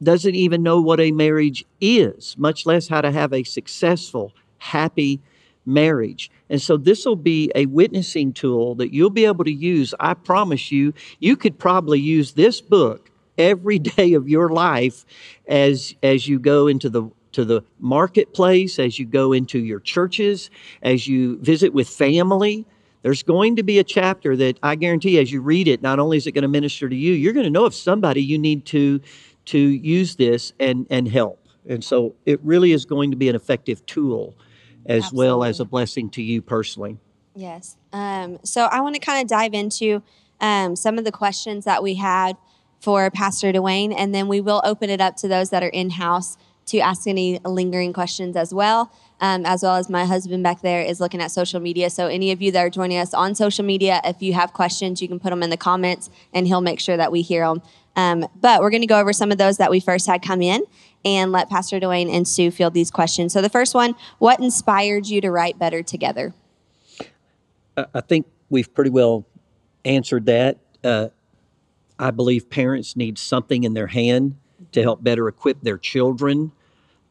doesn't 0.02 0.34
even 0.34 0.64
know 0.64 0.80
what 0.80 0.98
a 0.98 1.12
marriage 1.12 1.64
is, 1.80 2.36
much 2.36 2.66
less 2.66 2.88
how 2.88 3.00
to 3.00 3.12
have 3.12 3.32
a 3.32 3.44
successful, 3.44 4.32
happy 4.58 5.20
marriage. 5.64 6.32
And 6.50 6.60
so 6.60 6.76
this 6.76 7.06
will 7.06 7.14
be 7.14 7.52
a 7.54 7.66
witnessing 7.66 8.32
tool 8.32 8.74
that 8.74 8.92
you'll 8.92 9.08
be 9.08 9.24
able 9.24 9.44
to 9.44 9.52
use. 9.52 9.94
I 10.00 10.14
promise 10.14 10.72
you, 10.72 10.94
you 11.20 11.36
could 11.36 11.60
probably 11.60 12.00
use 12.00 12.32
this 12.32 12.60
book 12.60 13.12
every 13.38 13.78
day 13.96 14.14
of 14.14 14.28
your 14.28 14.48
life 14.48 15.06
as 15.46 15.94
as 16.02 16.26
you 16.26 16.40
go 16.40 16.66
into 16.66 16.90
the 16.90 17.08
to 17.30 17.44
the 17.44 17.62
marketplace, 17.78 18.80
as 18.80 18.98
you 18.98 19.06
go 19.06 19.32
into 19.32 19.60
your 19.60 19.78
churches, 19.78 20.50
as 20.82 21.06
you 21.06 21.38
visit 21.38 21.72
with 21.72 21.88
family. 21.88 22.66
There's 23.02 23.22
going 23.22 23.56
to 23.56 23.62
be 23.62 23.78
a 23.78 23.84
chapter 23.84 24.36
that 24.36 24.58
I 24.62 24.76
guarantee 24.76 25.18
as 25.18 25.32
you 25.32 25.42
read 25.42 25.68
it, 25.68 25.82
not 25.82 25.98
only 25.98 26.16
is 26.16 26.26
it 26.26 26.32
going 26.32 26.42
to 26.42 26.48
minister 26.48 26.88
to 26.88 26.96
you, 26.96 27.12
you're 27.12 27.32
going 27.32 27.44
to 27.44 27.50
know 27.50 27.66
if 27.66 27.74
somebody 27.74 28.22
you 28.22 28.38
need 28.38 28.64
to 28.66 29.00
to 29.46 29.58
use 29.58 30.16
this 30.16 30.52
and 30.60 30.86
and 30.88 31.08
help. 31.08 31.48
And 31.68 31.82
so 31.82 32.14
it 32.26 32.40
really 32.42 32.72
is 32.72 32.84
going 32.84 33.10
to 33.10 33.16
be 33.16 33.28
an 33.28 33.36
effective 33.36 33.84
tool 33.86 34.36
as 34.86 35.12
well 35.12 35.44
as 35.44 35.60
a 35.60 35.64
blessing 35.64 36.10
to 36.10 36.22
you 36.22 36.42
personally. 36.42 36.98
Yes. 37.34 37.76
Um, 37.92 38.38
so 38.44 38.64
I 38.64 38.80
want 38.80 38.94
to 38.94 39.00
kind 39.00 39.22
of 39.22 39.28
dive 39.28 39.54
into 39.54 40.02
um, 40.40 40.76
some 40.76 40.98
of 40.98 41.04
the 41.04 41.12
questions 41.12 41.64
that 41.64 41.82
we 41.82 41.94
had 41.94 42.36
for 42.80 43.10
Pastor 43.10 43.52
Duane, 43.52 43.92
and 43.92 44.12
then 44.12 44.26
we 44.26 44.40
will 44.40 44.60
open 44.64 44.90
it 44.90 45.00
up 45.00 45.16
to 45.18 45.28
those 45.28 45.50
that 45.50 45.62
are 45.62 45.68
in 45.68 45.90
house 45.90 46.36
to 46.66 46.78
ask 46.78 47.06
any 47.06 47.38
lingering 47.44 47.92
questions 47.92 48.36
as 48.36 48.52
well. 48.52 48.92
Um, 49.22 49.46
as 49.46 49.62
well 49.62 49.76
as 49.76 49.88
my 49.88 50.04
husband 50.04 50.42
back 50.42 50.62
there 50.62 50.82
is 50.82 50.98
looking 50.98 51.22
at 51.22 51.30
social 51.30 51.60
media. 51.60 51.90
So, 51.90 52.08
any 52.08 52.32
of 52.32 52.42
you 52.42 52.50
that 52.50 52.58
are 52.58 52.68
joining 52.68 52.98
us 52.98 53.14
on 53.14 53.36
social 53.36 53.64
media, 53.64 54.00
if 54.04 54.20
you 54.20 54.32
have 54.32 54.52
questions, 54.52 55.00
you 55.00 55.06
can 55.06 55.20
put 55.20 55.30
them 55.30 55.44
in 55.44 55.50
the 55.50 55.56
comments 55.56 56.10
and 56.34 56.44
he'll 56.44 56.60
make 56.60 56.80
sure 56.80 56.96
that 56.96 57.12
we 57.12 57.22
hear 57.22 57.46
them. 57.46 57.62
Um, 57.94 58.26
but 58.40 58.60
we're 58.60 58.70
going 58.70 58.80
to 58.80 58.88
go 58.88 58.98
over 58.98 59.12
some 59.12 59.30
of 59.30 59.38
those 59.38 59.58
that 59.58 59.70
we 59.70 59.78
first 59.78 60.08
had 60.08 60.22
come 60.22 60.42
in 60.42 60.64
and 61.04 61.30
let 61.30 61.48
Pastor 61.48 61.78
Duane 61.78 62.10
and 62.10 62.26
Sue 62.26 62.50
field 62.50 62.74
these 62.74 62.90
questions. 62.90 63.32
So, 63.32 63.40
the 63.40 63.48
first 63.48 63.76
one 63.76 63.94
What 64.18 64.40
inspired 64.40 65.06
you 65.06 65.20
to 65.20 65.30
write 65.30 65.56
Better 65.56 65.84
Together? 65.84 66.34
I 67.76 68.00
think 68.00 68.26
we've 68.50 68.74
pretty 68.74 68.90
well 68.90 69.24
answered 69.84 70.26
that. 70.26 70.58
Uh, 70.82 71.08
I 71.96 72.10
believe 72.10 72.50
parents 72.50 72.96
need 72.96 73.18
something 73.18 73.62
in 73.62 73.74
their 73.74 73.86
hand 73.86 74.34
to 74.72 74.82
help 74.82 75.04
better 75.04 75.28
equip 75.28 75.60
their 75.60 75.78
children 75.78 76.50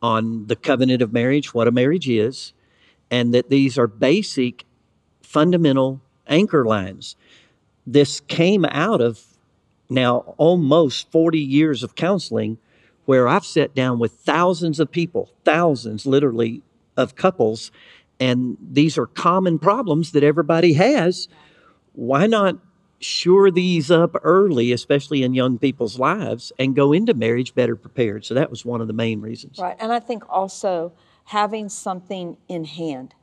on 0.01 0.47
the 0.47 0.55
covenant 0.55 1.01
of 1.01 1.13
marriage, 1.13 1.53
what 1.53 1.67
a 1.67 1.71
marriage 1.71 2.09
is, 2.09 2.53
and 3.09 3.33
that 3.33 3.49
these 3.49 3.77
are 3.77 3.87
basic, 3.87 4.65
fundamental 5.21 6.01
anchor 6.27 6.65
lines. 6.65 7.15
This 7.85 8.19
came 8.21 8.65
out 8.65 9.01
of 9.01 9.21
now 9.89 10.33
almost 10.37 11.11
40 11.11 11.39
years 11.39 11.83
of 11.83 11.95
counseling 11.95 12.57
where 13.05 13.27
I've 13.27 13.45
sat 13.45 13.75
down 13.75 13.99
with 13.99 14.13
thousands 14.13 14.79
of 14.79 14.91
people, 14.91 15.29
thousands 15.43 16.05
literally 16.05 16.61
of 16.95 17.15
couples, 17.15 17.71
and 18.19 18.57
these 18.61 18.97
are 18.97 19.07
common 19.07 19.59
problems 19.59 20.11
that 20.11 20.23
everybody 20.23 20.73
has. 20.73 21.27
Why 21.93 22.27
not 22.27 22.57
shore 23.01 23.51
these 23.51 23.91
up 23.91 24.15
early, 24.23 24.71
especially 24.71 25.23
in 25.23 25.33
young 25.33 25.57
people's 25.57 25.99
lives, 25.99 26.51
and 26.59 26.75
go 26.75 26.93
into 26.93 27.13
marriage 27.13 27.53
better 27.55 27.75
prepared? 27.75 28.25
So 28.25 28.33
that 28.33 28.49
was 28.49 28.63
one 28.63 28.81
of 28.81 28.87
the 28.87 28.93
main 28.93 29.21
reasons. 29.21 29.59
Right. 29.59 29.77
And 29.79 29.91
I 29.91 29.99
think 29.99 30.23
also 30.29 30.93
having 31.25 31.69
something 31.69 32.37
in 32.47 32.65
hand. 32.65 33.13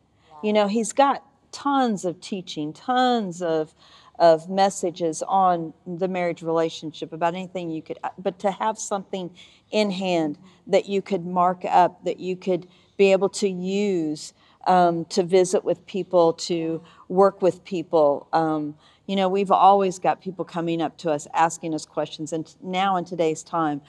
You 0.42 0.52
know, 0.52 0.68
he's 0.68 0.92
got 0.92 1.24
tons 1.50 2.04
of 2.04 2.20
teaching, 2.20 2.72
tons 2.72 3.42
of 3.42 3.74
of 4.18 4.48
messages 4.48 5.22
on 5.28 5.72
the 5.86 6.08
marriage 6.08 6.42
relationship 6.42 7.12
about 7.12 7.34
anything 7.34 7.70
you 7.70 7.80
could 7.80 7.98
but 8.18 8.38
to 8.40 8.50
have 8.50 8.76
something 8.78 9.30
in 9.70 9.90
hand 9.90 10.36
that 10.66 10.88
you 10.88 11.00
could 11.00 11.24
mark 11.24 11.64
up 11.64 12.04
that 12.04 12.18
you 12.18 12.34
could 12.34 12.66
be 12.96 13.12
able 13.12 13.28
to 13.28 13.48
use 13.48 14.32
um, 14.66 15.04
to 15.04 15.22
visit 15.22 15.64
with 15.64 15.86
people 15.86 16.32
to 16.32 16.82
work 17.08 17.40
with 17.40 17.64
people 17.64 18.26
um, 18.32 18.74
you 19.08 19.16
know 19.16 19.28
we've 19.28 19.50
always 19.50 19.98
got 19.98 20.20
people 20.20 20.44
coming 20.44 20.80
up 20.80 20.96
to 20.98 21.10
us 21.10 21.26
asking 21.34 21.74
us 21.74 21.84
questions 21.84 22.32
and 22.32 22.54
now 22.62 22.96
in 22.96 23.04
today's 23.04 23.42
time 23.42 23.80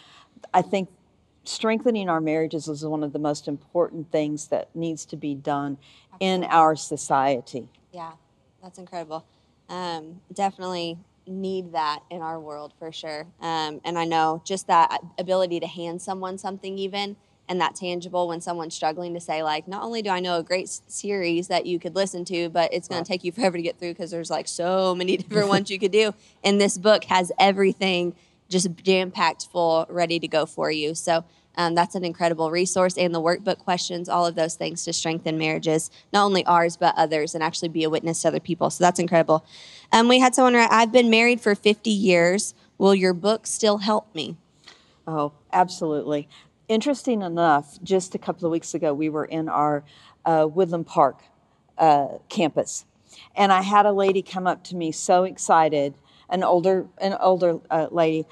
i 0.53 0.61
think 0.61 0.89
strengthening 1.49 2.09
our 2.09 2.21
marriages 2.21 2.67
is 2.67 2.85
one 2.85 3.03
of 3.03 3.13
the 3.13 3.19
most 3.19 3.47
important 3.47 4.11
things 4.11 4.47
that 4.47 4.73
needs 4.75 5.05
to 5.05 5.17
be 5.17 5.33
done 5.33 5.77
in 6.19 6.43
our 6.43 6.75
society. 6.75 7.67
Yeah, 7.91 8.11
that's 8.61 8.77
incredible. 8.77 9.25
Um, 9.67 10.21
definitely 10.33 10.97
need 11.25 11.73
that 11.73 12.01
in 12.09 12.21
our 12.21 12.39
world 12.39 12.73
for 12.77 12.91
sure. 12.91 13.27
Um, 13.41 13.81
and 13.83 13.97
I 13.97 14.05
know 14.05 14.41
just 14.45 14.67
that 14.67 15.01
ability 15.17 15.59
to 15.59 15.67
hand 15.67 16.01
someone 16.01 16.37
something, 16.37 16.77
even 16.77 17.15
and 17.49 17.59
that 17.59 17.75
tangible 17.75 18.27
when 18.27 18.39
someone's 18.39 18.75
struggling 18.75 19.15
to 19.15 19.19
say, 19.19 19.41
like, 19.41 19.67
not 19.67 19.81
only 19.81 20.03
do 20.03 20.11
I 20.11 20.19
know 20.19 20.37
a 20.37 20.43
great 20.43 20.69
series 20.69 21.47
that 21.47 21.65
you 21.65 21.79
could 21.79 21.95
listen 21.95 22.23
to, 22.25 22.47
but 22.49 22.71
it's 22.71 22.87
going 22.87 23.03
to 23.03 23.07
take 23.07 23.23
you 23.23 23.31
forever 23.31 23.57
to 23.57 23.63
get 23.63 23.79
through 23.79 23.89
because 23.93 24.11
there's 24.11 24.29
like 24.29 24.47
so 24.47 24.93
many 24.93 25.17
different 25.17 25.49
ones 25.49 25.71
you 25.71 25.79
could 25.79 25.91
do. 25.91 26.13
And 26.43 26.61
this 26.61 26.77
book 26.77 27.05
has 27.05 27.31
everything 27.39 28.15
just 28.49 28.69
jam 28.83 29.09
packed 29.11 29.47
full, 29.47 29.87
ready 29.89 30.19
to 30.19 30.27
go 30.27 30.45
for 30.45 30.69
you. 30.71 30.93
So 30.93 31.25
um, 31.55 31.73
that's 31.73 31.95
an 31.95 32.05
incredible 32.05 32.51
resource. 32.51 32.97
And 32.97 33.13
the 33.13 33.21
workbook 33.21 33.57
questions, 33.57 34.09
all 34.09 34.27
of 34.27 34.35
those 34.35 34.55
things 34.55 34.85
to 34.85 34.93
strengthen 34.93 35.37
marriages, 35.37 35.89
not 36.13 36.25
only 36.25 36.45
ours, 36.45 36.77
but 36.77 36.93
others, 36.97 37.33
and 37.33 37.43
actually 37.43 37.69
be 37.69 37.83
a 37.83 37.89
witness 37.89 38.21
to 38.21 38.27
other 38.27 38.39
people. 38.39 38.69
So 38.69 38.83
that's 38.83 38.99
incredible. 38.99 39.43
Um, 39.91 40.07
we 40.07 40.19
had 40.19 40.35
someone 40.35 40.53
write, 40.53 40.71
I've 40.71 40.91
been 40.91 41.09
married 41.09 41.41
for 41.41 41.55
50 41.55 41.89
years. 41.89 42.53
Will 42.77 42.93
your 42.93 43.13
book 43.13 43.47
still 43.47 43.79
help 43.79 44.13
me? 44.13 44.37
Oh, 45.07 45.31
absolutely. 45.51 46.29
Interesting 46.69 47.23
enough, 47.23 47.81
just 47.81 48.13
a 48.13 48.19
couple 48.19 48.45
of 48.45 48.51
weeks 48.51 48.75
ago, 48.75 48.93
we 48.93 49.09
were 49.09 49.25
in 49.25 49.49
our 49.49 49.83
uh, 50.23 50.47
Woodland 50.47 50.85
Park 50.85 51.23
uh, 51.79 52.19
campus, 52.29 52.85
and 53.35 53.51
I 53.51 53.63
had 53.63 53.87
a 53.87 53.91
lady 53.91 54.21
come 54.21 54.45
up 54.45 54.63
to 54.65 54.75
me 54.75 54.91
so 54.91 55.23
excited, 55.23 55.95
an 56.29 56.43
older 56.43 56.85
an 56.99 57.17
older 57.19 57.57
uh, 57.71 57.87
lady. 57.89 58.27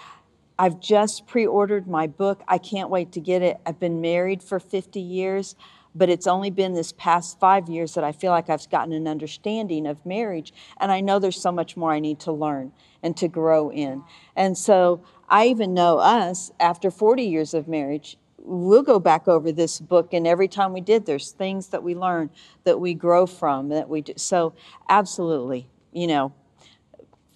I've 0.60 0.80
just 0.80 1.26
pre-ordered 1.26 1.88
my 1.88 2.06
book. 2.06 2.43
I 2.47 2.60
can't 2.60 2.91
wait 2.91 3.12
to 3.13 3.19
get 3.19 3.41
it. 3.41 3.58
I've 3.65 3.80
been 3.80 4.02
married 4.02 4.43
for 4.43 4.60
50 4.60 5.00
years, 5.00 5.56
but 5.95 6.08
it's 6.08 6.28
only 6.28 6.52
been 6.52 6.73
this 6.73 6.91
past 6.91 7.39
5 7.39 7.69
years 7.69 7.95
that 7.95 8.04
I 8.04 8.12
feel 8.12 8.32
like 8.32 8.52
I've 8.52 8.69
gotten 8.69 8.93
an 8.93 9.08
understanding 9.08 9.88
of 9.88 10.06
marriage, 10.06 10.54
and 10.80 10.91
I 10.91 11.02
know 11.02 11.17
there's 11.17 11.41
so 11.41 11.52
much 11.52 11.76
more 11.76 11.91
I 11.91 12.00
need 12.00 12.19
to 12.19 12.32
learn 12.32 12.71
and 13.02 13.17
to 13.17 13.28
grow 13.28 13.71
in. 13.71 14.04
And 14.36 14.56
so 14.56 15.02
I 15.28 15.47
even 15.47 15.73
know 15.73 15.97
us 15.97 16.52
after 16.60 16.91
40 16.91 17.23
years 17.23 17.56
of 17.56 17.67
marriage, 17.67 18.15
we'll 18.48 18.84
go 18.84 19.00
back 19.00 19.28
over 19.28 19.52
this 19.52 19.80
book 19.80 20.14
and 20.14 20.26
every 20.26 20.48
time 20.48 20.74
we 20.74 20.82
did 20.82 21.06
there's 21.06 21.32
things 21.32 21.68
that 21.68 21.84
we 21.84 21.94
learn 21.94 22.30
that 22.64 22.80
we 22.80 22.94
grow 22.94 23.26
from 23.26 23.70
that 23.70 23.90
we 23.90 24.02
do. 24.02 24.14
So 24.16 24.54
absolutely, 24.90 25.68
you 25.92 26.08
know, 26.08 26.34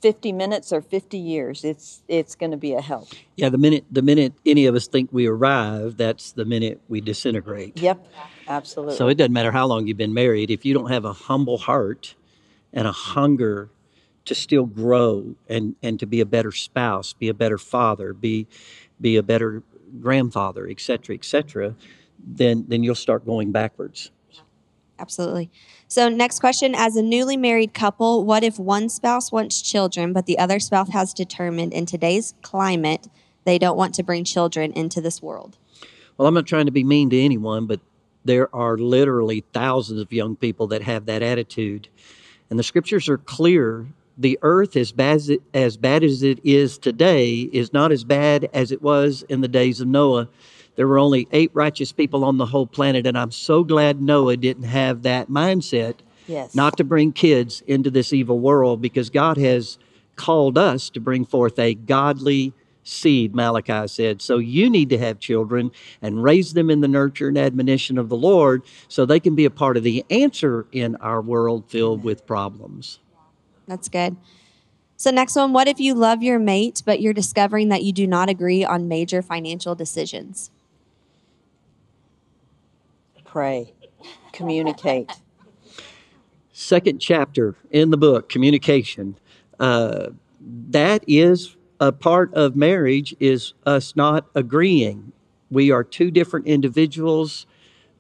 50 0.01 0.31
minutes 0.31 0.73
or 0.73 0.81
50 0.81 1.17
years, 1.17 1.63
it's 1.63 2.01
it's 2.07 2.33
going 2.33 2.51
to 2.51 2.57
be 2.57 2.73
a 2.73 2.81
help. 2.81 3.09
Yeah, 3.35 3.49
the 3.49 3.57
minute 3.57 3.85
the 3.91 4.01
minute 4.01 4.33
any 4.45 4.65
of 4.65 4.73
us 4.73 4.87
think 4.87 5.09
we 5.11 5.27
arrive, 5.27 5.97
that's 5.97 6.31
the 6.31 6.45
minute 6.45 6.81
we 6.89 7.01
disintegrate. 7.01 7.77
Yep. 7.77 8.03
Absolutely. 8.47 8.95
So 8.95 9.07
it 9.07 9.15
doesn't 9.15 9.33
matter 9.33 9.51
how 9.51 9.67
long 9.67 9.87
you've 9.87 9.97
been 9.97 10.13
married. 10.13 10.49
If 10.49 10.65
you 10.65 10.73
don't 10.73 10.89
have 10.89 11.05
a 11.05 11.13
humble 11.13 11.57
heart 11.57 12.15
and 12.73 12.87
a 12.87 12.91
hunger 12.91 13.69
to 14.25 14.35
still 14.35 14.65
grow 14.65 15.35
and, 15.47 15.75
and 15.81 15.99
to 15.99 16.05
be 16.05 16.19
a 16.19 16.25
better 16.25 16.51
spouse, 16.51 17.13
be 17.13 17.29
a 17.29 17.33
better 17.33 17.57
father, 17.57 18.13
be 18.13 18.47
be 18.99 19.15
a 19.15 19.23
better 19.23 19.63
grandfather, 19.99 20.67
et 20.67 20.79
cetera, 20.79 21.15
et 21.15 21.25
cetera, 21.25 21.75
then 22.19 22.65
then 22.67 22.83
you'll 22.83 22.95
start 22.95 23.25
going 23.25 23.51
backwards. 23.51 24.11
Absolutely. 24.99 25.49
So, 25.87 26.09
next 26.09 26.39
question 26.39 26.75
As 26.75 26.95
a 26.95 27.01
newly 27.01 27.35
married 27.35 27.73
couple, 27.73 28.23
what 28.23 28.43
if 28.43 28.59
one 28.59 28.87
spouse 28.87 29.31
wants 29.31 29.61
children, 29.61 30.13
but 30.13 30.27
the 30.27 30.37
other 30.37 30.59
spouse 30.59 30.89
has 30.89 31.13
determined 31.13 31.73
in 31.73 31.85
today's 31.85 32.35
climate 32.41 33.07
they 33.43 33.57
don't 33.57 33.77
want 33.77 33.95
to 33.95 34.03
bring 34.03 34.23
children 34.23 34.71
into 34.73 35.01
this 35.01 35.21
world? 35.21 35.57
Well, 36.17 36.27
I'm 36.27 36.33
not 36.33 36.45
trying 36.45 36.67
to 36.67 36.71
be 36.71 36.83
mean 36.83 37.09
to 37.09 37.19
anyone, 37.19 37.65
but 37.65 37.79
there 38.23 38.53
are 38.55 38.77
literally 38.77 39.43
thousands 39.53 39.99
of 39.99 40.13
young 40.13 40.35
people 40.35 40.67
that 40.67 40.83
have 40.83 41.07
that 41.07 41.23
attitude. 41.23 41.87
And 42.49 42.59
the 42.59 42.63
scriptures 42.63 43.09
are 43.09 43.17
clear. 43.17 43.87
The 44.21 44.37
earth, 44.43 44.77
as 44.77 44.91
bad 44.91 45.15
as, 45.15 45.29
it, 45.29 45.41
as 45.51 45.77
bad 45.77 46.03
as 46.03 46.21
it 46.21 46.39
is 46.43 46.77
today, 46.77 47.49
is 47.51 47.73
not 47.73 47.91
as 47.91 48.03
bad 48.03 48.47
as 48.53 48.71
it 48.71 48.83
was 48.83 49.23
in 49.29 49.41
the 49.41 49.47
days 49.47 49.81
of 49.81 49.87
Noah. 49.87 50.27
There 50.75 50.87
were 50.87 50.99
only 50.99 51.27
eight 51.31 51.49
righteous 51.55 51.91
people 51.91 52.23
on 52.23 52.37
the 52.37 52.45
whole 52.45 52.67
planet, 52.67 53.07
and 53.07 53.17
I'm 53.17 53.31
so 53.31 53.63
glad 53.63 53.99
Noah 53.99 54.37
didn't 54.37 54.63
have 54.63 55.01
that 55.03 55.29
mindset 55.29 55.95
Yes. 56.27 56.53
not 56.53 56.77
to 56.77 56.83
bring 56.83 57.13
kids 57.13 57.63
into 57.65 57.89
this 57.89 58.13
evil 58.13 58.39
world 58.39 58.79
because 58.79 59.09
God 59.09 59.37
has 59.37 59.79
called 60.15 60.55
us 60.55 60.91
to 60.91 60.99
bring 60.99 61.25
forth 61.25 61.57
a 61.57 61.73
godly 61.73 62.53
seed, 62.83 63.33
Malachi 63.33 63.87
said. 63.87 64.21
So 64.21 64.37
you 64.37 64.69
need 64.69 64.89
to 64.91 64.99
have 64.99 65.19
children 65.19 65.71
and 65.99 66.23
raise 66.23 66.53
them 66.53 66.69
in 66.69 66.81
the 66.81 66.87
nurture 66.87 67.27
and 67.27 67.39
admonition 67.39 67.97
of 67.97 68.09
the 68.09 68.15
Lord 68.15 68.61
so 68.87 69.03
they 69.03 69.19
can 69.19 69.33
be 69.33 69.45
a 69.45 69.49
part 69.49 69.77
of 69.77 69.83
the 69.83 70.05
answer 70.11 70.67
in 70.71 70.95
our 70.97 71.21
world 71.21 71.65
filled 71.67 72.03
with 72.03 72.27
problems. 72.27 72.99
That's 73.67 73.89
good. 73.89 74.17
So, 74.97 75.09
next 75.09 75.35
one 75.35 75.53
what 75.53 75.67
if 75.67 75.79
you 75.79 75.95
love 75.95 76.21
your 76.21 76.37
mate, 76.39 76.83
but 76.85 77.01
you're 77.01 77.13
discovering 77.13 77.69
that 77.69 77.83
you 77.83 77.91
do 77.91 78.05
not 78.05 78.29
agree 78.29 78.63
on 78.63 78.87
major 78.87 79.21
financial 79.21 79.73
decisions? 79.73 80.51
Pray, 83.25 83.73
communicate. 84.31 85.11
second 86.61 86.99
chapter 86.99 87.55
in 87.71 87.89
the 87.89 87.97
book, 87.97 88.29
communication. 88.29 89.17
Uh, 89.59 90.09
that 90.69 91.03
is 91.07 91.55
a 91.79 91.91
part 91.91 92.33
of 92.33 92.55
marriage 92.55 93.15
is 93.19 93.53
us 93.65 93.95
not 93.95 94.25
agreeing. 94.35 95.11
We 95.49 95.71
are 95.71 95.83
two 95.83 96.11
different 96.11 96.47
individuals 96.47 97.45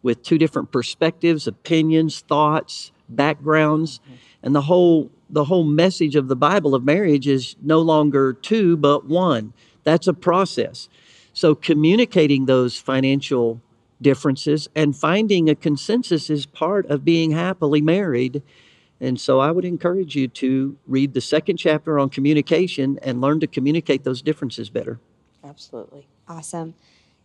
with 0.03 0.23
two 0.23 0.37
different 0.37 0.71
perspectives, 0.71 1.47
opinions, 1.47 2.21
thoughts, 2.21 2.91
backgrounds, 3.09 3.99
and 4.41 4.55
the 4.55 4.61
whole 4.61 5.11
the 5.31 5.45
whole 5.45 5.63
message 5.63 6.15
of 6.15 6.27
the 6.27 6.35
Bible 6.35 6.75
of 6.75 6.83
marriage 6.83 7.27
is 7.27 7.55
no 7.61 7.79
longer 7.79 8.33
two 8.33 8.77
but 8.77 9.05
one. 9.05 9.53
That's 9.83 10.07
a 10.07 10.13
process. 10.13 10.89
So 11.33 11.55
communicating 11.55 12.45
those 12.45 12.77
financial 12.77 13.61
differences 14.01 14.67
and 14.75 14.95
finding 14.95 15.49
a 15.49 15.55
consensus 15.55 16.29
is 16.29 16.45
part 16.45 16.85
of 16.87 17.05
being 17.05 17.31
happily 17.31 17.81
married. 17.81 18.41
And 18.99 19.19
so 19.19 19.39
I 19.39 19.51
would 19.51 19.65
encourage 19.65 20.15
you 20.15 20.27
to 20.27 20.77
read 20.85 21.13
the 21.13 21.21
second 21.21 21.57
chapter 21.57 21.97
on 21.97 22.09
communication 22.09 22.99
and 23.01 23.21
learn 23.21 23.39
to 23.39 23.47
communicate 23.47 24.03
those 24.03 24.21
differences 24.21 24.69
better. 24.69 24.99
Absolutely. 25.43 26.07
Awesome. 26.27 26.75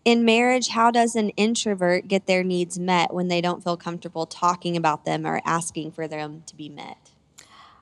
In 0.05 0.25
marriage, 0.25 0.69
how 0.69 0.93
does 0.93 1.17
an 1.17 1.31
introvert 1.31 2.07
get 2.07 2.27
their 2.27 2.45
needs 2.45 2.79
met 2.79 3.13
when 3.13 3.27
they 3.29 3.41
don't 3.41 3.65
feel 3.65 3.77
comfortable 3.77 4.25
talking 4.25 4.77
about 4.77 5.05
them 5.05 5.27
or 5.27 5.41
asking 5.45 5.91
for 5.91 6.07
them 6.07 6.45
to 6.47 6.55
be 6.55 6.69
met? 6.69 7.11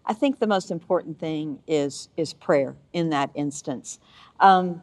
I 0.06 0.12
think 0.12 0.38
the 0.38 0.46
most 0.46 0.70
important 0.70 1.18
thing 1.18 1.60
is 1.66 2.08
is 2.16 2.32
prayer 2.32 2.76
in 2.92 3.10
that 3.10 3.30
instance. 3.34 3.98
Um, 4.40 4.82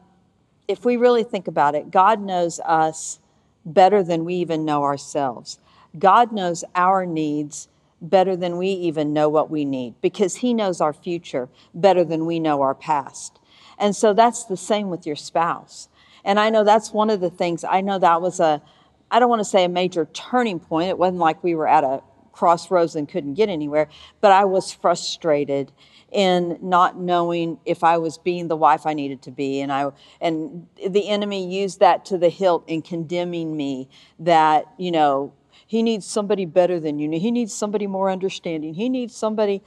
if 0.67 0.85
we 0.85 0.97
really 0.97 1.23
think 1.23 1.47
about 1.47 1.75
it, 1.75 1.91
God 1.91 2.21
knows 2.21 2.59
us 2.61 3.19
better 3.65 4.03
than 4.03 4.25
we 4.25 4.35
even 4.35 4.65
know 4.65 4.83
ourselves. 4.83 5.59
God 5.97 6.31
knows 6.31 6.63
our 6.73 7.05
needs 7.05 7.67
better 8.01 8.35
than 8.35 8.57
we 8.57 8.69
even 8.69 9.13
know 9.13 9.29
what 9.29 9.51
we 9.51 9.65
need 9.65 9.93
because 10.01 10.37
He 10.37 10.53
knows 10.53 10.81
our 10.81 10.93
future 10.93 11.49
better 11.73 12.03
than 12.03 12.25
we 12.25 12.39
know 12.39 12.61
our 12.61 12.73
past. 12.73 13.39
And 13.77 13.95
so 13.95 14.13
that's 14.13 14.45
the 14.45 14.57
same 14.57 14.89
with 14.89 15.05
your 15.05 15.15
spouse. 15.15 15.89
And 16.23 16.39
I 16.39 16.49
know 16.49 16.63
that's 16.63 16.93
one 16.93 17.09
of 17.09 17.19
the 17.19 17.29
things, 17.29 17.63
I 17.63 17.81
know 17.81 17.99
that 17.99 18.21
was 18.21 18.39
a, 18.39 18.61
I 19.09 19.19
don't 19.19 19.29
want 19.29 19.41
to 19.41 19.45
say 19.45 19.65
a 19.65 19.69
major 19.69 20.05
turning 20.13 20.59
point. 20.59 20.89
It 20.89 20.97
wasn't 20.97 21.19
like 21.19 21.43
we 21.43 21.53
were 21.53 21.67
at 21.67 21.83
a 21.83 22.01
crossroads 22.31 22.95
and 22.95 23.07
couldn't 23.07 23.35
get 23.35 23.49
anywhere, 23.49 23.87
but 24.19 24.31
I 24.31 24.45
was 24.45 24.71
frustrated 24.71 25.71
in 26.11 26.57
not 26.61 26.97
knowing 26.97 27.59
if 27.65 27.83
I 27.83 27.97
was 27.97 28.17
being 28.17 28.47
the 28.47 28.57
wife 28.57 28.85
I 28.85 28.93
needed 28.93 29.21
to 29.23 29.31
be. 29.31 29.61
And 29.61 29.71
I 29.71 29.91
and 30.19 30.67
the 30.75 31.07
enemy 31.07 31.47
used 31.47 31.79
that 31.79 32.05
to 32.05 32.17
the 32.17 32.29
hilt 32.29 32.63
in 32.67 32.81
condemning 32.81 33.55
me 33.55 33.89
that, 34.19 34.65
you 34.77 34.91
know, 34.91 35.33
he 35.65 35.81
needs 35.83 36.05
somebody 36.05 36.45
better 36.45 36.79
than 36.79 36.99
you. 36.99 37.09
He 37.11 37.31
needs 37.31 37.53
somebody 37.53 37.87
more 37.87 38.09
understanding. 38.09 38.73
He 38.73 38.89
needs 38.89 39.15
somebody 39.15 39.61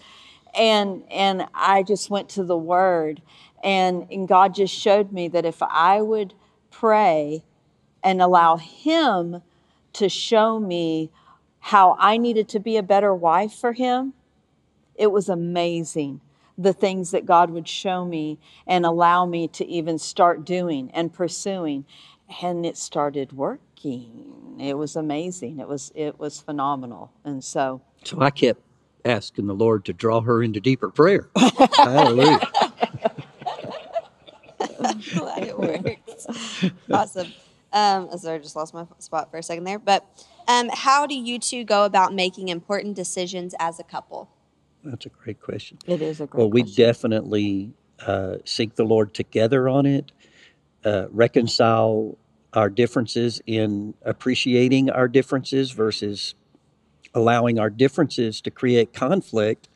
and 0.54 1.02
and 1.10 1.46
I 1.54 1.82
just 1.82 2.10
went 2.10 2.28
to 2.30 2.44
the 2.44 2.56
word 2.56 3.22
and, 3.62 4.06
and 4.10 4.28
God 4.28 4.54
just 4.54 4.74
showed 4.74 5.10
me 5.10 5.28
that 5.28 5.46
if 5.46 5.62
I 5.62 6.02
would 6.02 6.34
pray 6.70 7.44
and 8.02 8.20
allow 8.20 8.56
him 8.56 9.42
to 9.94 10.08
show 10.08 10.60
me 10.60 11.10
how 11.64 11.96
I 11.98 12.18
needed 12.18 12.46
to 12.50 12.60
be 12.60 12.76
a 12.76 12.82
better 12.82 13.14
wife 13.14 13.54
for 13.54 13.72
him, 13.72 14.12
it 14.96 15.10
was 15.10 15.30
amazing 15.30 16.20
the 16.58 16.74
things 16.74 17.10
that 17.10 17.24
God 17.24 17.48
would 17.48 17.66
show 17.66 18.04
me 18.04 18.38
and 18.66 18.84
allow 18.84 19.24
me 19.24 19.48
to 19.48 19.66
even 19.66 19.98
start 19.98 20.44
doing 20.44 20.90
and 20.92 21.10
pursuing. 21.10 21.86
And 22.42 22.66
it 22.66 22.76
started 22.76 23.32
working. 23.32 24.58
It 24.60 24.76
was 24.76 24.94
amazing. 24.94 25.58
It 25.58 25.66
was 25.66 25.90
it 25.94 26.18
was 26.18 26.38
phenomenal. 26.38 27.12
And 27.24 27.42
so 27.42 27.80
So 28.04 28.20
I 28.20 28.28
kept 28.28 28.60
asking 29.06 29.46
the 29.46 29.54
Lord 29.54 29.86
to 29.86 29.94
draw 29.94 30.20
her 30.20 30.42
into 30.42 30.60
deeper 30.60 30.90
prayer. 30.90 31.30
Hallelujah. 31.76 32.40
Glad 35.14 35.44
it 35.44 35.58
works. 35.58 36.26
awesome. 36.90 37.32
Um, 37.72 38.16
sorry, 38.18 38.36
I 38.36 38.38
just 38.38 38.54
lost 38.54 38.74
my 38.74 38.86
spot 38.98 39.30
for 39.30 39.38
a 39.38 39.42
second 39.42 39.64
there. 39.64 39.78
But 39.78 40.06
um, 40.48 40.70
how 40.72 41.06
do 41.06 41.14
you 41.14 41.38
two 41.38 41.64
go 41.64 41.84
about 41.84 42.14
making 42.14 42.48
important 42.48 42.96
decisions 42.96 43.54
as 43.58 43.78
a 43.80 43.84
couple? 43.84 44.28
That's 44.82 45.06
a 45.06 45.10
great 45.10 45.40
question. 45.40 45.78
it 45.86 46.02
is 46.02 46.20
a 46.20 46.26
great 46.26 46.38
Well, 46.38 46.50
we 46.50 46.62
question. 46.62 46.84
definitely 46.84 47.72
uh, 48.06 48.36
seek 48.44 48.74
the 48.76 48.84
Lord 48.84 49.14
together 49.14 49.68
on 49.68 49.86
it, 49.86 50.12
uh, 50.84 51.06
reconcile 51.10 52.18
our 52.52 52.68
differences 52.68 53.40
in 53.46 53.94
appreciating 54.02 54.90
our 54.90 55.08
differences 55.08 55.70
versus 55.72 56.34
allowing 57.14 57.58
our 57.58 57.70
differences 57.70 58.40
to 58.42 58.50
create 58.50 58.92
conflict. 58.92 59.68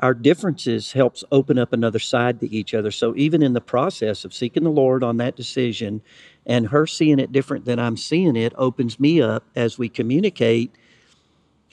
Our 0.00 0.14
differences 0.14 0.92
helps 0.92 1.24
open 1.32 1.58
up 1.58 1.72
another 1.72 1.98
side 1.98 2.40
to 2.40 2.54
each 2.54 2.74
other. 2.74 2.90
So 2.90 3.14
even 3.16 3.42
in 3.42 3.54
the 3.54 3.60
process 3.60 4.24
of 4.24 4.34
seeking 4.34 4.64
the 4.64 4.70
Lord 4.70 5.02
on 5.02 5.16
that 5.18 5.36
decision 5.36 6.02
and 6.44 6.68
her 6.68 6.86
seeing 6.86 7.18
it 7.18 7.32
different 7.32 7.64
than 7.64 7.78
I'm 7.78 7.96
seeing 7.96 8.36
it 8.36 8.52
opens 8.56 9.00
me 9.00 9.22
up 9.22 9.44
as 9.56 9.78
we 9.78 9.88
communicate 9.88 10.76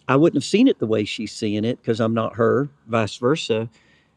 I 0.08 0.18
wouldn't 0.18 0.44
have 0.44 0.50
seen 0.50 0.68
it 0.68 0.80
the 0.80 0.86
way 0.86 1.06
she's 1.06 1.32
seeing 1.32 1.64
it 1.64 1.82
because 1.82 2.00
I'm 2.00 2.14
not 2.14 2.36
her, 2.36 2.70
vice 2.88 3.18
versa. 3.18 3.70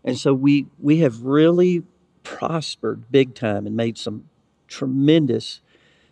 And 0.04 0.18
so 0.18 0.34
we 0.34 0.66
we 0.78 0.98
have 0.98 1.22
really 1.22 1.84
prospered 2.22 3.10
big 3.10 3.34
time 3.34 3.66
and 3.66 3.76
made 3.76 3.96
some 3.96 4.28
tremendous 4.66 5.60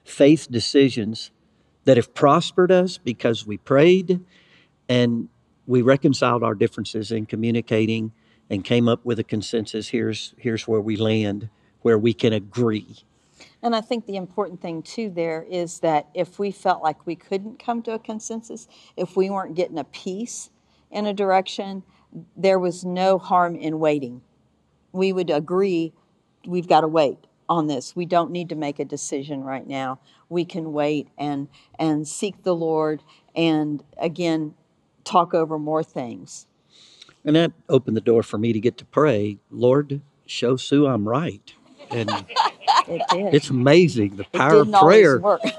faith 0.05 0.49
decisions 0.51 1.31
that 1.85 1.97
have 1.97 2.15
prospered 2.15 2.71
us 2.71 2.99
because 2.99 3.47
we 3.47 3.57
prayed 3.59 4.21
and 4.89 5.29
we 5.67 5.83
reconciled 5.83 6.43
our 6.43 6.55
differences 6.55 7.11
in 7.11 7.27
communicating 7.27 8.13
and 8.51 8.65
came 8.65 8.89
up 8.89 9.05
with 9.05 9.19
a 9.19 9.25
consensus 9.25 9.89
here's 9.89 10.35
here's 10.37 10.69
where 10.69 10.81
we 10.81 10.97
land 10.97 11.49
where 11.83 11.99
we 11.99 12.15
can 12.15 12.33
agree. 12.33 12.97
And 13.63 13.77
I 13.77 13.83
think 13.83 14.07
the 14.07 14.17
important 14.17 14.61
thing 14.61 14.83
too 14.83 15.11
there 15.11 15.45
is 15.51 15.81
that 15.81 16.09
if 16.15 16.39
we 16.39 16.51
felt 16.51 16.83
like 16.83 17.07
we 17.07 17.15
couldn't 17.15 17.59
come 17.59 17.83
to 17.83 17.93
a 17.93 17.99
consensus, 17.99 18.67
if 18.97 19.17
we 19.17 19.29
weren't 19.29 19.55
getting 19.55 19.79
a 19.79 19.85
piece 19.85 20.51
in 20.91 21.07
a 21.07 21.13
direction, 21.13 21.83
there 22.37 22.59
was 22.59 22.85
no 22.85 23.19
harm 23.19 23.55
in 23.55 23.79
waiting. 23.79 24.23
We 24.93 25.13
would 25.13 25.31
agree 25.31 25.93
we've 26.47 26.69
got 26.69 26.83
to 26.83 26.89
wait 26.89 27.19
on 27.49 27.67
this. 27.67 27.95
We 27.95 28.07
don't 28.07 28.31
need 28.31 28.49
to 28.49 28.55
make 28.55 28.79
a 28.79 28.85
decision 28.85 29.43
right 29.43 29.67
now. 29.67 29.99
We 30.29 30.45
can 30.45 30.73
wait 30.73 31.09
and 31.19 31.49
and 31.79 32.09
seek 32.09 32.43
the 32.43 32.55
Lord 32.55 33.03
and 33.35 33.83
again 33.99 34.55
talk 35.05 35.35
over 35.35 35.59
more 35.59 35.83
things. 35.83 36.47
And 37.25 37.35
that 37.37 37.53
opened 37.69 37.97
the 37.97 38.01
door 38.03 38.23
for 38.23 38.39
me 38.39 38.53
to 38.53 38.61
get 38.61 38.77
to 38.79 38.85
pray, 38.85 39.39
Lord, 39.51 40.01
show 40.27 40.57
Sue 40.57 40.87
I'm 40.87 41.09
right. 41.09 41.53
And 41.91 42.11
It 42.89 43.03
did. 43.11 43.35
it's 43.35 43.51
amazing 43.51 44.17
the 44.17 44.25
power 44.25 44.61
of 44.61 44.73
prayer. 44.73 45.19
work. 45.21 45.43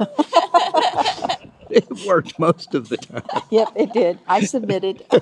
It 1.72 1.90
worked 2.06 2.38
most 2.40 2.76
of 2.76 2.90
the 2.90 2.98
time. 2.98 3.24
yep, 3.50 3.70
it 3.76 3.92
did. 3.92 4.20
I 4.28 4.46
submitted. 4.46 5.04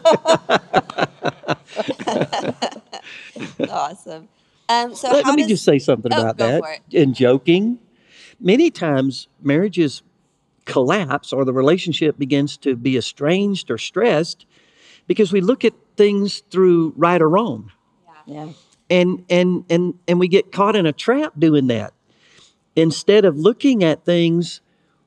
awesome. 3.70 4.28
Um, 4.70 4.94
so 4.94 5.10
Let, 5.10 5.24
how 5.24 5.30
let 5.32 5.36
me 5.38 5.44
does, 5.44 5.52
just 5.52 5.66
say 5.66 5.80
something 5.80 6.12
Oh, 6.14 6.20
about 6.22 6.38
that. 6.38 6.82
In 6.92 7.14
joking, 7.14 7.80
many 8.40 8.70
times 8.72 9.28
marriages 9.42 10.04
collapse 10.66 11.34
or 11.34 11.46
the 11.46 11.54
relationship 11.54 12.18
begins 12.18 12.58
to 12.58 12.76
be 12.76 12.98
estranged 12.98 13.70
or 13.70 13.78
stressed 13.78 14.46
because 15.08 15.32
we 15.32 15.42
look 15.42 15.66
at 15.66 15.74
things 15.98 16.44
through 16.50 16.94
right 16.96 17.22
or 17.22 17.30
wrong. 17.30 17.72
yeah. 18.26 18.50
and 18.90 19.26
and 19.30 19.66
and 19.70 20.00
and 20.08 20.20
we 20.20 20.28
get 20.28 20.52
caught 20.52 20.76
in 20.76 20.86
a 20.86 20.94
trap 20.94 21.34
doing 21.38 21.68
that 21.68 21.94
instead 22.76 23.26
of 23.26 23.38
looking 23.38 23.84
at 23.84 24.06
things 24.06 24.62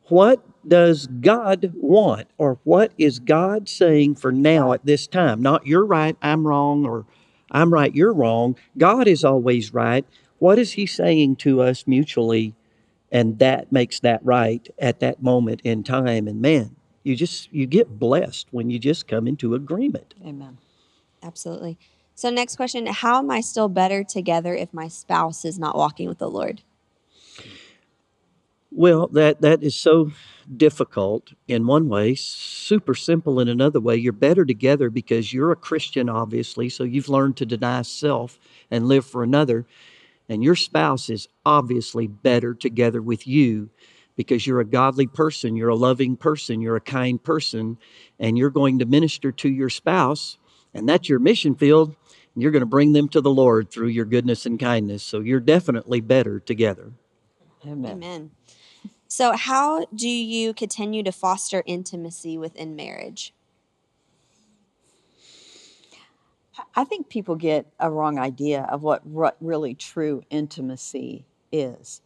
what 0.09 0.45
does 0.67 1.07
God 1.07 1.73
want, 1.75 2.29
or 2.39 2.59
what 2.65 2.93
is 2.99 3.19
God 3.19 3.69
saying 3.69 4.17
for 4.17 4.33
now 4.33 4.73
at 4.73 4.85
this 4.85 5.07
time? 5.07 5.43
Not 5.43 5.67
you're 5.67 5.85
right, 5.85 6.17
I'm 6.23 6.47
wrong, 6.47 6.87
or 6.87 7.07
I'm 7.51 7.73
right, 7.73 7.95
you're 7.95 8.13
wrong. 8.13 8.57
God 8.77 9.09
is 9.09 9.25
always 9.25 9.73
right. 9.75 10.05
What 10.39 10.59
is 10.59 10.73
He 10.73 10.87
saying 10.87 11.37
to 11.37 11.61
us 11.61 11.87
mutually? 11.87 12.55
And 13.17 13.39
that 13.39 13.73
makes 13.73 14.01
that 14.01 14.21
right 14.23 14.69
at 14.79 15.01
that 15.01 15.23
moment 15.23 15.63
in 15.65 15.83
time. 15.83 16.29
And 16.29 16.43
man, 16.43 16.77
you 17.03 17.17
just 17.17 17.51
you 17.51 17.65
get 17.65 17.99
blessed 17.99 18.47
when 18.51 18.69
you 18.69 18.79
just 18.79 19.09
come 19.09 19.27
into 19.27 19.55
agreement. 19.55 20.13
Amen. 20.23 20.59
Absolutely. 21.23 21.79
So, 22.15 22.29
next 22.29 22.57
question 22.57 22.85
How 22.85 23.19
am 23.21 23.31
I 23.31 23.41
still 23.41 23.71
better 23.71 24.05
together 24.05 24.55
if 24.55 24.75
my 24.75 24.89
spouse 24.89 25.47
is 25.47 25.59
not 25.59 25.79
walking 25.79 26.11
with 26.11 26.19
the 26.19 26.29
Lord? 26.29 26.61
Well, 28.71 29.07
that 29.07 29.41
that 29.41 29.63
is 29.63 29.75
so 29.75 30.13
difficult 30.55 31.33
in 31.49 31.67
one 31.67 31.89
way, 31.89 32.17
super 32.17 32.95
simple 32.95 33.41
in 33.41 33.49
another 33.49 33.81
way. 33.81 33.97
You're 33.97 34.13
better 34.13 34.45
together 34.45 34.91
because 34.91 35.33
you're 35.33 35.53
a 35.53 35.57
Christian, 35.57 36.11
obviously, 36.11 36.69
so 36.69 36.85
you've 36.85 37.09
learned 37.09 37.39
to 37.39 37.47
deny 37.47 37.81
self 37.81 38.39
and 38.71 38.87
live 38.87 39.07
for 39.07 39.23
another. 39.23 39.65
And 40.29 40.43
your 40.43 40.57
spouse 40.57 41.09
is 41.09 41.29
obviously 41.45 42.07
better 42.07 42.55
together 42.55 43.01
with 43.01 43.27
you 43.27 43.71
because 44.17 44.47
you're 44.47 44.61
a 44.61 44.65
godly 44.65 45.07
person, 45.07 45.57
you're 45.57 45.69
a 45.69 45.77
loving 45.77 46.17
person, 46.17 46.61
you're 46.61 46.77
a 46.77 46.81
kind 46.81 47.23
person, 47.23 47.79
and 48.19 48.37
you're 48.37 48.51
going 48.51 48.79
to 48.79 48.87
minister 48.87 49.31
to 49.31 49.49
your 49.49 49.69
spouse, 49.69 50.39
and 50.75 50.89
that's 50.89 51.09
your 51.09 51.19
mission 51.19 51.55
field. 51.55 51.95
And 52.35 52.43
you're 52.43 52.53
going 52.53 52.61
to 52.61 52.67
bring 52.67 52.93
them 52.93 53.09
to 53.11 53.21
the 53.21 53.31
Lord 53.31 53.71
through 53.71 53.89
your 53.89 54.05
goodness 54.05 54.45
and 54.45 54.59
kindness. 54.59 55.03
So 55.03 55.21
you're 55.21 55.41
definitely 55.41 56.01
better 56.01 56.39
together. 56.41 56.93
Amen. 57.67 57.93
Amen. 57.93 58.31
So, 59.09 59.33
how 59.33 59.87
do 59.95 60.09
you 60.09 60.53
continue 60.53 61.03
to 61.05 61.13
foster 61.13 61.63
intimacy 61.65 62.37
within 62.37 62.77
marriage? 62.77 63.33
I 66.75 66.85
think 66.85 67.09
people 67.09 67.37
get 67.37 67.67
a 67.79 67.91
wrong 67.91 68.19
idea 68.19 68.67
of 68.71 68.83
what 68.83 69.03
really 69.41 69.75
true 69.75 70.23
intimacy 70.31 71.27
is. 71.53 72.01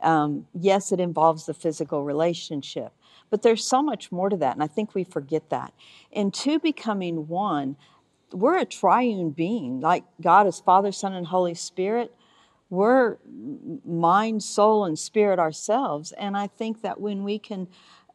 Um, 0.00 0.46
yes, 0.54 0.92
it 0.92 1.00
involves 1.00 1.46
the 1.46 1.54
physical 1.54 2.04
relationship, 2.04 2.92
but 3.30 3.42
there's 3.42 3.64
so 3.64 3.82
much 3.82 4.12
more 4.12 4.28
to 4.28 4.36
that, 4.36 4.54
and 4.54 4.62
I 4.62 4.68
think 4.68 4.94
we 4.94 5.04
forget 5.04 5.50
that. 5.50 5.72
In 6.12 6.30
two 6.30 6.60
becoming 6.60 7.26
one, 7.26 7.76
we're 8.32 8.58
a 8.58 8.64
triune 8.64 9.30
being, 9.30 9.80
like 9.80 10.04
God 10.20 10.46
is 10.46 10.60
Father, 10.60 10.92
Son, 10.92 11.14
and 11.14 11.26
Holy 11.26 11.54
Spirit. 11.54 12.14
We're 12.70 13.16
mind, 13.84 14.42
soul, 14.42 14.84
and 14.84 14.98
spirit 14.98 15.38
ourselves, 15.38 16.12
and 16.12 16.36
I 16.36 16.46
think 16.46 16.82
that 16.82 17.00
when 17.00 17.24
we 17.24 17.38
can 17.38 17.66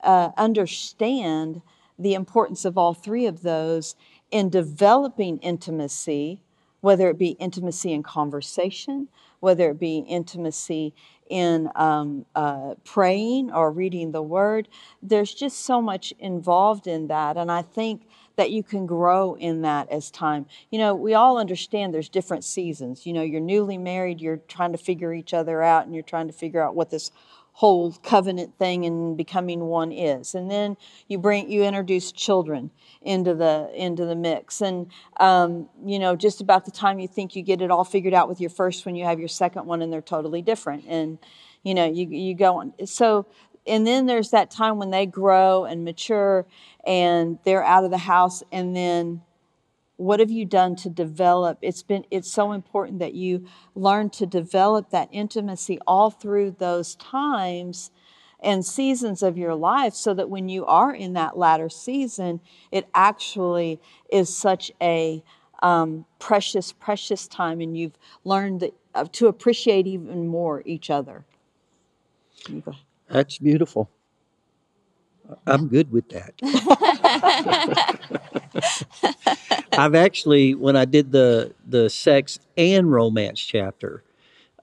uh, 0.01 0.29
understand 0.37 1.61
the 1.99 2.13
importance 2.13 2.63
of 2.65 2.77
all 2.77 2.93
three 2.93 3.25
of 3.25 3.41
those 3.41 3.95
in 4.33 4.49
developing 4.49 5.37
intimacy, 5.37 6.41
whether 6.81 7.07
it 7.07 7.19
be 7.19 7.29
intimacy 7.39 7.93
in 7.93 8.01
conversation, 8.01 9.07
whether 9.39 9.69
it 9.69 9.79
be 9.79 9.99
intimacy 9.99 10.91
in 11.29 11.69
um, 11.75 12.25
uh, 12.33 12.73
praying 12.83 13.51
or 13.51 13.71
reading 13.71 14.11
the 14.11 14.23
word. 14.23 14.67
There's 15.03 15.33
just 15.35 15.59
so 15.59 15.83
much 15.83 16.13
involved 16.17 16.87
in 16.87 17.07
that. 17.07 17.37
And 17.37 17.51
I 17.51 17.61
think 17.61 18.07
that 18.35 18.49
you 18.49 18.63
can 18.63 18.87
grow 18.87 19.35
in 19.35 19.61
that 19.61 19.91
as 19.91 20.09
time. 20.09 20.47
You 20.71 20.79
know, 20.79 20.95
we 20.95 21.13
all 21.13 21.37
understand 21.37 21.93
there's 21.93 22.09
different 22.09 22.43
seasons. 22.43 23.05
You 23.05 23.13
know, 23.13 23.21
you're 23.21 23.39
newly 23.39 23.77
married, 23.77 24.19
you're 24.19 24.41
trying 24.47 24.71
to 24.71 24.79
figure 24.79 25.13
each 25.13 25.35
other 25.35 25.61
out, 25.61 25.85
and 25.85 25.93
you're 25.93 26.03
trying 26.03 26.27
to 26.27 26.33
figure 26.33 26.61
out 26.61 26.75
what 26.75 26.89
this 26.89 27.11
whole 27.53 27.91
covenant 28.03 28.57
thing 28.57 28.83
and 28.83 29.15
becoming 29.15 29.61
one 29.61 29.91
is. 29.91 30.33
And 30.33 30.49
then 30.49 30.75
you 31.07 31.19
bring 31.19 31.49
you 31.49 31.63
introduce 31.63 32.11
children 32.11 32.71
into 33.01 33.35
the 33.35 33.71
into 33.75 34.05
the 34.05 34.15
mix. 34.15 34.59
And 34.61 34.91
um, 35.19 35.69
you 35.85 35.99
know 35.99 36.15
just 36.15 36.41
about 36.41 36.65
the 36.65 36.71
time 36.71 36.99
you 36.99 37.07
think 37.07 37.35
you 37.35 37.43
get 37.43 37.61
it 37.61 37.71
all 37.71 37.83
figured 37.83 38.13
out 38.13 38.27
with 38.27 38.41
your 38.41 38.49
first 38.49 38.85
one 38.85 38.95
you 38.95 39.05
have 39.05 39.19
your 39.19 39.27
second 39.27 39.65
one 39.67 39.81
and 39.81 39.93
they're 39.93 40.01
totally 40.01 40.41
different. 40.41 40.85
And 40.87 41.19
you 41.61 41.73
know 41.75 41.85
you 41.85 42.07
you 42.09 42.33
go 42.33 42.57
on. 42.57 42.73
So 42.85 43.27
and 43.65 43.87
then 43.87 44.07
there's 44.07 44.31
that 44.31 44.51
time 44.51 44.77
when 44.77 44.89
they 44.89 45.05
grow 45.05 45.65
and 45.65 45.85
mature 45.85 46.45
and 46.85 47.37
they're 47.45 47.63
out 47.63 47.85
of 47.85 47.91
the 47.91 47.97
house 47.97 48.43
and 48.51 48.75
then 48.75 49.21
what 49.97 50.19
have 50.19 50.31
you 50.31 50.45
done 50.45 50.75
to 50.75 50.89
develop 50.89 51.57
it's 51.61 51.83
been 51.83 52.03
it's 52.11 52.31
so 52.31 52.51
important 52.51 52.99
that 52.99 53.13
you 53.13 53.45
learn 53.75 54.09
to 54.09 54.25
develop 54.25 54.89
that 54.89 55.07
intimacy 55.11 55.79
all 55.87 56.09
through 56.09 56.51
those 56.51 56.95
times 56.95 57.91
and 58.41 58.65
seasons 58.65 59.23
of 59.23 59.37
your 59.37 59.55
life 59.55 59.93
so 59.93 60.13
that 60.13 60.29
when 60.29 60.49
you 60.49 60.65
are 60.65 60.93
in 60.93 61.13
that 61.13 61.37
latter 61.37 61.69
season 61.69 62.39
it 62.71 62.87
actually 62.95 63.79
is 64.11 64.35
such 64.35 64.71
a 64.81 65.23
um, 65.61 66.05
precious 66.19 66.73
precious 66.73 67.27
time 67.27 67.61
and 67.61 67.77
you've 67.77 67.97
learned 68.25 68.59
that, 68.61 68.73
uh, 68.95 69.05
to 69.11 69.27
appreciate 69.27 69.87
even 69.87 70.27
more 70.27 70.61
each 70.65 70.89
other 70.89 71.23
That's 73.09 73.37
beautiful. 73.37 73.89
I'm 75.47 75.67
good 75.67 75.91
with 75.91 76.09
that. 76.09 76.33
I've 79.77 79.95
actually, 79.95 80.55
when 80.55 80.75
I 80.75 80.85
did 80.85 81.11
the 81.11 81.53
the 81.67 81.89
sex 81.89 82.39
and 82.57 82.91
romance 82.91 83.39
chapter, 83.39 84.03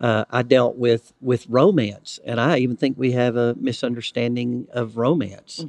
uh, 0.00 0.24
I 0.30 0.42
dealt 0.42 0.76
with 0.76 1.12
with 1.20 1.46
romance, 1.48 2.20
and 2.24 2.40
I 2.40 2.58
even 2.58 2.76
think 2.76 2.98
we 2.98 3.12
have 3.12 3.36
a 3.36 3.54
misunderstanding 3.58 4.66
of 4.72 4.96
romance. 4.96 5.66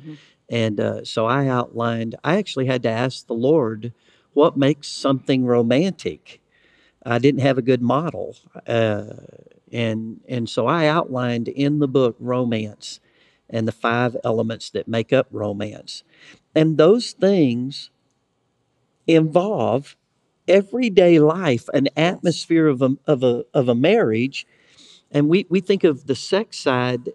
And 0.50 0.80
uh, 0.80 1.06
so 1.06 1.26
I 1.26 1.48
outlined. 1.48 2.16
I 2.24 2.38
actually 2.38 2.66
had 2.68 2.84
to 2.84 2.90
ask 2.90 3.28
the 3.28 3.34
Lord, 3.34 3.94
what 4.34 4.58
makes 4.58 4.88
something 4.90 5.46
romantic? 5.46 6.42
I 7.06 7.20
didn't 7.20 7.42
have 7.42 7.58
a 7.58 7.64
good 7.64 7.82
model, 7.82 8.36
uh, 8.68 9.06
and 9.72 10.22
and 10.28 10.50
so 10.50 10.68
I 10.68 10.88
outlined 10.88 11.48
in 11.48 11.80
the 11.80 11.88
book 11.88 12.16
romance 12.20 13.00
and 13.50 13.68
the 13.68 13.72
five 13.74 14.16
elements 14.24 14.70
that 14.72 14.88
make 14.88 15.12
up 15.14 15.28
romance, 15.32 16.04
and 16.56 16.78
those 16.78 17.12
things 17.14 17.90
involve 19.16 19.96
everyday 20.48 21.20
life, 21.20 21.70
an 21.74 21.88
atmosphere 21.96 22.68
of 22.68 22.82
a, 22.82 22.98
of 23.06 23.24
a, 23.24 23.46
of 23.54 23.70
a 23.70 23.76
marriage. 23.76 24.46
And 25.12 25.30
we, 25.30 25.46
we 25.50 25.60
think 25.60 25.84
of 25.84 26.08
the 26.08 26.16
sex 26.16 26.58
side 26.58 27.10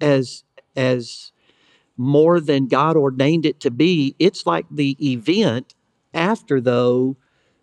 as, 0.00 0.44
as 0.76 1.32
more 1.96 2.40
than 2.40 2.66
God 2.66 2.96
ordained 2.96 3.46
it 3.46 3.60
to 3.60 3.70
be. 3.70 4.14
It's 4.18 4.46
like 4.46 4.66
the 4.70 4.96
event 5.00 5.74
after, 6.12 6.60
though, 6.60 7.16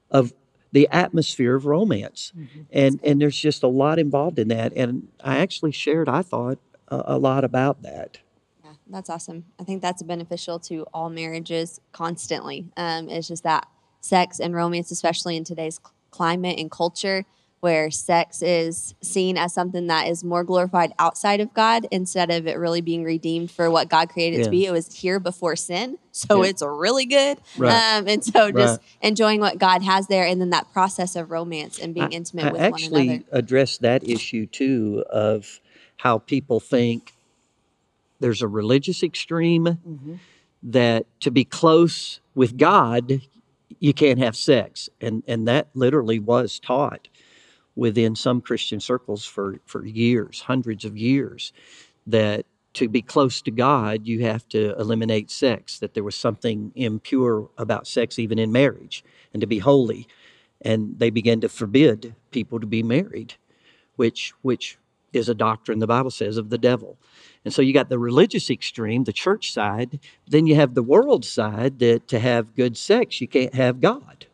of 0.09 0.33
the 0.71 0.87
atmosphere 0.89 1.55
of 1.55 1.65
romance. 1.65 2.31
Mm-hmm. 2.37 2.61
And, 2.71 2.99
and 3.03 3.21
there's 3.21 3.37
just 3.37 3.63
a 3.63 3.67
lot 3.67 3.99
involved 3.99 4.39
in 4.39 4.47
that. 4.49 4.73
And 4.75 5.09
I 5.23 5.37
actually 5.37 5.73
shared, 5.73 6.07
I 6.07 6.21
thought, 6.21 6.59
a, 6.87 7.03
a 7.05 7.17
lot 7.17 7.43
about 7.43 7.81
that. 7.83 8.19
That's 8.91 9.09
awesome. 9.09 9.45
I 9.59 9.63
think 9.63 9.81
that's 9.81 10.03
beneficial 10.03 10.59
to 10.59 10.85
all 10.93 11.09
marriages 11.09 11.79
constantly. 11.93 12.65
Um, 12.77 13.09
it's 13.09 13.27
just 13.27 13.43
that 13.43 13.67
sex 14.01 14.39
and 14.39 14.53
romance, 14.53 14.91
especially 14.91 15.37
in 15.37 15.43
today's 15.43 15.75
cl- 15.81 15.93
climate 16.11 16.59
and 16.59 16.69
culture, 16.69 17.25
where 17.61 17.91
sex 17.91 18.41
is 18.41 18.95
seen 19.01 19.37
as 19.37 19.53
something 19.53 19.85
that 19.87 20.07
is 20.07 20.23
more 20.23 20.43
glorified 20.43 20.91
outside 20.97 21.39
of 21.39 21.53
God 21.53 21.85
instead 21.91 22.31
of 22.31 22.47
it 22.47 22.57
really 22.57 22.81
being 22.81 23.03
redeemed 23.03 23.51
for 23.51 23.69
what 23.69 23.87
God 23.87 24.09
created 24.09 24.37
it 24.37 24.39
Yeah. 24.39 24.45
to 24.45 24.49
be. 24.51 24.65
It 24.65 24.71
was 24.71 24.93
here 24.93 25.19
before 25.19 25.55
sin, 25.55 25.99
so 26.11 26.41
Yeah. 26.43 26.49
it's 26.49 26.63
really 26.63 27.05
good. 27.05 27.37
Right. 27.57 27.97
Um, 27.97 28.07
and 28.07 28.23
so 28.25 28.51
just 28.51 28.79
Right. 28.81 28.87
enjoying 29.07 29.39
what 29.39 29.57
God 29.59 29.83
has 29.83 30.07
there, 30.07 30.25
and 30.25 30.41
then 30.41 30.49
that 30.49 30.73
process 30.73 31.15
of 31.15 31.29
romance 31.31 31.77
and 31.79 31.93
being 31.93 32.11
intimate 32.11 32.45
I 32.45 32.51
with 32.51 32.61
one 32.61 32.81
another. 32.81 32.85
Actually, 33.13 33.25
address 33.31 33.77
that 33.77 34.09
issue 34.09 34.47
too 34.47 35.05
of 35.09 35.61
how 35.97 36.17
people 36.17 36.59
think 36.59 37.13
there's 38.21 38.41
a 38.41 38.47
religious 38.47 39.03
extreme 39.03 39.65
Mm-hmm. 39.65 40.15
that 40.63 41.05
to 41.21 41.31
be 41.31 41.43
close 41.43 42.21
with 42.35 42.57
God, 42.57 43.21
you 43.79 43.93
can't 43.93 44.19
have 44.19 44.35
sex, 44.35 44.89
and 45.01 45.23
and 45.27 45.47
that 45.47 45.69
literally 45.73 46.19
was 46.19 46.59
taught 46.59 47.07
within 47.75 48.15
some 48.15 48.41
Christian 48.41 48.79
circles 48.79 49.25
for 49.25 49.59
for 49.65 49.85
years, 49.85 50.41
hundreds 50.41 50.85
of 50.85 50.97
years, 50.97 51.51
that 52.07 52.45
to 52.73 52.87
be 52.87 53.01
close 53.01 53.41
to 53.41 53.51
God, 53.51 54.07
you 54.07 54.21
have 54.21 54.47
to 54.49 54.73
eliminate 54.79 55.31
sex. 55.31 55.79
That 55.79 55.93
there 55.93 56.03
was 56.03 56.15
something 56.15 56.71
impure 56.75 57.49
about 57.57 57.87
sex, 57.87 58.19
even 58.19 58.39
in 58.39 58.51
marriage, 58.51 59.03
and 59.33 59.41
to 59.41 59.47
be 59.47 59.59
holy 59.59 60.07
and 60.61 60.99
they 60.99 61.09
began 61.09 61.41
to 61.41 61.49
forbid 61.49 62.15
people 62.31 62.59
to 62.59 62.67
be 62.67 62.83
married, 62.83 63.35
which 63.95 64.33
which 64.41 64.77
is 65.13 65.27
a 65.27 65.35
doctrine 65.35 65.79
the 65.79 65.87
Bible 65.87 66.11
says 66.11 66.37
of 66.37 66.49
the 66.49 66.57
devil. 66.57 66.97
And 67.43 67.53
so 67.53 67.61
you 67.61 67.73
got 67.73 67.89
the 67.89 67.99
religious 67.99 68.49
extreme, 68.49 69.03
the 69.03 69.13
church 69.13 69.51
side, 69.51 69.99
then 70.27 70.45
you 70.45 70.55
have 70.55 70.75
the 70.75 70.83
world 70.83 71.25
side 71.25 71.79
that 71.79 72.07
to 72.09 72.19
have 72.19 72.55
good 72.55 72.77
sex 72.77 73.19
you 73.19 73.27
can't 73.27 73.55
have 73.55 73.81
God. 73.81 74.27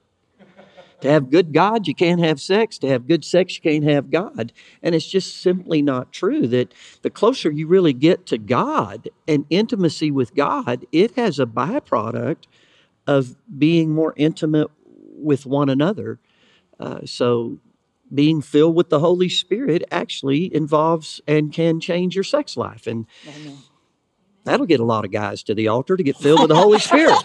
To 1.02 1.12
have 1.12 1.30
good 1.30 1.54
God, 1.54 1.88
you 1.88 1.94
can't 1.94 2.22
have 2.22 2.42
sex. 2.42 2.80
To 2.80 2.88
have 2.88 3.08
good 3.08 3.24
sex, 3.24 3.56
you 3.56 3.62
can't 3.62 3.84
have 3.84 4.10
God. 4.10 4.52
And 4.82 4.96
it's 4.96 5.08
just 5.08 5.42
simply 5.42 5.82
not 5.82 6.12
true 6.12 6.48
that 6.48 6.74
the 7.04 7.12
closer 7.12 7.52
you 7.52 7.68
really 7.68 7.94
get 7.94 8.26
to 8.28 8.38
God 8.40 9.10
and 9.28 9.46
intimacy 9.52 10.10
with 10.10 10.34
God, 10.34 10.88
it 10.92 11.16
has 11.16 11.40
a 11.40 11.46
byproduct 11.46 12.46
of 13.06 13.36
being 13.58 13.94
more 13.94 14.14
intimate 14.18 14.72
with 15.14 15.46
one 15.46 15.70
another. 15.70 16.20
Uh, 16.80 17.02
so, 17.06 17.60
being 18.14 18.42
filled 18.42 18.76
with 18.76 18.90
the 18.90 19.00
Holy 19.00 19.30
Spirit 19.30 19.84
actually 19.92 20.54
involves 20.54 21.22
and 21.28 21.52
can 21.52 21.80
change 21.80 22.16
your 22.16 22.24
sex 22.24 22.56
life. 22.58 22.88
And 22.88 23.06
that'll 24.44 24.66
get 24.66 24.80
a 24.80 24.86
lot 24.86 25.06
of 25.06 25.12
guys 25.12 25.44
to 25.44 25.54
the 25.56 25.68
altar 25.68 25.98
to 25.98 26.04
get 26.04 26.16
filled 26.18 26.40
with 26.42 26.50
the 26.50 26.56
Holy 26.56 26.80
Spirit. 26.80 27.16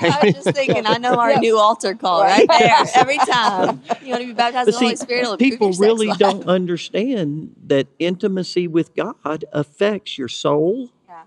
I 0.00 0.20
was 0.22 0.34
just 0.34 0.54
thinking, 0.54 0.86
I 0.86 0.98
know 0.98 1.14
our 1.14 1.38
new 1.40 1.58
altar 1.58 1.94
call 1.94 2.22
right 2.22 2.46
there 2.48 2.84
every 2.94 3.18
time. 3.18 3.82
You 4.00 4.10
want 4.10 4.20
to 4.22 4.26
be 4.28 4.32
baptized 4.32 4.66
But 4.66 4.68
in 4.68 4.72
the 4.74 4.78
Holy 4.78 4.96
Spirit? 4.96 5.38
People 5.40 5.72
really 5.72 6.06
life. 6.06 6.18
don't 6.18 6.46
understand 6.46 7.56
that 7.66 7.88
intimacy 7.98 8.68
with 8.68 8.94
God 8.94 9.44
affects 9.52 10.16
your 10.16 10.28
soul 10.28 10.90
Yeah. 11.08 11.22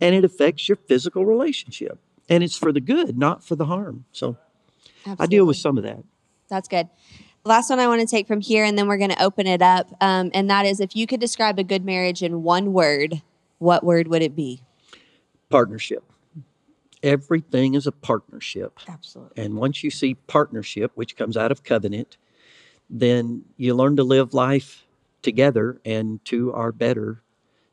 and 0.00 0.14
it 0.14 0.24
affects 0.26 0.68
your 0.68 0.76
physical 0.76 1.24
relationship. 1.24 1.98
And 2.28 2.44
it's 2.44 2.56
for 2.58 2.70
the 2.70 2.80
good, 2.82 3.16
not 3.16 3.42
for 3.44 3.56
the 3.56 3.64
harm. 3.66 4.04
So 4.12 4.36
I 5.18 5.24
deal 5.26 5.46
with 5.46 5.56
some 5.56 5.78
of 5.78 5.84
that. 5.84 6.04
That's 6.48 6.68
good. 6.68 6.88
Last 7.44 7.70
one 7.70 7.80
I 7.80 7.88
want 7.88 8.00
to 8.00 8.06
take 8.06 8.28
from 8.28 8.40
here, 8.40 8.64
and 8.64 8.78
then 8.78 8.86
we're 8.86 8.98
going 8.98 9.10
to 9.10 9.22
open 9.22 9.46
it 9.46 9.62
up. 9.62 9.92
Um, 10.00 10.30
and 10.32 10.48
that 10.48 10.64
is 10.64 10.78
if 10.78 10.94
you 10.94 11.06
could 11.06 11.20
describe 11.20 11.58
a 11.58 11.64
good 11.64 11.84
marriage 11.84 12.22
in 12.22 12.42
one 12.44 12.72
word, 12.72 13.20
what 13.58 13.82
word 13.82 14.08
would 14.08 14.22
it 14.22 14.36
be? 14.36 14.62
Partnership. 15.50 16.04
Everything 17.02 17.74
is 17.74 17.86
a 17.86 17.92
partnership. 17.92 18.78
Absolutely. 18.86 19.42
And 19.42 19.56
once 19.56 19.82
you 19.82 19.90
see 19.90 20.14
partnership, 20.14 20.92
which 20.94 21.16
comes 21.16 21.36
out 21.36 21.50
of 21.50 21.64
covenant, 21.64 22.16
then 22.88 23.44
you 23.56 23.74
learn 23.74 23.96
to 23.96 24.04
live 24.04 24.34
life 24.34 24.86
together, 25.20 25.80
and 25.84 26.24
two 26.24 26.52
are 26.52 26.70
better 26.70 27.22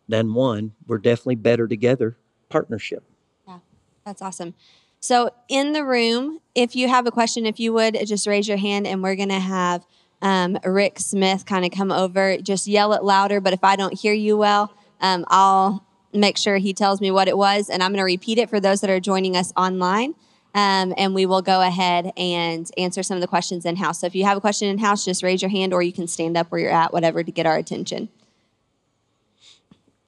than 0.08 0.34
one. 0.34 0.74
We're 0.88 0.98
definitely 0.98 1.36
better 1.36 1.68
together. 1.68 2.18
Partnership. 2.50 3.04
Yeah, 3.48 3.60
that's 4.04 4.22
awesome. 4.24 4.56
So, 5.02 5.30
in 5.47 5.72
the 5.74 5.86
room, 5.86 6.39
if 6.56 6.76
you 6.76 6.89
have 6.89 7.08
a 7.08 7.12
question, 7.12 7.45
if 7.45 7.60
you 7.60 7.72
would 7.74 7.97
just 8.06 8.28
raise 8.28 8.47
your 8.47 8.58
hand, 8.58 8.86
and 8.86 9.02
we're 9.02 9.16
going 9.16 9.30
to 9.30 9.39
have 9.39 9.86
um, 10.22 10.58
Rick 10.66 11.00
Smith 11.00 11.45
kind 11.45 11.64
of 11.64 11.72
come 11.72 11.91
over. 11.91 12.38
Just 12.38 12.68
yell 12.68 12.93
it 12.93 13.04
louder, 13.04 13.39
but 13.39 13.54
if 13.54 13.64
I 13.64 13.76
don't 13.76 13.97
hear 13.97 14.14
you 14.14 14.38
well, 14.38 14.74
um, 15.00 15.24
I'll 15.30 15.86
make 16.12 16.38
sure 16.38 16.58
he 16.58 16.74
tells 16.74 17.00
me 17.00 17.12
what 17.12 17.28
it 17.28 17.38
was, 17.38 17.70
and 17.70 17.82
I'm 17.82 17.91
going 17.91 18.00
to 18.00 18.04
repeat 18.04 18.38
it 18.38 18.50
for 18.50 18.60
those 18.60 18.82
that 18.82 18.89
are 18.89 19.00
joining 19.00 19.38
us 19.38 19.54
online. 19.56 20.16
Um, 20.56 20.95
and 20.97 21.14
we 21.14 21.28
will 21.28 21.43
go 21.43 21.62
ahead 21.62 22.12
and 22.18 22.70
answer 22.76 23.04
some 23.04 23.16
of 23.16 23.22
the 23.22 23.28
questions 23.28 23.66
in 23.66 23.76
house. 23.76 24.00
So, 24.02 24.08
if 24.08 24.16
you 24.16 24.26
have 24.26 24.36
a 24.36 24.41
question 24.41 24.68
in 24.68 24.80
house, 24.80 25.06
just 25.06 25.24
raise 25.24 25.41
your 25.41 25.52
hand, 25.52 25.74
or 25.74 25.82
you 25.82 25.93
can 25.93 26.08
stand 26.08 26.36
up 26.36 26.52
where 26.52 26.60
you're 26.60 26.72
at, 26.72 26.91
whatever, 26.91 27.24
to 27.24 27.32
get 27.32 27.45
our 27.45 27.56
attention. 27.56 28.10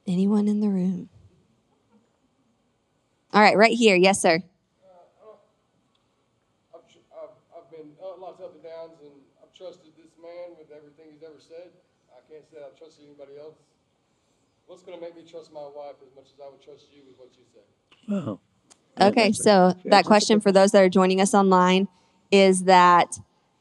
Anyone 0.08 0.48
in 0.48 0.60
the 0.60 0.68
room? 0.68 1.10
All 3.32 3.42
right, 3.42 3.56
right 3.56 3.72
here. 3.72 3.96
Yes, 3.96 4.20
sir. 4.20 4.44
I've, 6.74 6.84
tr- 6.92 7.06
I've, 7.14 7.38
I've 7.56 7.70
been 7.70 7.94
uh, 8.02 8.18
lots 8.20 8.40
of 8.42 8.52
up 8.52 8.54
and 8.56 8.64
downs, 8.64 8.98
and 9.00 9.14
I've 9.40 9.54
trusted 9.56 9.94
this 9.96 10.12
man 10.20 10.58
with 10.58 10.74
everything 10.74 11.14
he's 11.14 11.24
ever 11.24 11.40
said. 11.40 11.70
I 12.12 12.20
can't 12.28 12.44
say 12.50 12.60
I've 13.22 13.28
anybody 13.28 13.46
else. 13.46 13.58
What's 14.66 14.84
going 14.84 14.98
to 14.98 15.04
make 15.04 15.16
me 15.16 15.24
trust 15.30 15.54
my 15.54 15.62
wife 15.62 15.96
as 16.02 16.16
much 16.16 16.28
as 16.34 16.40
I 16.40 16.50
would 16.50 16.62
trust 16.62 16.88
you 16.94 17.02
with 17.08 17.20
what 17.20 17.30
you 17.38 17.44
say? 17.54 17.60
Wow. 18.08 18.40
Okay, 19.00 19.32
so 19.32 19.76
that 19.86 20.06
question 20.06 20.40
for 20.40 20.52
those 20.52 20.72
that 20.72 20.84
are 20.84 20.90
joining 20.90 21.22
us 21.22 21.34
online 21.34 21.88
is 22.32 22.64
that 22.64 23.20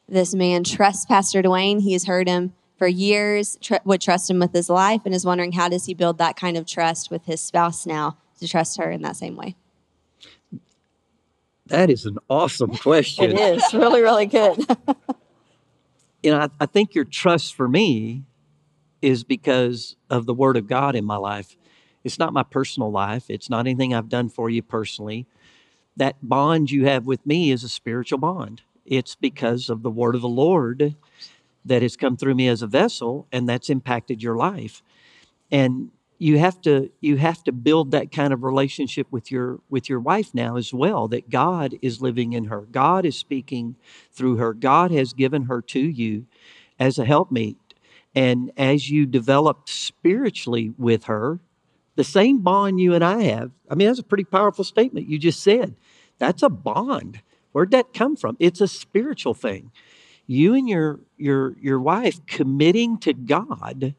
this 0.08 0.34
man 0.34 0.64
trusts 0.64 1.06
Pastor 1.06 1.42
Duane. 1.42 1.80
He's 1.80 2.04
heard 2.04 2.28
him 2.28 2.52
for 2.76 2.86
years, 2.86 3.58
tr- 3.60 3.74
would 3.84 4.00
trust 4.00 4.30
him 4.30 4.38
with 4.38 4.52
his 4.52 4.70
life, 4.70 5.02
and 5.04 5.14
is 5.14 5.24
wondering 5.24 5.52
how 5.52 5.68
does 5.68 5.86
he 5.86 5.94
build 5.94 6.18
that 6.18 6.36
kind 6.36 6.56
of 6.56 6.66
trust 6.66 7.10
with 7.10 7.24
his 7.26 7.40
spouse 7.40 7.86
now 7.86 8.16
to 8.38 8.48
trust 8.48 8.78
her 8.78 8.90
in 8.90 9.02
that 9.02 9.16
same 9.16 9.36
way. 9.36 9.56
That 11.66 11.90
is 11.90 12.06
an 12.06 12.18
awesome 12.28 12.74
question. 12.76 13.32
It 13.32 13.38
is 13.38 13.74
really, 13.74 14.00
really 14.00 14.26
good. 14.26 14.58
you 16.22 16.30
know, 16.30 16.38
I, 16.38 16.48
I 16.60 16.66
think 16.66 16.94
your 16.94 17.04
trust 17.04 17.54
for 17.54 17.68
me 17.68 18.24
is 19.02 19.24
because 19.24 19.96
of 20.08 20.26
the 20.26 20.34
Word 20.34 20.56
of 20.56 20.66
God 20.66 20.94
in 20.94 21.04
my 21.04 21.16
life. 21.16 21.56
It's 22.04 22.18
not 22.18 22.32
my 22.32 22.42
personal 22.42 22.90
life, 22.90 23.24
it's 23.28 23.50
not 23.50 23.66
anything 23.66 23.94
I've 23.94 24.08
done 24.08 24.28
for 24.28 24.48
you 24.50 24.62
personally. 24.62 25.26
That 25.96 26.16
bond 26.22 26.70
you 26.70 26.86
have 26.86 27.06
with 27.06 27.26
me 27.26 27.50
is 27.50 27.64
a 27.64 27.68
spiritual 27.68 28.18
bond. 28.18 28.62
It's 28.86 29.14
because 29.14 29.68
of 29.68 29.82
the 29.82 29.90
Word 29.90 30.14
of 30.14 30.22
the 30.22 30.28
Lord 30.28 30.94
that 31.64 31.82
has 31.82 31.96
come 31.96 32.16
through 32.16 32.34
me 32.34 32.48
as 32.48 32.62
a 32.62 32.66
vessel, 32.66 33.26
and 33.30 33.48
that's 33.48 33.68
impacted 33.68 34.22
your 34.22 34.36
life. 34.36 34.82
And 35.50 35.90
you 36.20 36.38
have 36.38 36.60
to 36.60 36.90
you 37.00 37.16
have 37.16 37.42
to 37.44 37.52
build 37.52 37.90
that 37.90 38.12
kind 38.12 38.32
of 38.32 38.44
relationship 38.44 39.06
with 39.10 39.30
your 39.30 39.60
with 39.70 39.88
your 39.88 40.00
wife 40.00 40.34
now 40.34 40.56
as 40.56 40.72
well 40.72 41.08
that 41.08 41.30
God 41.30 41.76
is 41.80 42.02
living 42.02 42.34
in 42.34 42.44
her. 42.44 42.60
God 42.60 43.06
is 43.06 43.16
speaking 43.16 43.76
through 44.12 44.36
her. 44.36 44.52
God 44.52 44.90
has 44.90 45.14
given 45.14 45.44
her 45.44 45.62
to 45.62 45.80
you 45.80 46.26
as 46.78 46.98
a 46.98 47.06
helpmeet. 47.06 47.56
And 48.14 48.50
as 48.56 48.90
you 48.90 49.06
develop 49.06 49.68
spiritually 49.68 50.72
with 50.76 51.04
her, 51.04 51.40
the 51.96 52.04
same 52.04 52.38
bond 52.38 52.80
you 52.80 52.94
and 52.94 53.04
I 53.04 53.22
have. 53.24 53.50
I 53.68 53.74
mean, 53.74 53.88
that's 53.88 53.98
a 53.98 54.04
pretty 54.04 54.24
powerful 54.24 54.64
statement 54.64 55.08
you 55.08 55.18
just 55.18 55.42
said. 55.42 55.74
That's 56.18 56.42
a 56.42 56.48
bond. 56.48 57.20
Where'd 57.52 57.72
that 57.72 57.92
come 57.92 58.16
from? 58.16 58.36
It's 58.38 58.60
a 58.60 58.68
spiritual 58.68 59.34
thing. 59.34 59.70
You 60.26 60.54
and 60.54 60.68
your 60.68 61.00
your 61.16 61.56
your 61.60 61.80
wife 61.80 62.24
committing 62.26 62.98
to 62.98 63.12
God 63.12 63.94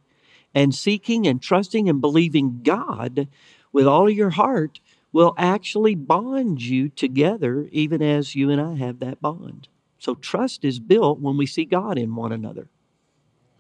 and 0.56 0.74
seeking 0.74 1.28
and 1.28 1.42
trusting 1.42 1.90
and 1.90 2.00
believing 2.00 2.62
God 2.64 3.28
with 3.74 3.86
all 3.86 4.08
of 4.08 4.14
your 4.14 4.32
heart 4.32 4.80
will 5.12 5.34
actually 5.38 5.96
bond 5.96 6.62
you 6.62 6.90
together, 6.90 7.68
even 7.72 8.02
as 8.02 8.36
you 8.36 8.50
and 8.50 8.62
I 8.62 8.76
have 8.76 9.00
that 9.00 9.22
bond. 9.22 9.68
So 10.00 10.16
trust 10.16 10.64
is 10.64 10.80
built 10.80 11.20
when 11.20 11.38
we 11.38 11.46
see 11.46 11.66
God 11.66 11.98
in 11.98 12.16
one 12.16 12.32
another. 12.32 12.70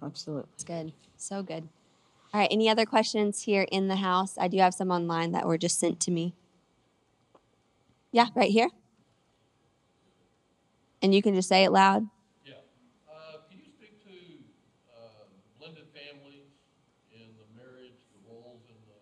Absolutely. 0.02 0.50
It's 0.56 0.64
good. 0.64 0.94
So 1.18 1.44
good. 1.44 1.68
All 2.34 2.40
right, 2.42 2.50
any 2.52 2.70
other 2.70 2.86
questions 2.86 3.44
here 3.44 3.66
in 3.72 3.88
the 3.88 3.98
house? 3.98 4.38
I 4.38 4.48
do 4.48 4.58
have 4.60 4.74
some 4.74 4.92
online 4.92 5.32
that 5.34 5.46
were 5.48 5.58
just 5.58 5.80
sent 5.80 6.00
to 6.02 6.12
me. 6.12 6.34
Yeah, 8.12 8.28
right 8.36 8.50
here. 8.52 8.70
And 11.02 11.14
you 11.14 11.22
can 11.22 11.34
just 11.36 11.50
say 11.50 11.64
it 11.64 11.72
loud. 11.72 12.08
Yeah. 12.46 12.54
Uh, 13.10 13.38
can 13.50 13.60
you 13.60 13.72
speak 13.74 14.04
to 14.06 14.14
uh, 14.94 15.26
blended 15.60 15.88
families 15.94 16.54
in 17.12 17.34
the 17.38 17.48
marriage, 17.58 17.98
the 18.14 18.22
roles, 18.30 18.62
and 18.70 18.80
the, 18.88 19.02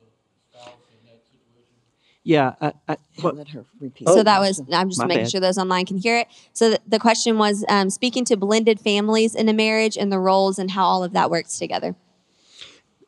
the 0.00 0.08
spouse 0.50 0.84
in 0.90 1.06
that 1.06 1.22
situation? 1.28 1.78
Yeah, 2.26 2.54
I, 2.60 2.72
I, 2.88 2.96
what, 3.20 3.36
Let 3.36 3.48
her 3.50 3.64
repeat. 3.80 4.08
so 4.08 4.18
Oh, 4.18 4.22
that 4.24 4.40
was, 4.40 4.60
I'm 4.72 4.88
just 4.90 5.06
making 5.06 5.24
bad. 5.24 5.30
sure 5.30 5.40
those 5.40 5.58
online 5.58 5.86
can 5.86 5.96
hear 5.96 6.18
it. 6.18 6.26
So 6.52 6.70
th- 6.70 6.80
the 6.84 6.98
question 6.98 7.38
was 7.38 7.64
um, 7.68 7.88
speaking 7.88 8.24
to 8.24 8.36
blended 8.36 8.80
families 8.80 9.36
in 9.36 9.48
a 9.48 9.52
marriage 9.52 9.96
and 9.96 10.10
the 10.10 10.18
roles 10.18 10.58
and 10.58 10.72
how 10.72 10.84
all 10.84 11.04
of 11.04 11.12
that 11.12 11.30
works 11.30 11.56
together. 11.56 11.94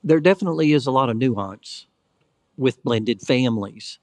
there 0.04 0.20
definitely 0.20 0.72
is 0.72 0.86
a 0.86 0.92
lot 0.92 1.10
of 1.10 1.16
nuance 1.16 1.86
with 2.56 2.80
blended 2.84 3.20
families. 3.20 3.98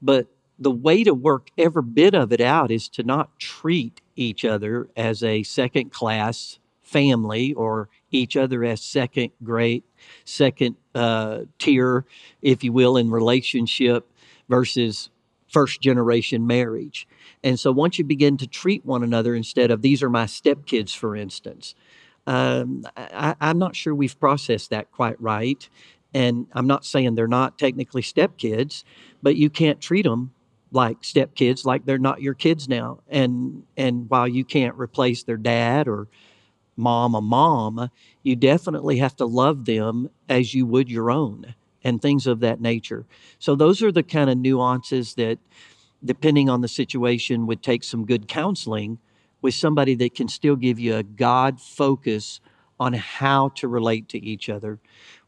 But 0.00 0.28
the 0.58 0.70
way 0.70 1.04
to 1.04 1.12
work 1.12 1.50
every 1.58 1.82
bit 1.82 2.14
of 2.14 2.32
it 2.32 2.40
out 2.40 2.70
is 2.70 2.88
to 2.90 3.02
not 3.02 3.38
treat 3.38 4.00
each 4.16 4.46
other 4.46 4.88
as 4.96 5.22
a 5.22 5.42
second 5.42 5.92
class 5.92 6.58
family 6.82 7.52
or 7.52 7.90
each 8.10 8.36
other 8.36 8.64
as 8.64 8.80
second 8.80 9.30
grade, 9.44 9.82
second 10.24 10.76
uh, 10.94 11.40
tier, 11.58 12.06
if 12.42 12.64
you 12.64 12.72
will, 12.72 12.96
in 12.96 13.10
relationship 13.10 14.06
versus 14.50 15.10
first 15.48 15.80
generation 15.80 16.46
marriage. 16.46 17.08
And 17.42 17.58
so 17.58 17.72
once 17.72 17.98
you 17.98 18.04
begin 18.04 18.36
to 18.38 18.46
treat 18.46 18.84
one 18.84 19.02
another 19.02 19.34
instead 19.34 19.70
of 19.70 19.82
these 19.82 20.02
are 20.02 20.10
my 20.10 20.24
stepkids, 20.26 20.94
for 20.94 21.16
instance, 21.16 21.74
um, 22.26 22.86
I, 22.96 23.34
I'm 23.40 23.58
not 23.58 23.74
sure 23.74 23.94
we've 23.94 24.18
processed 24.20 24.70
that 24.70 24.92
quite 24.92 25.20
right. 25.20 25.68
And 26.12 26.46
I'm 26.52 26.66
not 26.66 26.84
saying 26.84 27.14
they're 27.14 27.28
not 27.28 27.58
technically 27.58 28.02
stepkids, 28.02 28.84
but 29.22 29.36
you 29.36 29.48
can't 29.48 29.80
treat 29.80 30.04
them 30.04 30.32
like 30.72 31.02
stepkids, 31.02 31.64
like 31.64 31.86
they're 31.86 31.98
not 31.98 32.22
your 32.22 32.34
kids 32.34 32.68
now. 32.68 33.00
And 33.08 33.64
and 33.76 34.10
while 34.10 34.28
you 34.28 34.44
can't 34.44 34.76
replace 34.78 35.22
their 35.22 35.36
dad 35.36 35.88
or 35.88 36.08
mom 36.76 37.14
a 37.14 37.20
mom, 37.20 37.90
you 38.22 38.36
definitely 38.36 38.98
have 38.98 39.16
to 39.16 39.26
love 39.26 39.64
them 39.64 40.10
as 40.28 40.54
you 40.54 40.66
would 40.66 40.90
your 40.90 41.10
own 41.10 41.54
and 41.82 42.00
things 42.00 42.26
of 42.26 42.40
that 42.40 42.60
nature. 42.60 43.06
So 43.38 43.54
those 43.54 43.82
are 43.82 43.92
the 43.92 44.02
kind 44.02 44.30
of 44.30 44.38
nuances 44.38 45.14
that 45.14 45.38
depending 46.04 46.48
on 46.48 46.60
the 46.60 46.68
situation 46.68 47.46
would 47.46 47.62
take 47.62 47.84
some 47.84 48.06
good 48.06 48.28
counseling 48.28 48.98
with 49.42 49.54
somebody 49.54 49.94
that 49.94 50.14
can 50.14 50.28
still 50.28 50.56
give 50.56 50.78
you 50.78 50.96
a 50.96 51.02
God 51.02 51.60
focus 51.60 52.40
on 52.78 52.94
how 52.94 53.50
to 53.50 53.68
relate 53.68 54.08
to 54.08 54.18
each 54.18 54.48
other 54.48 54.78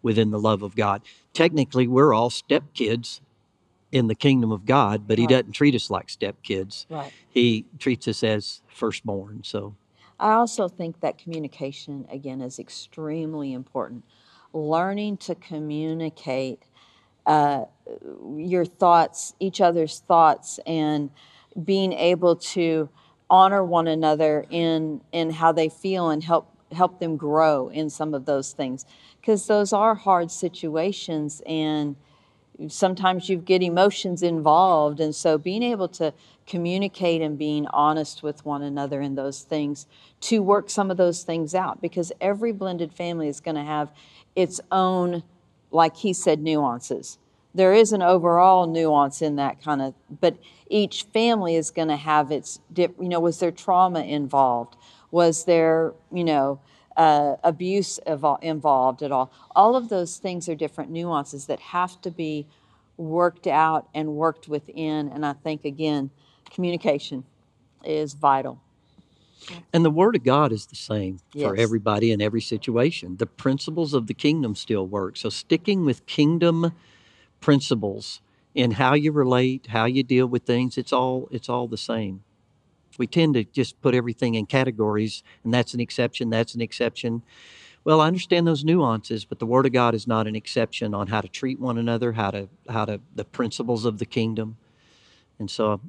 within 0.03 0.31
the 0.31 0.39
love 0.41 0.63
of 0.63 0.75
God. 0.75 1.03
Technically, 1.33 1.87
we're 1.87 2.15
all 2.15 2.31
stepkids 2.31 3.21
in 3.91 4.07
the 4.07 4.15
kingdom 4.15 4.51
of 4.51 4.65
God, 4.65 5.07
but 5.07 5.19
he 5.19 5.25
Right. 5.25 5.31
doesn't 5.31 5.53
treat 5.53 5.75
us 5.75 5.91
like 5.91 6.09
stepkids. 6.09 6.87
Right. 6.89 7.13
He 7.29 7.67
treats 7.79 8.09
us 8.09 8.25
as 8.25 8.63
firstborn. 8.67 9.43
So 9.45 9.75
I 10.19 10.33
also 10.33 10.69
think 10.69 11.01
that 11.01 11.19
communication, 11.19 12.07
again, 12.11 12.41
is 12.41 12.59
extremely 12.59 13.53
important. 13.53 14.05
Learning 14.53 15.17
to 15.19 15.35
communicate 15.35 16.63
uh, 17.27 17.65
your 18.37 18.65
thoughts, 18.65 19.35
each 19.41 19.61
other's 19.61 20.01
thoughts, 20.01 20.59
and 20.67 21.11
being 21.65 21.93
able 21.93 22.37
to 22.37 22.89
honor 23.31 23.65
one 23.65 23.87
another 23.87 24.45
in 24.51 25.01
in 25.13 25.31
how 25.31 25.53
they 25.53 25.69
feel 25.69 26.11
and 26.11 26.23
help 26.23 26.49
help 26.73 26.99
them 27.01 27.17
grow 27.17 27.69
in 27.69 27.89
some 27.91 28.15
of 28.15 28.25
those 28.25 28.53
things. 28.53 28.85
Because 29.21 29.47
those 29.47 29.73
are 29.73 29.95
hard 29.95 30.31
situations 30.31 31.43
and 31.47 31.97
sometimes 32.69 33.29
you 33.29 33.37
get 33.37 33.63
emotions 33.63 34.23
involved 34.23 35.01
and 35.01 35.15
so 35.15 35.39
being 35.39 35.63
able 35.63 35.89
to 35.89 36.13
communicate 36.47 37.23
and 37.23 37.39
being 37.39 37.67
honest 37.69 38.23
with 38.23 38.45
one 38.45 38.63
another 38.63 39.01
in 39.01 39.15
those 39.15 39.43
things 39.43 39.87
to 40.21 40.43
work 40.43 40.69
some 40.69 40.91
of 40.91 40.97
those 40.97 41.23
things 41.23 41.55
out 41.55 41.81
because 41.81 42.13
every 42.21 42.53
blended 42.53 42.93
family 42.93 43.27
is 43.27 43.41
going 43.41 43.55
to 43.55 43.63
have 43.63 43.91
its 44.37 44.61
own 44.71 45.23
like 45.71 45.97
he 45.97 46.13
said 46.13 46.41
nuances. 46.41 47.19
There 47.55 47.73
is 47.73 47.93
an 47.93 48.03
overall 48.03 48.67
nuance 48.67 49.21
in 49.23 49.37
that 49.37 49.63
kind 49.63 49.83
of 49.83 49.95
but 50.21 50.37
each 50.69 51.05
family 51.13 51.57
is 51.57 51.71
going 51.71 51.89
to 51.89 51.97
have 51.97 52.31
its 52.31 52.61
dip 52.73 52.97
you 53.01 53.09
know 53.09 53.21
was 53.21 53.39
there 53.39 53.51
trauma 53.51 54.01
involved? 54.01 54.77
Was 55.11 55.45
there 55.45 55.93
you 56.13 56.25
know 56.25 56.61
uh, 56.97 57.37
abuse 57.43 57.99
involved 58.43 59.03
at 59.03 59.13
all? 59.13 59.33
All 59.57 59.77
of 59.77 59.89
those 59.89 60.19
things 60.19 60.49
are 60.49 60.55
different 60.55 60.91
nuances 60.91 61.47
that 61.47 61.61
have 61.61 62.01
to 62.03 62.11
be 62.11 62.47
worked 62.97 63.47
out 63.47 63.89
and 63.95 64.15
worked 64.15 64.49
within 64.49 65.09
and 65.09 65.25
i 65.25 65.33
think 65.33 65.65
again 65.65 66.11
communication 66.51 67.25
is 67.85 68.15
vital 68.15 68.61
And 69.73 69.85
the 69.85 69.91
word 69.91 70.17
of 70.17 70.25
God 70.25 70.53
is 70.53 70.67
the 70.67 70.77
same 70.77 71.19
for 71.33 71.57
everybody 71.57 72.11
in 72.13 72.21
every 72.21 72.41
situation. 72.41 73.17
The 73.17 73.27
principles 73.27 73.95
of 73.95 74.07
the 74.07 74.15
kingdom 74.15 74.55
still 74.55 74.87
work. 74.87 75.17
So 75.17 75.29
sticking 75.29 75.85
with 75.85 76.07
kingdom 76.07 76.73
principles 77.41 78.21
in 78.55 78.73
how 78.73 78.95
you 78.95 79.13
relate, 79.13 79.69
how 79.69 79.87
you 79.87 80.03
deal 80.03 80.27
with 80.27 80.45
things, 80.45 80.77
it's 80.77 80.93
all 80.93 81.29
it's 81.31 81.49
all 81.49 81.69
the 81.69 81.77
same. 81.77 82.23
We 82.99 83.07
tend 83.07 83.35
to 83.35 83.45
just 83.45 83.81
put 83.81 83.95
everything 83.95 84.35
in 84.35 84.47
categories 84.47 85.23
and 85.45 85.53
that's 85.53 85.75
an 85.75 85.81
exception, 85.81 86.31
that's 86.31 86.55
an 86.55 86.61
exception. 86.61 87.23
Well, 87.85 88.01
I 88.01 88.07
understand 88.07 88.47
those 88.47 88.65
nuances, 88.65 89.25
but 89.25 89.41
the 89.41 89.47
word 89.47 89.67
of 89.67 89.73
God 89.73 89.95
is 89.95 90.07
not 90.07 90.29
an 90.29 90.37
exception 90.37 90.95
on 90.95 91.09
how 91.09 91.21
to 91.21 91.29
treat 91.29 91.59
one 91.59 91.79
another, 91.79 92.13
how 92.13 92.31
to 92.31 92.49
how 92.69 92.85
to 92.85 93.01
the 93.15 93.25
principles 93.25 93.85
of 93.85 93.99
the 93.99 94.07
kingdom. 94.07 94.57
And 95.39 95.51
so 95.51 95.81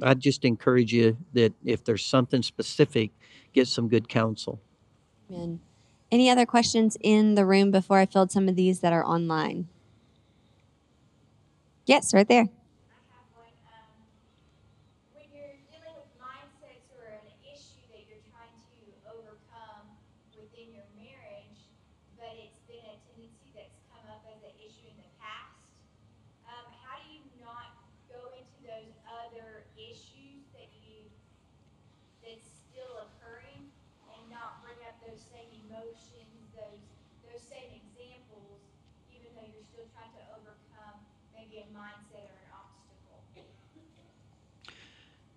I'd 0.00 0.20
just 0.20 0.44
encourage 0.44 0.92
you 0.92 1.16
that 1.34 1.52
if 1.64 1.84
there's 1.84 2.04
something 2.04 2.42
specific, 2.42 3.10
get 3.52 3.68
some 3.68 3.88
good 3.88 4.08
counsel. 4.08 4.60
Amen. 5.30 5.60
Any 6.10 6.30
other 6.30 6.46
questions 6.46 6.96
in 7.00 7.34
the 7.34 7.44
room 7.44 7.70
before 7.70 7.98
I 7.98 8.06
filled 8.06 8.30
some 8.30 8.48
of 8.48 8.56
these 8.56 8.80
that 8.80 8.92
are 8.92 9.04
online? 9.04 9.68
Yes, 11.86 12.14
right 12.14 12.28
there. 12.28 12.46
I 12.46 13.00
have 13.10 13.26
one. 13.34 13.52
Um, 13.68 13.96
when 15.12 15.26
you're 15.34 15.56
dealing 15.72 15.96
with 15.98 16.12
mindsets 16.20 16.88
or 16.94 17.10
an 17.10 17.32
issue 17.42 17.84
that 17.90 18.06
you're 18.06 18.22
trying 18.30 18.54
to 18.54 18.76
overcome 19.08 19.88
within 20.36 20.70
your 20.72 20.86
marriage, 20.94 21.58
but 22.16 22.32
it's 22.38 22.60
been 22.70 22.86
a 22.86 22.96
tendency 23.08 23.50
that's 23.56 23.76
come 23.90 24.04
up 24.08 24.22
as 24.30 24.40
an 24.46 24.54
issue 24.62 24.86
in 24.88 24.96
the 25.00 25.10
past, 25.18 25.58
um, 26.46 26.70
how 26.86 27.00
do 27.02 27.08
you 27.12 27.24
not 27.42 27.82
go 28.06 28.30
into 28.38 28.62
those 28.62 28.94
other 29.08 29.66
issues 29.74 30.46
that 30.54 30.70
you 30.86 31.08
that's 32.22 32.46
still 32.70 33.10
occurring 33.10 33.74
and 34.14 34.22
not 34.30 34.62
bring 34.62 34.78
up 34.86 34.94
those 35.02 35.18
same 35.34 35.50
emotions, 35.66 36.46
those 36.54 36.86
those 37.26 37.42
same 37.42 37.74
examples, 37.74 38.62
even 39.10 39.34
though 39.34 39.50
you're 39.50 39.66
still 39.66 39.88
trying 39.96 40.14
to 40.14 40.22
overcome 40.38 41.02
maybe 41.34 41.64
a 41.64 41.68
mindset 41.74 42.28
or 42.28 42.38
an 42.46 42.52
obstacle? 42.54 43.24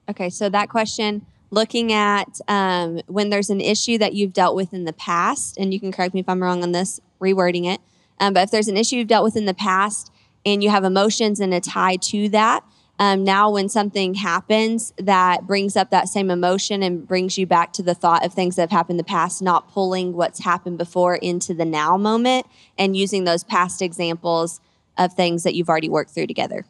Okay, 0.10 0.30
so 0.30 0.50
that 0.50 0.70
question, 0.70 1.26
looking 1.50 1.92
at 1.92 2.40
um, 2.48 3.00
when 3.08 3.30
there's 3.30 3.50
an 3.50 3.62
issue 3.62 3.98
that 3.98 4.14
you've 4.14 4.34
dealt 4.34 4.56
with 4.56 4.74
in 4.74 4.86
the 4.86 4.94
past, 4.94 5.58
and 5.58 5.74
you 5.74 5.80
can 5.80 5.92
correct 5.92 6.14
me 6.14 6.20
if 6.20 6.30
I'm 6.30 6.44
wrong 6.44 6.64
on 6.64 6.72
this, 6.72 7.00
rewording 7.22 7.66
it. 7.66 7.82
Um, 8.20 8.34
but 8.34 8.44
if 8.44 8.52
there's 8.52 8.68
an 8.68 8.78
issue 8.78 8.98
you've 8.98 9.08
dealt 9.08 9.24
with 9.24 9.36
in 9.36 9.46
the 9.46 9.54
past 9.54 10.12
and 10.46 10.64
you 10.64 10.70
have 10.70 10.84
emotions 10.84 11.40
and 11.40 11.54
a 11.54 11.60
tie 11.60 11.98
to 11.98 12.30
that, 12.30 12.64
um, 12.98 13.26
now 13.26 13.50
when 13.50 13.68
something 13.68 14.14
happens 14.14 14.94
that 14.98 15.46
brings 15.46 15.76
up 15.76 15.90
that 15.90 16.08
same 16.08 16.32
emotion 16.32 16.82
and 16.82 17.06
brings 17.06 17.38
you 17.38 17.46
back 17.46 17.74
to 17.74 17.84
the 17.84 17.94
thought 17.94 18.26
of 18.26 18.34
things 18.34 18.56
that 18.56 18.62
have 18.62 18.72
happened 18.72 18.94
in 18.94 18.98
the 18.98 19.04
past, 19.04 19.42
not 19.42 19.70
pulling 19.70 20.14
what's 20.14 20.40
happened 20.40 20.78
before 20.78 21.16
into 21.16 21.54
the 21.54 21.66
now 21.66 21.98
moment 21.98 22.46
and 22.78 22.96
using 22.96 23.26
those 23.26 23.44
past 23.44 23.82
examples 23.82 24.62
of 24.98 25.14
things 25.14 25.44
that 25.44 25.56
you've 25.56 25.68
already 25.68 25.90
worked 25.90 26.12
through 26.12 26.28
together. 26.28 26.66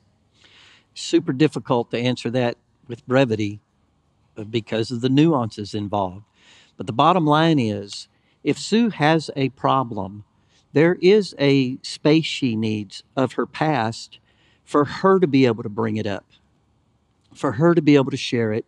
Super 0.96 1.32
difficult 1.32 1.92
to 1.92 2.00
answer 2.00 2.32
that 2.32 2.58
with 2.88 3.06
brevity 3.08 3.60
uh, 4.38 4.44
because 4.44 4.92
of 4.92 5.02
the 5.02 5.10
nuances 5.10 5.74
involved. 5.74 6.24
But 6.78 6.88
the 6.88 6.94
bottom 6.94 7.26
line 7.26 7.60
is 7.60 8.08
if 8.44 8.60
Sue 8.60 8.90
has 8.90 9.32
a 9.36 9.50
problem, 9.50 10.24
there 10.74 10.98
is 11.02 11.34
a 11.40 11.78
space 11.82 12.26
she 12.26 12.56
needs 12.56 13.04
of 13.16 13.34
her 13.34 13.46
past 13.46 14.20
for 14.64 14.86
her 14.86 15.20
to 15.20 15.28
be 15.28 15.46
able 15.46 15.64
to 15.64 15.70
bring 15.70 15.96
it 15.96 16.06
up, 16.06 16.26
for 17.34 17.54
her 17.54 17.74
to 17.74 17.82
be 17.82 17.96
able 17.96 18.12
to 18.12 18.18
share 18.18 18.52
it. 18.52 18.66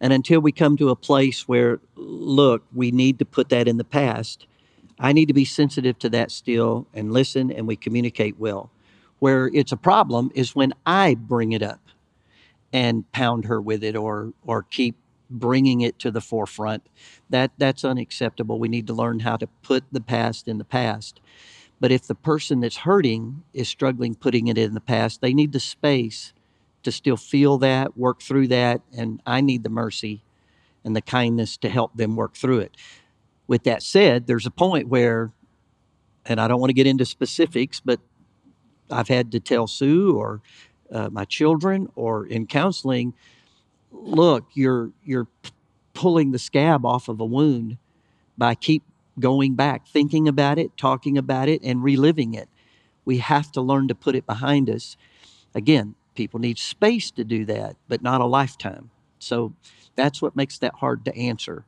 And 0.00 0.12
until 0.12 0.40
we 0.40 0.52
come 0.52 0.76
to 0.78 0.90
a 0.90 0.96
place 0.96 1.46
where, 1.46 1.80
look, 1.96 2.64
we 2.74 2.90
need 2.90 3.18
to 3.18 3.24
put 3.24 3.50
that 3.50 3.68
in 3.68 3.76
the 3.76 3.84
past, 3.84 4.46
I 4.98 5.12
need 5.12 5.26
to 5.26 5.34
be 5.34 5.44
sensitive 5.44 5.98
to 6.00 6.08
that 6.10 6.30
still 6.30 6.86
and 6.94 7.12
listen 7.12 7.50
and 7.50 7.66
we 7.66 7.76
communicate 7.76 8.38
well. 8.38 8.70
Where 9.18 9.48
it's 9.52 9.72
a 9.72 9.76
problem 9.76 10.30
is 10.34 10.54
when 10.54 10.72
I 10.86 11.14
bring 11.14 11.52
it 11.52 11.62
up 11.62 11.83
and 12.74 13.10
pound 13.12 13.46
her 13.46 13.62
with 13.62 13.84
it 13.84 13.96
or 13.96 14.34
or 14.44 14.64
keep 14.64 14.96
bringing 15.30 15.80
it 15.80 15.98
to 16.00 16.10
the 16.10 16.20
forefront. 16.20 16.86
That 17.30 17.52
that's 17.56 17.84
unacceptable. 17.84 18.58
We 18.58 18.68
need 18.68 18.88
to 18.88 18.92
learn 18.92 19.20
how 19.20 19.36
to 19.36 19.46
put 19.62 19.84
the 19.92 20.00
past 20.00 20.48
in 20.48 20.58
the 20.58 20.64
past. 20.64 21.20
But 21.80 21.92
if 21.92 22.06
the 22.06 22.14
person 22.16 22.60
that's 22.60 22.78
hurting 22.78 23.44
is 23.54 23.68
struggling 23.68 24.16
putting 24.16 24.48
it 24.48 24.58
in 24.58 24.74
the 24.74 24.80
past, 24.80 25.20
they 25.20 25.32
need 25.32 25.52
the 25.52 25.60
space 25.60 26.32
to 26.82 26.92
still 26.92 27.16
feel 27.16 27.58
that, 27.58 27.96
work 27.96 28.20
through 28.20 28.48
that, 28.48 28.82
and 28.96 29.22
I 29.24 29.40
need 29.40 29.62
the 29.62 29.70
mercy 29.70 30.22
and 30.84 30.94
the 30.94 31.00
kindness 31.00 31.56
to 31.58 31.70
help 31.70 31.96
them 31.96 32.16
work 32.16 32.34
through 32.34 32.58
it. 32.58 32.76
With 33.46 33.62
that 33.64 33.82
said, 33.82 34.26
there's 34.26 34.46
a 34.46 34.50
point 34.50 34.88
where 34.88 35.32
and 36.26 36.40
I 36.40 36.48
don't 36.48 36.60
want 36.60 36.70
to 36.70 36.74
get 36.74 36.86
into 36.86 37.04
specifics, 37.04 37.80
but 37.80 38.00
I've 38.90 39.08
had 39.08 39.30
to 39.32 39.40
tell 39.40 39.66
Sue 39.66 40.16
or 40.16 40.40
uh, 40.90 41.08
my 41.10 41.24
children 41.24 41.88
or 41.94 42.26
in 42.26 42.46
counseling, 42.46 43.14
look, 43.92 44.44
you're 44.54 44.90
you're 45.04 45.28
pulling 45.94 46.32
the 46.32 46.38
scab 46.38 46.84
off 46.84 47.08
of 47.08 47.20
a 47.20 47.24
wound 47.24 47.78
by 48.36 48.54
keep 48.54 48.82
going 49.18 49.54
back, 49.54 49.86
thinking 49.86 50.26
about 50.26 50.58
it, 50.58 50.76
talking 50.76 51.16
about 51.16 51.48
it, 51.48 51.62
and 51.62 51.82
reliving 51.82 52.34
it. 52.34 52.48
We 53.04 53.18
have 53.18 53.52
to 53.52 53.60
learn 53.60 53.88
to 53.88 53.94
put 53.94 54.16
it 54.16 54.26
behind 54.26 54.68
us. 54.68 54.96
Again, 55.54 55.94
people 56.14 56.40
need 56.40 56.58
space 56.58 57.10
to 57.12 57.24
do 57.24 57.44
that, 57.46 57.76
but 57.88 58.02
not 58.02 58.20
a 58.20 58.26
lifetime. 58.26 58.90
So 59.18 59.54
that's 59.94 60.20
what 60.20 60.36
makes 60.36 60.58
that 60.58 60.74
hard 60.76 61.04
to 61.04 61.16
answer. 61.16 61.64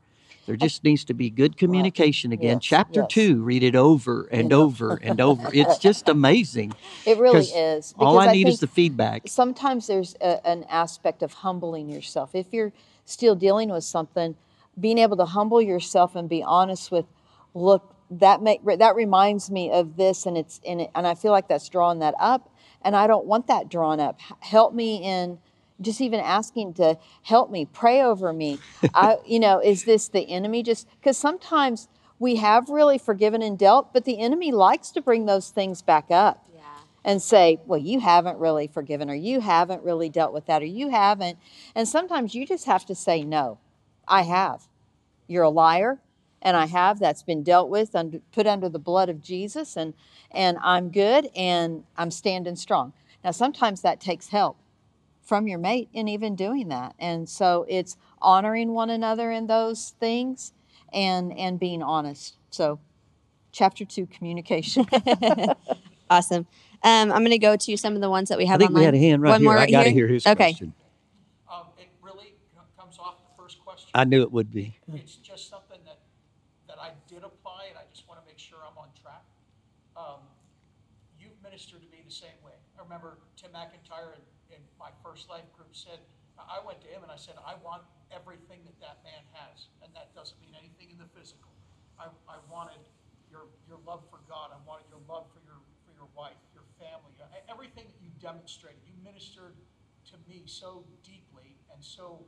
There 0.47 0.55
oh. 0.55 0.65
just 0.65 0.85
needs 0.85 1.05
to 1.05 1.15
be 1.15 1.29
good 1.29 1.57
communication 1.57 2.33
again. 2.33 2.57
Yes, 2.57 2.65
Chapter 2.65 3.01
yes. 3.01 3.11
two, 3.11 3.43
read 3.43 3.63
it 3.63 3.77
over 3.77 4.29
and 4.31 4.53
over 4.53 4.97
and 5.03 5.21
over. 5.21 5.51
It's 5.53 5.79
just 5.79 6.09
amazing. 6.17 6.73
it 7.05 7.19
really 7.19 7.45
is 7.45 7.95
All 7.99 8.15
because 8.15 8.29
I 8.29 8.33
need 8.33 8.49
is 8.49 8.61
the 8.61 8.67
feedback. 8.67 9.23
sometimes 9.27 9.87
there's 9.87 10.15
a, 10.21 10.47
an 10.47 10.65
aspect 10.71 11.23
of 11.23 11.33
humbling 11.33 11.89
yourself. 11.91 12.35
If 12.35 12.53
you're 12.53 12.73
still 13.05 13.35
dealing 13.35 13.71
with 13.71 13.85
something, 13.85 14.37
being 14.79 14.99
able 14.99 15.17
to 15.17 15.25
humble 15.25 15.61
yourself 15.61 16.15
and 16.15 16.29
be 16.29 16.43
honest 16.43 16.91
with, 16.91 17.07
look, 17.55 17.95
that 18.11 18.41
make 18.43 18.61
that 18.65 18.95
reminds 18.95 19.51
me 19.51 19.71
of 19.73 19.97
this, 19.97 20.27
and 20.27 20.39
it's 20.39 20.61
in 20.63 20.81
it, 20.81 20.91
and 20.95 21.07
I 21.07 21.15
feel 21.15 21.33
like 21.33 21.49
that's 21.49 21.69
drawing 21.69 21.99
that 22.01 22.15
up, 22.21 22.55
and 22.83 22.95
I 22.95 23.07
don't 23.07 23.27
want 23.27 23.49
that 23.49 23.69
drawn 23.69 23.99
up. 23.99 24.21
Help 24.41 24.75
me 24.75 25.03
in. 25.03 25.39
Just 25.81 26.01
even 26.01 26.21
asking 26.21 26.75
to 26.75 26.99
help 27.23 27.51
me, 27.51 27.67
pray 27.67 28.03
over 28.03 28.33
me. 28.33 28.59
I, 28.95 29.19
you 29.27 29.39
know, 29.39 29.61
is 29.61 29.85
this 29.85 30.09
the 30.09 30.29
enemy? 30.29 30.63
Just 30.63 30.89
because 30.99 31.19
sometimes 31.19 31.89
we 32.19 32.37
have 32.37 32.69
really 32.69 32.99
forgiven 32.99 33.43
and 33.43 33.59
dealt, 33.59 33.93
but 33.93 34.05
the 34.05 34.19
enemy 34.19 34.53
likes 34.53 34.91
to 34.93 35.03
bring 35.03 35.27
those 35.27 35.51
things 35.51 35.83
back 35.83 36.11
up 36.11 36.47
and 37.07 37.23
say, 37.23 37.61
well, 37.67 37.79
you 37.79 38.01
haven't 38.01 38.39
really 38.39 38.67
forgiven, 38.67 39.09
or 39.09 39.15
you 39.15 39.41
haven't 39.41 39.83
really 39.85 40.09
dealt 40.09 40.33
with 40.33 40.47
that, 40.47 40.61
or 40.61 40.67
you 40.67 40.91
haven't. 40.91 41.39
And 41.75 41.87
sometimes 41.87 42.35
you 42.35 42.45
just 42.45 42.67
have 42.67 42.85
to 42.87 42.97
say, 42.97 43.23
no, 43.23 43.59
I 44.09 44.23
have. 44.23 44.67
You're 45.29 45.45
a 45.45 45.51
liar, 45.51 46.01
and 46.43 46.57
I 46.57 46.67
have. 46.67 46.99
That's 46.99 47.23
been 47.23 47.45
dealt 47.45 47.71
with, 47.71 47.95
and 47.95 48.21
put 48.33 48.49
under 48.49 48.69
the 48.69 48.81
blood 48.81 49.09
of 49.09 49.23
Jesus, 49.23 49.77
and 49.77 49.95
and 50.33 50.59
I'm 50.63 50.91
good, 50.91 51.29
and 51.37 51.85
I'm 51.97 52.11
standing 52.11 52.57
strong. 52.57 52.93
Now, 53.23 53.31
sometimes 53.31 53.83
that 53.83 54.01
takes 54.01 54.29
help 54.29 54.59
from 55.27 55.47
your 55.49 55.59
mate 55.59 55.91
in 55.93 56.09
even 56.09 56.37
doing 56.37 56.69
that. 56.69 56.95
And 56.99 57.29
so 57.29 57.67
it's 57.69 57.97
honoring 58.23 58.73
one 58.73 58.89
another 58.91 59.31
in 59.31 59.47
those 59.49 59.95
things 60.01 60.53
and 60.93 61.37
and 61.37 61.61
being 61.61 61.83
honest. 61.83 62.39
So 62.51 62.79
chapter 63.53 63.85
2 63.85 64.07
communication. 64.07 64.87
Awesome. 66.09 66.47
Um, 66.85 67.11
I'm 67.11 67.23
going 67.23 67.31
to 67.33 67.39
go 67.39 67.57
to 67.57 67.77
some 67.77 67.97
of 67.97 68.01
the 68.01 68.09
ones 68.09 68.29
that 68.29 68.39
we 68.39 68.47
have 68.47 68.61
I 68.61 68.65
have 68.65 68.69
think 68.69 68.71
online. 68.71 68.81
we 68.83 68.85
had 68.87 68.95
a 68.95 68.99
hand 68.99 69.23
right 69.23 69.31
One 69.31 69.41
here. 69.41 69.51
more 69.51 69.55
I 69.57 69.63
right 69.67 69.71
got 69.73 69.83
to 69.85 69.91
here? 69.91 70.07
hear 70.07 70.15
his 70.15 70.25
Okay. 70.25 70.53
question. 70.55 70.73
Um, 71.51 71.67
it 71.79 71.89
really 72.01 72.35
comes 72.79 72.99
off 72.99 73.17
the 73.27 73.43
first 73.43 73.59
question. 73.65 73.91
I 73.93 74.05
knew 74.05 74.23
it 74.23 74.31
would 74.31 74.53
be. 74.53 74.79
It's 74.95 75.17
just 75.17 75.51
something 75.51 75.81
that, 75.85 75.99
that 76.69 76.79
I 76.81 76.91
did 77.09 77.25
apply, 77.25 77.67
and 77.71 77.77
I 77.79 77.83
just 77.93 78.07
want 78.07 78.21
to 78.21 78.27
make 78.27 78.39
sure 78.39 78.59
I'm 78.63 78.79
on 78.79 78.89
track. 79.03 79.25
Um, 79.97 80.23
You've 81.19 81.43
ministered 81.43 81.83
to 81.83 81.89
me 81.91 81.99
the 82.07 82.13
same 82.13 82.39
way. 82.45 82.53
I 82.79 82.83
remember 82.83 83.19
Tim 83.37 83.51
McIntyre 83.51 84.15
in, 84.15 84.23
in 84.23 84.36
my 84.87 84.95
first 85.03 85.27
life 85.27 85.51
group 85.59 85.75
said, 85.75 85.99
I 86.39 86.47
I 86.47 86.59
went 86.63 86.79
to 86.87 86.89
him 86.95 87.03
and 87.03 87.11
I 87.11 87.19
said, 87.19 87.35
I 87.43 87.59
want 87.59 87.83
everything 88.15 88.63
that 88.71 88.79
that 88.79 89.03
man 89.03 89.25
has, 89.35 89.67
and 89.83 89.91
that 89.99 90.15
doesn't 90.15 90.39
mean 90.39 90.55
anything 90.55 90.95
in 90.95 90.99
the 91.03 91.11
physical. 91.11 91.51
I, 91.99 92.07
I 92.31 92.39
wanted 92.47 92.79
your, 93.27 93.51
your 93.67 93.83
love 93.83 94.07
for 94.07 94.23
God, 94.31 94.55
I 94.55 94.61
wanted 94.63 94.87
your 94.87 95.03
love 95.11 95.27
for 95.35 95.43
your, 95.43 95.59
for 95.83 95.91
your 95.99 96.07
wife, 96.15 96.39
your 96.55 96.69
family, 96.79 97.11
everything 97.51 97.91
that 97.91 97.99
you 97.99 98.15
demonstrated. 98.23 98.79
You 98.87 98.95
ministered 99.03 99.59
to 100.13 100.17
me 100.31 100.47
so 100.47 100.85
deeply 101.03 101.57
and 101.73 101.83
so 101.83 102.23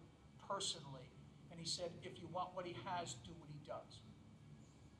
personally. 0.49 1.07
And 1.51 1.61
he 1.61 1.67
said, 1.67 1.91
if 2.03 2.19
you 2.19 2.27
want 2.33 2.57
what 2.57 2.67
he 2.67 2.75
has, 2.85 3.15
do 3.23 3.31
what 3.39 3.51
he 3.53 3.61
does. 3.63 4.03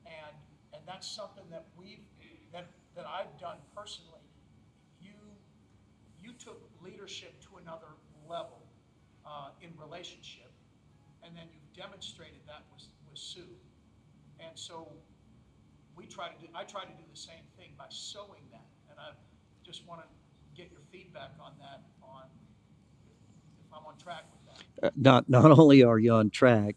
And, 0.05 0.35
and 0.71 0.81
that's 0.87 1.07
something 1.09 1.43
that 1.51 1.65
we've, 1.75 2.05
that, 2.53 2.69
that 2.95 3.05
I've 3.09 3.35
done 3.39 3.57
personally. 3.75 4.28
You, 6.39 6.51
you 6.51 6.53
took 6.53 6.61
leadership 6.83 7.41
to 7.41 7.57
another 7.57 7.87
level 8.29 8.61
uh, 9.25 9.49
in 9.61 9.69
relationship, 9.79 10.51
and 11.23 11.35
then 11.35 11.45
you've 11.51 11.73
demonstrated 11.73 12.39
that 12.47 12.63
with, 12.73 12.85
with 13.09 13.19
Sue. 13.19 13.41
And 14.39 14.57
so 14.57 14.87
we 15.95 16.05
try 16.05 16.29
to 16.29 16.35
do, 16.41 16.47
I 16.55 16.63
try 16.63 16.83
to 16.83 16.91
do 16.91 17.03
the 17.11 17.19
same 17.19 17.43
thing 17.57 17.71
by 17.77 17.85
sowing 17.89 18.43
that. 18.51 18.65
And 18.89 18.99
I 18.99 19.11
just 19.63 19.87
want 19.87 20.01
to 20.01 20.07
get 20.55 20.71
your 20.71 20.81
feedback 20.91 21.31
on 21.43 21.51
that, 21.59 21.81
on 22.03 22.23
if 23.59 23.73
I'm 23.73 23.85
on 23.85 23.97
track 23.97 24.25
with 24.31 24.55
that. 24.81 24.87
Uh, 24.87 24.91
not 24.95 25.29
not 25.29 25.51
only 25.59 25.83
are 25.83 25.99
you 25.99 26.13
on 26.13 26.29
track, 26.29 26.75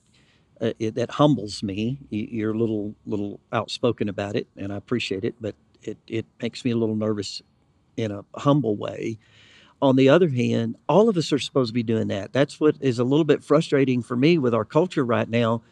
uh, 0.61 0.73
it, 0.79 0.95
that 0.97 1.13
humbles 1.13 1.63
me. 1.63 1.99
You're 2.11 2.53
a 2.53 2.59
little 2.59 2.95
little 3.07 3.41
outspoken 3.53 4.09
about 4.09 4.37
it, 4.37 4.49
and 4.57 4.73
I 4.73 4.77
appreciate 4.77 5.25
it. 5.25 5.37
But 5.41 5.55
it 5.83 5.99
it 6.09 6.27
makes 6.41 6.65
me 6.65 6.73
a 6.73 6.77
little 6.77 6.97
nervous 6.97 7.43
in 7.97 8.11
a 8.11 8.25
humble 8.37 8.77
way. 8.77 9.19
On 9.83 9.97
the 9.97 10.09
other 10.09 10.29
hand, 10.29 10.77
all 10.89 11.09
of 11.09 11.17
us 11.17 11.33
are 11.33 11.41
supposed 11.41 11.71
to 11.71 11.75
be 11.75 11.83
doing 11.83 12.07
that. 12.07 12.33
That's 12.33 12.61
what 12.61 12.77
is 12.81 13.01
a 13.01 13.05
little 13.05 13.25
bit 13.25 13.43
frustrating 13.43 14.01
for 14.01 14.17
me 14.17 14.39
with 14.39 14.55
our 14.55 14.65
culture 14.65 15.05
right 15.05 15.29
now. 15.29 15.63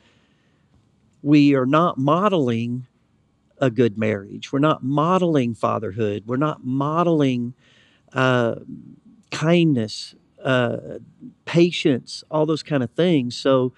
We 1.23 1.55
are 1.55 1.65
not 1.65 1.97
modeling 1.97 2.89
a 3.59 3.71
good 3.71 3.97
marriage. 3.97 4.53
We're 4.53 4.59
not 4.59 4.83
modeling 4.83 5.55
fatherhood. 5.55 6.25
We're 6.27 6.39
not 6.39 6.65
modeling 6.65 7.55
uh, 8.13 8.57
kindness, 9.31 10.17
uh, 10.43 10.79
patience, 11.45 12.25
all 12.33 12.47
those 12.47 12.65
kind 12.65 12.83
of 12.83 12.91
things. 12.91 13.37
So, 13.37 13.73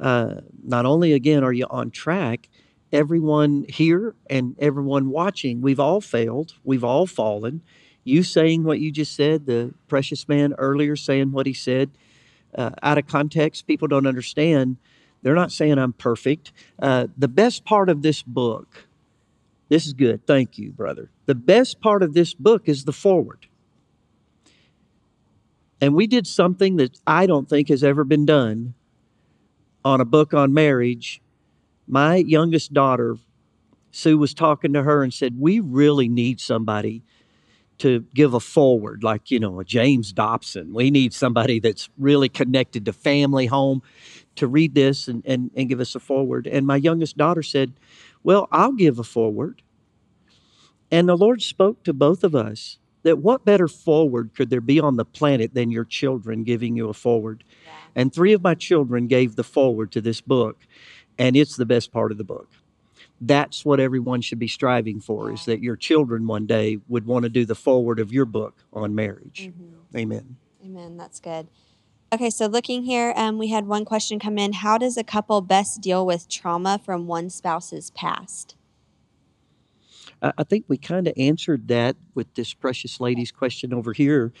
uh, 0.00 0.36
not 0.64 0.86
only 0.86 1.12
again 1.12 1.44
are 1.44 1.52
you 1.52 1.66
on 1.68 1.90
track, 1.90 2.48
everyone 2.90 3.66
here 3.68 4.14
and 4.30 4.56
everyone 4.60 5.10
watching, 5.10 5.60
we've 5.60 5.80
all 5.80 6.00
failed, 6.00 6.54
we've 6.64 6.84
all 6.84 7.06
fallen. 7.06 7.60
You 8.08 8.22
saying 8.22 8.64
what 8.64 8.80
you 8.80 8.90
just 8.90 9.14
said, 9.14 9.44
the 9.44 9.74
precious 9.86 10.26
man 10.28 10.54
earlier 10.56 10.96
saying 10.96 11.30
what 11.32 11.46
he 11.46 11.52
said, 11.52 11.90
uh, 12.56 12.70
out 12.82 12.96
of 12.96 13.06
context, 13.06 13.66
people 13.66 13.86
don't 13.86 14.06
understand. 14.06 14.78
They're 15.22 15.34
not 15.34 15.52
saying 15.52 15.78
I'm 15.78 15.92
perfect. 15.92 16.52
Uh, 16.80 17.08
the 17.18 17.28
best 17.28 17.66
part 17.66 17.90
of 17.90 18.00
this 18.00 18.22
book, 18.22 18.86
this 19.68 19.86
is 19.86 19.92
good. 19.92 20.26
Thank 20.26 20.56
you, 20.56 20.70
brother. 20.72 21.10
The 21.26 21.34
best 21.34 21.82
part 21.82 22.02
of 22.02 22.14
this 22.14 22.32
book 22.32 22.66
is 22.66 22.84
the 22.84 22.92
foreword. 22.92 23.46
And 25.80 25.94
we 25.94 26.06
did 26.06 26.26
something 26.26 26.76
that 26.76 26.98
I 27.06 27.26
don't 27.26 27.48
think 27.48 27.68
has 27.68 27.84
ever 27.84 28.04
been 28.04 28.24
done 28.24 28.72
on 29.84 30.00
a 30.00 30.06
book 30.06 30.32
on 30.32 30.54
marriage. 30.54 31.20
My 31.86 32.16
youngest 32.16 32.72
daughter, 32.72 33.18
Sue, 33.90 34.16
was 34.16 34.32
talking 34.32 34.72
to 34.72 34.82
her 34.82 35.02
and 35.02 35.12
said, 35.12 35.38
We 35.38 35.60
really 35.60 36.08
need 36.08 36.40
somebody 36.40 37.02
to 37.78 38.04
give 38.14 38.34
a 38.34 38.40
foreword, 38.40 39.02
like, 39.02 39.30
you 39.30 39.38
know, 39.38 39.60
a 39.60 39.64
James 39.64 40.12
Dobson. 40.12 40.72
We 40.72 40.90
need 40.90 41.14
somebody 41.14 41.60
that's 41.60 41.88
really 41.96 42.28
connected 42.28 42.84
to 42.86 42.92
family, 42.92 43.46
home, 43.46 43.82
to 44.36 44.46
read 44.46 44.74
this 44.74 45.08
and, 45.08 45.22
and, 45.24 45.50
and 45.56 45.68
give 45.68 45.80
us 45.80 45.94
a 45.94 46.00
foreword. 46.00 46.46
And 46.46 46.66
my 46.66 46.76
youngest 46.76 47.16
daughter 47.16 47.42
said, 47.42 47.72
Well, 48.22 48.48
I'll 48.50 48.72
give 48.72 48.98
a 48.98 49.04
foreword. 49.04 49.62
And 50.90 51.08
the 51.08 51.16
Lord 51.16 51.42
spoke 51.42 51.82
to 51.84 51.92
both 51.92 52.24
of 52.24 52.34
us 52.34 52.78
that 53.02 53.18
what 53.18 53.44
better 53.44 53.68
foreword 53.68 54.32
could 54.34 54.50
there 54.50 54.60
be 54.60 54.80
on 54.80 54.96
the 54.96 55.04
planet 55.04 55.54
than 55.54 55.70
your 55.70 55.84
children 55.84 56.44
giving 56.44 56.76
you 56.76 56.88
a 56.88 56.94
foreword? 56.94 57.44
And 57.94 58.12
three 58.12 58.32
of 58.32 58.42
my 58.42 58.54
children 58.54 59.06
gave 59.06 59.36
the 59.36 59.44
foreword 59.44 59.92
to 59.92 60.00
this 60.00 60.20
book, 60.20 60.66
and 61.18 61.36
it's 61.36 61.56
the 61.56 61.66
best 61.66 61.92
part 61.92 62.12
of 62.12 62.18
the 62.18 62.24
book. 62.24 62.48
That's 63.20 63.64
what 63.64 63.80
everyone 63.80 64.20
should 64.20 64.38
be 64.38 64.48
striving 64.48 65.00
for 65.00 65.32
is 65.32 65.44
that 65.46 65.60
your 65.60 65.76
children 65.76 66.26
one 66.26 66.46
day 66.46 66.78
would 66.86 67.04
want 67.04 67.24
to 67.24 67.28
do 67.28 67.44
the 67.44 67.56
foreword 67.56 67.98
of 67.98 68.12
your 68.12 68.24
book 68.24 68.64
on 68.72 68.94
marriage. 68.94 69.50
Amen. 69.96 70.36
Amen. 70.64 70.96
That's 70.96 71.18
good. 71.18 71.48
Okay, 72.12 72.30
so 72.30 72.46
looking 72.46 72.84
here, 72.84 73.12
um, 73.16 73.36
we 73.36 73.48
had 73.48 73.66
one 73.66 73.84
question 73.84 74.18
come 74.18 74.38
in. 74.38 74.54
How 74.54 74.78
does 74.78 74.96
a 74.96 75.04
couple 75.04 75.40
best 75.40 75.80
deal 75.80 76.06
with 76.06 76.28
trauma 76.28 76.80
from 76.82 77.06
one 77.06 77.28
spouse's 77.28 77.90
past? 77.90 78.54
I 80.22 80.32
I 80.38 80.44
think 80.44 80.64
we 80.68 80.78
kind 80.78 81.06
of 81.06 81.14
answered 81.16 81.68
that 81.68 81.96
with 82.14 82.32
this 82.34 82.54
precious 82.54 83.00
lady's 83.00 83.32
question 83.32 83.74
over 83.74 83.92
here 83.92 84.32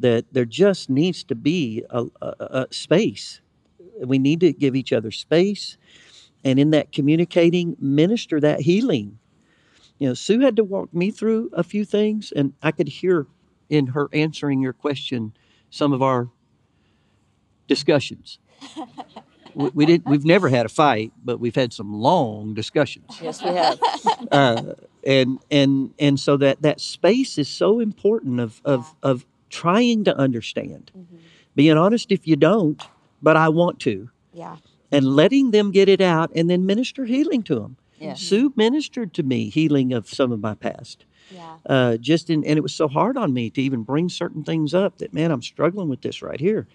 that 0.00 0.26
there 0.32 0.44
just 0.44 0.90
needs 0.90 1.22
to 1.24 1.34
be 1.34 1.84
a, 1.88 2.04
a, 2.20 2.34
a 2.40 2.66
space. 2.70 3.40
We 4.00 4.18
need 4.18 4.40
to 4.40 4.52
give 4.52 4.74
each 4.74 4.92
other 4.92 5.10
space 5.10 5.78
and 6.44 6.58
in 6.58 6.70
that 6.70 6.92
communicating, 6.92 7.76
minister 7.80 8.38
that 8.40 8.60
healing. 8.60 9.18
You 9.98 10.08
know, 10.08 10.14
Sue 10.14 10.40
had 10.40 10.56
to 10.56 10.64
walk 10.64 10.92
me 10.92 11.10
through 11.10 11.50
a 11.52 11.62
few 11.62 11.84
things, 11.84 12.32
and 12.34 12.52
I 12.62 12.72
could 12.72 12.88
hear 12.88 13.26
in 13.70 13.88
her 13.88 14.08
answering 14.12 14.60
your 14.60 14.72
question 14.72 15.32
some 15.70 15.92
of 15.92 16.02
our 16.02 16.28
discussions. 17.66 18.38
we, 19.54 19.70
we 19.74 19.86
didn't. 19.86 20.06
We've 20.06 20.24
never 20.24 20.48
had 20.48 20.66
a 20.66 20.68
fight, 20.68 21.12
but 21.24 21.38
we've 21.38 21.54
had 21.54 21.72
some 21.72 21.92
long 21.94 22.54
discussions 22.54 23.18
yes, 23.22 23.42
we 23.42 23.50
have. 23.50 23.78
uh, 24.32 24.74
and 25.06 25.38
and 25.50 25.94
and 25.98 26.18
so 26.18 26.36
that 26.38 26.62
that 26.62 26.80
space 26.80 27.38
is 27.38 27.48
so 27.48 27.80
important 27.80 28.40
of 28.40 28.60
of 28.64 28.94
of 29.02 29.26
trying 29.50 30.04
to 30.04 30.16
understand 30.16 30.90
being 31.54 31.76
honest 31.78 32.10
if 32.10 32.26
you 32.26 32.34
don't 32.34 32.82
but 33.22 33.36
i 33.36 33.48
want 33.48 33.78
to 33.78 34.10
Yeah. 34.32 34.56
And 34.94 35.04
letting 35.16 35.50
them 35.50 35.70
get 35.70 35.88
it 35.88 36.00
out 36.00 36.30
and 36.34 36.48
then 36.50 36.66
minister 36.66 37.04
healing 37.04 37.42
to 37.42 37.54
them 37.54 37.76
Yes. 37.98 38.20
sue 38.20 38.52
ministered 38.56 39.14
to 39.14 39.22
me 39.22 39.50
healing 39.50 39.92
of 39.92 40.08
some 40.08 40.32
of 40.32 40.40
my 40.40 40.54
past 40.54 41.04
Yeah. 41.30 41.56
uh, 41.66 41.96
just 41.96 42.30
in 42.30 42.44
and 42.44 42.58
it 42.58 42.62
was 42.62 42.74
so 42.74 42.88
hard 42.88 43.16
on 43.16 43.32
me 43.32 43.50
to 43.50 43.62
even 43.62 43.82
bring 43.82 44.08
certain 44.08 44.44
things 44.44 44.74
up 44.74 44.98
that 44.98 45.12
man 45.14 45.30
i'm 45.30 45.42
struggling 45.42 45.88
with 45.88 46.02
this 46.02 46.22
right 46.22 46.40
here 46.40 46.66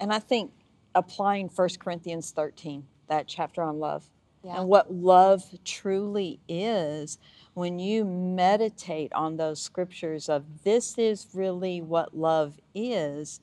And 0.00 0.12
I 0.12 0.20
think 0.20 0.52
applying 0.94 1.48
1 1.48 1.68
Corinthians 1.80 2.30
13, 2.32 2.84
that 3.08 3.26
chapter 3.26 3.62
on 3.62 3.78
love, 3.80 4.04
Yeah. 4.44 4.60
and 4.60 4.68
what 4.68 4.92
love 4.92 5.42
truly 5.64 6.40
is, 6.48 7.18
when 7.54 7.78
you 7.80 8.04
meditate 8.04 9.12
on 9.12 9.36
those 9.36 9.60
scriptures 9.60 10.28
of 10.28 10.44
this 10.64 10.96
is 10.98 11.26
really 11.34 11.80
what 11.80 12.16
love 12.16 12.60
is, 12.74 13.40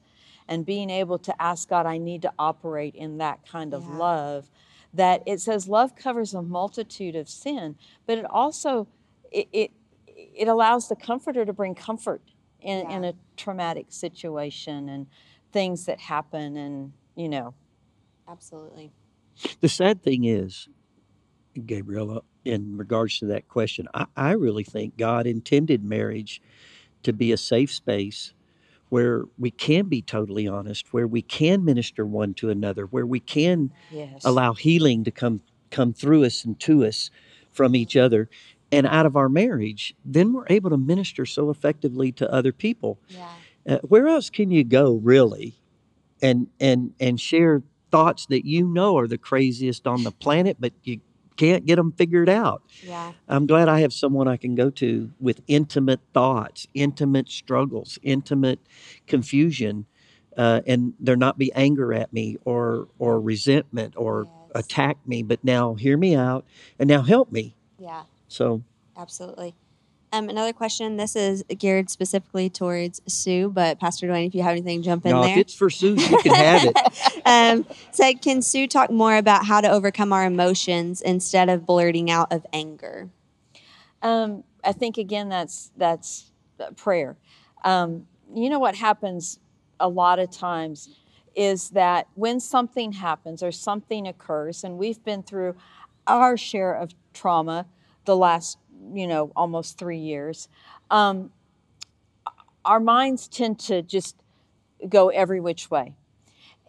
and 0.47 0.65
being 0.65 0.89
able 0.89 1.19
to 1.19 1.41
ask 1.41 1.69
God, 1.69 1.85
I 1.85 1.97
need 1.97 2.21
to 2.23 2.33
operate 2.39 2.95
in 2.95 3.17
that 3.19 3.45
kind 3.47 3.73
of 3.73 3.87
Yeah. 3.87 3.97
love, 3.97 4.51
that 4.93 5.23
it 5.25 5.41
says 5.41 5.67
love 5.67 5.95
covers 5.95 6.33
a 6.33 6.41
multitude 6.41 7.15
of 7.15 7.29
sin, 7.29 7.77
but 8.05 8.17
it 8.17 8.25
also 8.25 8.87
it 9.31 9.47
it, 9.53 9.71
it 10.07 10.47
allows 10.47 10.87
the 10.89 10.95
comforter 10.95 11.45
to 11.45 11.53
bring 11.53 11.75
comfort 11.75 12.21
in, 12.61 12.89
in 12.89 13.05
a 13.05 13.13
traumatic 13.37 13.87
situation 13.89 14.89
and 14.89 15.07
things 15.51 15.85
that 15.85 15.99
happen 15.99 16.57
and 16.57 16.93
you 17.15 17.29
know 17.29 17.53
Absolutely. 18.27 18.91
The 19.61 19.69
sad 19.69 20.03
thing 20.03 20.25
is, 20.25 20.67
Gabriella, 21.65 22.21
in 22.45 22.77
regards 22.77 23.19
to 23.19 23.25
that 23.27 23.47
question, 23.47 23.87
I, 23.93 24.05
I 24.15 24.31
really 24.31 24.63
think 24.63 24.97
God 24.97 25.27
intended 25.27 25.83
marriage 25.83 26.41
to 27.03 27.13
be 27.13 27.31
a 27.31 27.37
safe 27.37 27.71
space 27.71 28.34
where 28.89 29.23
we 29.37 29.51
can 29.51 29.87
be 29.87 30.01
totally 30.01 30.47
honest, 30.47 30.93
where 30.93 31.07
we 31.07 31.21
can 31.21 31.65
minister 31.65 32.05
one 32.05 32.33
to 32.35 32.49
another, 32.49 32.85
where 32.85 33.05
we 33.05 33.19
can 33.19 33.71
yes 33.91 34.21
allow 34.23 34.53
healing 34.53 35.03
to 35.03 35.11
come 35.11 35.41
come 35.71 35.93
through 35.93 36.23
us 36.23 36.45
and 36.45 36.59
to 36.59 36.85
us 36.85 37.09
from 37.51 37.75
each 37.75 37.95
other 37.97 38.29
and 38.71 38.87
out 38.87 39.05
of 39.05 39.15
our 39.15 39.29
marriage, 39.29 39.95
then 40.03 40.33
we're 40.33 40.45
able 40.49 40.69
to 40.69 40.77
minister 40.77 41.25
so 41.25 41.49
effectively 41.49 42.11
to 42.13 42.31
other 42.31 42.51
people. 42.51 42.99
Yeah. 43.07 43.27
uh, 43.67 43.77
where 43.79 44.07
else 44.07 44.29
can 44.29 44.51
you 44.51 44.63
go 44.63 44.95
really 44.95 45.55
and 46.21 46.47
and 46.59 46.93
and 46.99 47.19
share 47.19 47.63
thoughts 47.91 48.25
that 48.27 48.45
you 48.45 48.67
know 48.67 48.97
are 48.97 49.07
the 49.07 49.17
craziest 49.17 49.87
on 49.87 50.03
the 50.03 50.11
planet 50.11 50.57
but 50.59 50.73
you 50.83 50.99
can't 51.37 51.65
get 51.65 51.75
them 51.75 51.91
figured 51.91 52.29
out 52.29 52.61
Yeah. 52.83 53.13
i'm 53.27 53.45
glad 53.47 53.67
i 53.69 53.79
have 53.81 53.93
someone 53.93 54.27
i 54.27 54.37
can 54.37 54.55
go 54.55 54.69
to 54.71 55.11
with 55.19 55.41
intimate 55.47 55.99
thoughts 56.13 56.67
intimate 56.73 57.29
struggles 57.29 57.97
intimate 58.03 58.59
confusion 59.07 59.85
uh, 60.37 60.61
and 60.67 60.93
there 60.99 61.15
not 61.15 61.37
be 61.37 61.51
anger 61.53 61.93
at 61.93 62.11
me 62.11 62.37
or 62.45 62.87
or 62.99 63.19
resentment 63.21 63.93
or 63.97 64.27
Yes. 64.53 64.65
attack 64.65 64.97
me 65.07 65.23
but 65.23 65.43
now 65.43 65.75
hear 65.75 65.97
me 65.97 66.15
out 66.15 66.45
and 66.79 66.87
now 66.89 67.01
help 67.01 67.31
me 67.31 67.55
Yeah. 67.79 68.03
so 68.27 68.63
Absolutely. 68.97 69.55
Um, 70.13 70.29
another 70.29 70.53
question. 70.53 70.97
This 70.97 71.15
is 71.15 71.43
geared 71.57 71.89
specifically 71.89 72.49
towards 72.49 73.01
Sue, 73.07 73.49
but 73.49 73.79
Pastor 73.79 74.07
Duane, 74.07 74.27
if 74.27 74.35
you 74.35 74.43
have 74.43 74.51
anything, 74.51 74.81
jump 74.81 75.05
in 75.05 75.11
now 75.11 75.23
if 75.23 75.37
it's 75.37 75.53
for 75.53 75.69
sue 75.69 75.95
you 75.95 76.17
can 76.19 76.33
have 76.33 76.71
it 76.73 77.21
um, 77.25 77.65
said, 77.91 78.21
can 78.21 78.41
Sue 78.41 78.67
talk 78.67 78.89
more 78.89 79.17
about 79.17 79.45
how 79.45 79.59
to 79.59 79.69
overcome 79.69 80.13
our 80.13 80.25
emotions 80.25 81.01
instead 81.01 81.49
of 81.49 81.65
blurting 81.65 82.09
out 82.09 82.31
of 82.31 82.45
anger? 82.53 83.09
Um, 84.01 84.43
I 84.63 84.71
think 84.71 84.97
again 84.97 85.29
that's 85.29 85.71
that's 85.77 86.31
uh, 86.59 86.71
prayer. 86.71 87.17
Um, 87.63 88.07
you 88.33 88.49
know 88.49 88.59
what 88.59 88.75
happens 88.75 89.39
a 89.79 89.89
lot 89.89 90.19
of 90.19 90.31
times 90.31 90.89
is 91.35 91.71
that 91.71 92.07
when 92.15 92.39
something 92.39 92.93
happens 92.93 93.43
or 93.43 93.51
something 93.51 94.07
occurs, 94.07 94.63
and 94.63 94.77
we've 94.77 95.03
been 95.03 95.21
through 95.21 95.55
our 96.07 96.37
share 96.37 96.73
of 96.73 96.93
trauma 97.13 97.65
the 98.05 98.15
last 98.15 98.57
you 98.93 99.07
know 99.07 99.31
almost 99.35 99.77
three 99.77 99.97
years, 99.97 100.47
um, 100.91 101.31
our 102.63 102.79
minds 102.79 103.27
tend 103.27 103.59
to 103.59 103.81
just 103.81 104.15
go 104.87 105.09
every 105.09 105.39
which 105.39 105.71
way, 105.71 105.93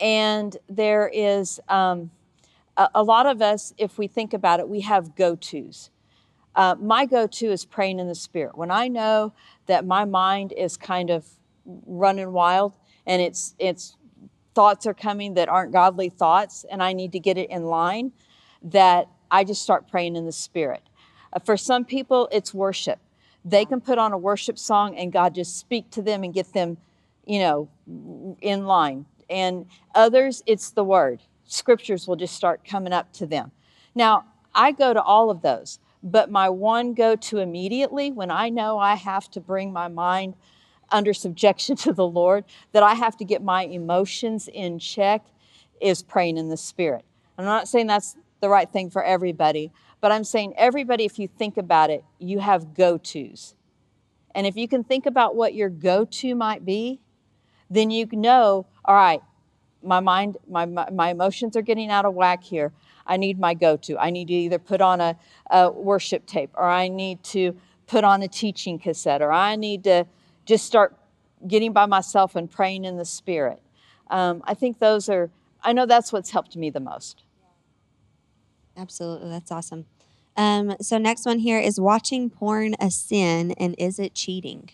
and 0.00 0.56
there 0.68 1.10
is 1.12 1.60
um, 1.68 2.10
a, 2.76 2.88
a 2.96 3.02
lot 3.02 3.26
of 3.26 3.42
us, 3.42 3.72
if 3.78 3.98
we 3.98 4.06
think 4.06 4.32
about 4.32 4.60
it, 4.60 4.68
we 4.68 4.80
have 4.80 5.16
go 5.16 5.36
tos. 5.36 5.90
Uh, 6.54 6.74
my 6.80 7.04
go-to 7.04 7.52
is 7.52 7.66
praying 7.66 8.00
in 8.00 8.08
the 8.08 8.14
spirit. 8.14 8.56
When 8.56 8.70
I 8.70 8.88
know 8.88 9.34
that 9.66 9.84
my 9.84 10.06
mind 10.06 10.54
is 10.56 10.78
kind 10.78 11.10
of 11.10 11.26
running 11.66 12.32
wild 12.32 12.72
and 13.06 13.20
it's 13.20 13.54
it's 13.58 13.96
thoughts 14.54 14.86
are 14.86 14.94
coming 14.94 15.34
that 15.34 15.50
aren't 15.50 15.70
godly 15.70 16.08
thoughts, 16.08 16.64
and 16.70 16.82
I 16.82 16.94
need 16.94 17.12
to 17.12 17.20
get 17.20 17.36
it 17.36 17.50
in 17.50 17.64
line, 17.64 18.12
that 18.62 19.06
I 19.30 19.44
just 19.44 19.60
start 19.60 19.86
praying 19.86 20.16
in 20.16 20.24
the 20.24 20.32
spirit. 20.32 20.82
Uh, 21.36 21.38
for 21.38 21.56
some 21.56 21.84
people, 21.84 22.28
it's 22.32 22.54
worship. 22.54 22.98
They 23.44 23.64
can 23.64 23.80
put 23.80 23.98
on 23.98 24.12
a 24.12 24.18
worship 24.18 24.58
song 24.58 24.96
and 24.96 25.12
God 25.12 25.34
just 25.34 25.58
speak 25.58 25.90
to 25.90 26.02
them 26.02 26.24
and 26.24 26.32
get 26.32 26.52
them, 26.52 26.78
you 27.26 27.38
know, 27.38 27.68
in 28.40 28.66
line. 28.66 29.04
And 29.28 29.66
others, 29.94 30.42
it's 30.46 30.70
the 30.70 30.82
word. 30.82 31.20
Scriptures 31.44 32.08
will 32.08 32.16
just 32.16 32.34
start 32.34 32.64
coming 32.64 32.92
up 32.92 33.12
to 33.14 33.26
them. 33.26 33.52
Now, 33.94 34.24
I 34.54 34.72
go 34.72 34.94
to 34.94 35.02
all 35.02 35.30
of 35.30 35.42
those, 35.42 35.78
but 36.02 36.30
my 36.30 36.48
one 36.48 36.94
go 36.94 37.14
to 37.14 37.38
immediately 37.38 38.10
when 38.10 38.30
I 38.30 38.48
know 38.48 38.78
I 38.78 38.94
have 38.94 39.30
to 39.32 39.40
bring 39.40 39.72
my 39.72 39.88
mind 39.88 40.34
under 40.90 41.12
subjection 41.12 41.76
to 41.84 41.92
the 41.92 42.06
Lord, 42.06 42.44
that 42.72 42.82
I 42.82 42.94
have 42.94 43.16
to 43.18 43.24
get 43.24 43.42
my 43.42 43.64
emotions 43.64 44.48
in 44.48 44.78
check, 44.78 45.24
is 45.80 46.02
praying 46.02 46.38
in 46.38 46.48
the 46.48 46.56
Spirit. 46.56 47.04
I'm 47.36 47.44
not 47.44 47.68
saying 47.68 47.86
that's 47.86 48.16
the 48.40 48.48
right 48.48 48.70
thing 48.70 48.90
for 48.90 49.04
everybody, 49.04 49.72
but 50.00 50.12
I'm 50.12 50.24
saying 50.24 50.54
everybody, 50.56 51.04
if 51.04 51.18
you 51.18 51.28
think 51.28 51.56
about 51.56 51.90
it, 51.90 52.04
you 52.18 52.38
have 52.38 52.74
go 52.74 52.98
tos. 52.98 53.54
And 54.34 54.46
if 54.46 54.56
you 54.56 54.68
can 54.68 54.84
think 54.84 55.06
about 55.06 55.34
what 55.34 55.54
your 55.54 55.70
go 55.70 56.04
to 56.04 56.34
might 56.34 56.64
be, 56.64 57.00
then 57.70 57.90
you 57.90 58.06
know, 58.12 58.66
all 58.84 58.94
right, 58.94 59.22
my 59.82 60.00
mind, 60.00 60.36
my, 60.48 60.66
my, 60.66 60.90
my 60.90 61.10
emotions 61.10 61.56
are 61.56 61.62
getting 61.62 61.90
out 61.90 62.04
of 62.04 62.14
whack 62.14 62.42
here. 62.42 62.72
I 63.06 63.16
need 63.16 63.38
my 63.38 63.54
go 63.54 63.76
to. 63.78 63.98
I 63.98 64.10
need 64.10 64.28
to 64.28 64.34
either 64.34 64.58
put 64.58 64.80
on 64.80 65.00
a, 65.00 65.16
a 65.50 65.70
worship 65.70 66.26
tape 66.26 66.50
or 66.54 66.64
I 66.64 66.88
need 66.88 67.22
to 67.24 67.56
put 67.86 68.04
on 68.04 68.22
a 68.22 68.28
teaching 68.28 68.78
cassette 68.78 69.22
or 69.22 69.32
I 69.32 69.56
need 69.56 69.84
to 69.84 70.06
just 70.44 70.64
start 70.64 70.96
getting 71.46 71.72
by 71.72 71.86
myself 71.86 72.36
and 72.36 72.50
praying 72.50 72.84
in 72.84 72.96
the 72.96 73.04
spirit. 73.04 73.62
Um, 74.10 74.42
I 74.44 74.54
think 74.54 74.78
those 74.78 75.08
are, 75.08 75.30
I 75.62 75.72
know 75.72 75.86
that's 75.86 76.12
what's 76.12 76.30
helped 76.30 76.56
me 76.56 76.70
the 76.70 76.80
most. 76.80 77.22
Absolutely. 78.76 79.30
That's 79.30 79.50
awesome. 79.50 79.86
Um, 80.36 80.76
so, 80.80 80.98
next 80.98 81.24
one 81.24 81.38
here 81.38 81.58
is 81.58 81.80
watching 81.80 82.28
porn 82.28 82.74
a 82.78 82.90
sin 82.90 83.52
and 83.52 83.74
is 83.78 83.98
it 83.98 84.14
cheating? 84.14 84.70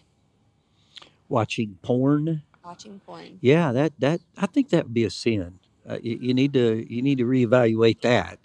watching 1.32 1.78
porn 1.82 2.42
Watching 2.64 3.00
porn. 3.04 3.38
Yeah, 3.40 3.72
that 3.72 3.92
that 3.98 4.20
I 4.36 4.46
think 4.46 4.68
that 4.68 4.84
would 4.84 4.94
be 4.94 5.02
a 5.02 5.10
sin. 5.10 5.58
Uh, 5.88 5.98
you, 6.00 6.16
you 6.20 6.34
need 6.34 6.52
to 6.52 6.86
you 6.88 7.02
need 7.02 7.18
to 7.18 7.24
reevaluate 7.24 8.02
that. 8.02 8.38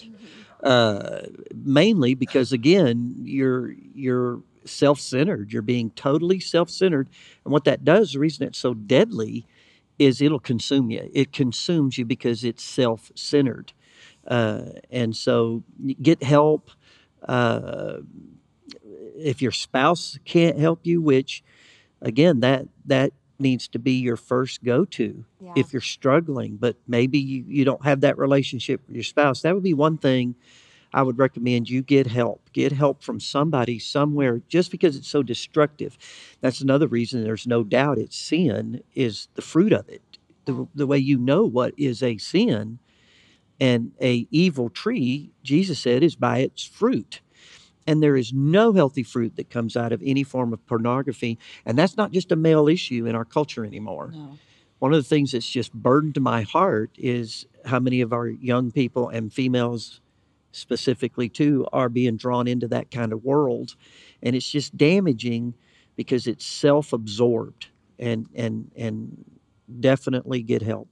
Uh, 0.64 1.28
mainly 1.54 2.16
because 2.16 2.52
again, 2.52 3.14
you're 3.20 3.74
you're 3.94 4.42
self-centered. 4.66 5.54
You're 5.54 5.62
being 5.62 5.92
totally 5.92 6.40
self-centered, 6.40 7.10
and 7.46 7.54
what 7.54 7.66
that 7.66 7.86
does, 7.86 8.14
the 8.14 8.20
reason 8.20 8.48
it's 8.48 8.58
so 8.58 8.74
deadly, 8.74 9.46
is 10.00 10.20
it'll 10.20 10.40
consume 10.40 10.90
you. 10.90 11.12
It 11.14 11.32
consumes 11.32 12.00
you 12.00 12.06
because 12.06 12.44
it's 12.44 12.64
self-centered, 12.64 13.72
and 14.28 15.16
so 15.16 15.64
get 16.02 16.22
help. 16.24 16.72
Uh, 17.28 17.98
if 19.18 19.42
your 19.42 19.52
spouse 19.52 20.20
can't 20.26 20.60
help 20.60 20.82
you, 20.86 21.02
which 21.02 21.44
again 22.02 22.40
that 22.42 22.68
that 22.86 23.12
needs 23.40 23.68
to 23.68 23.80
be 23.80 23.94
your 23.94 24.16
first 24.18 24.64
go-to 24.64 25.26
Yeah. 25.42 25.54
if 25.56 25.74
you're 25.74 25.82
struggling 25.82 26.58
but 26.58 26.76
maybe 26.88 27.18
you, 27.20 27.44
you 27.48 27.66
don't 27.66 27.84
have 27.84 28.02
that 28.02 28.18
relationship 28.18 28.82
with 28.88 28.96
your 28.96 29.04
spouse 29.04 29.42
that 29.42 29.54
would 29.54 29.64
be 29.64 29.74
one 29.74 29.98
thing 29.98 30.36
i 30.94 31.02
would 31.02 31.18
recommend 31.18 31.70
you 31.70 31.82
get 31.82 32.08
help 32.08 32.50
get 32.54 32.72
help 32.72 33.02
from 33.04 33.20
somebody 33.20 33.80
somewhere 33.80 34.42
just 34.48 34.72
because 34.72 34.96
it's 34.96 35.08
so 35.08 35.24
destructive 35.24 35.98
that's 36.42 36.62
another 36.62 36.88
reason 36.88 37.24
there's 37.24 37.48
no 37.48 37.64
doubt 37.64 37.98
it's 37.98 38.18
sin 38.18 38.82
is 38.96 39.28
the 39.36 39.42
fruit 39.42 39.74
of 39.74 39.88
it 39.90 40.02
the, 40.46 40.68
the 40.76 40.88
way 40.88 40.98
you 40.98 41.18
know 41.18 41.44
what 41.46 41.74
is 41.78 42.02
a 42.04 42.18
sin 42.18 42.80
and 43.60 43.92
a 44.02 44.28
evil 44.32 44.70
tree 44.70 45.32
jesus 45.44 45.80
said 45.80 46.04
is 46.04 46.16
by 46.16 46.40
its 46.40 46.64
fruit. 46.64 47.22
And 47.90 48.04
there 48.04 48.18
is 48.18 48.34
no 48.34 48.74
healthy 48.74 49.04
fruit 49.04 49.38
that 49.38 49.50
comes 49.50 49.78
out 49.78 49.94
of 49.94 50.02
any 50.04 50.24
form 50.24 50.52
of 50.52 50.66
pornography. 50.68 51.40
And 51.66 51.78
that's 51.78 51.96
not 51.96 52.12
just 52.12 52.34
a 52.34 52.36
male 52.36 52.68
issue 52.68 53.06
in 53.06 53.16
our 53.16 53.24
culture 53.24 53.64
anymore. 53.64 54.12
No. 54.14 54.38
one 54.80 54.94
of 54.94 55.00
the 55.00 55.08
things 55.08 55.32
that's 55.32 55.50
just 55.50 55.74
burdened 55.74 56.20
my 56.20 56.42
heart 56.42 56.92
is 56.98 57.46
how 57.66 57.80
many 57.80 58.02
of 58.02 58.12
our 58.14 58.28
young 58.28 58.72
people 58.72 59.08
and 59.10 59.32
females 59.34 60.02
specifically 60.52 61.30
too 61.30 61.66
are 61.72 61.90
being 61.90 62.18
drawn 62.18 62.48
into 62.48 62.68
that 62.68 62.92
kind 62.92 63.14
of 63.14 63.24
world. 63.24 63.76
And 64.22 64.36
it's 64.36 64.50
just 64.52 64.76
damaging 64.78 65.54
because 65.96 66.28
it's 66.28 66.46
self-absorbed 66.46 67.68
and 68.00 68.28
and 68.36 68.72
and 68.76 69.26
definitely 69.80 70.44
get 70.44 70.62
help. 70.62 70.90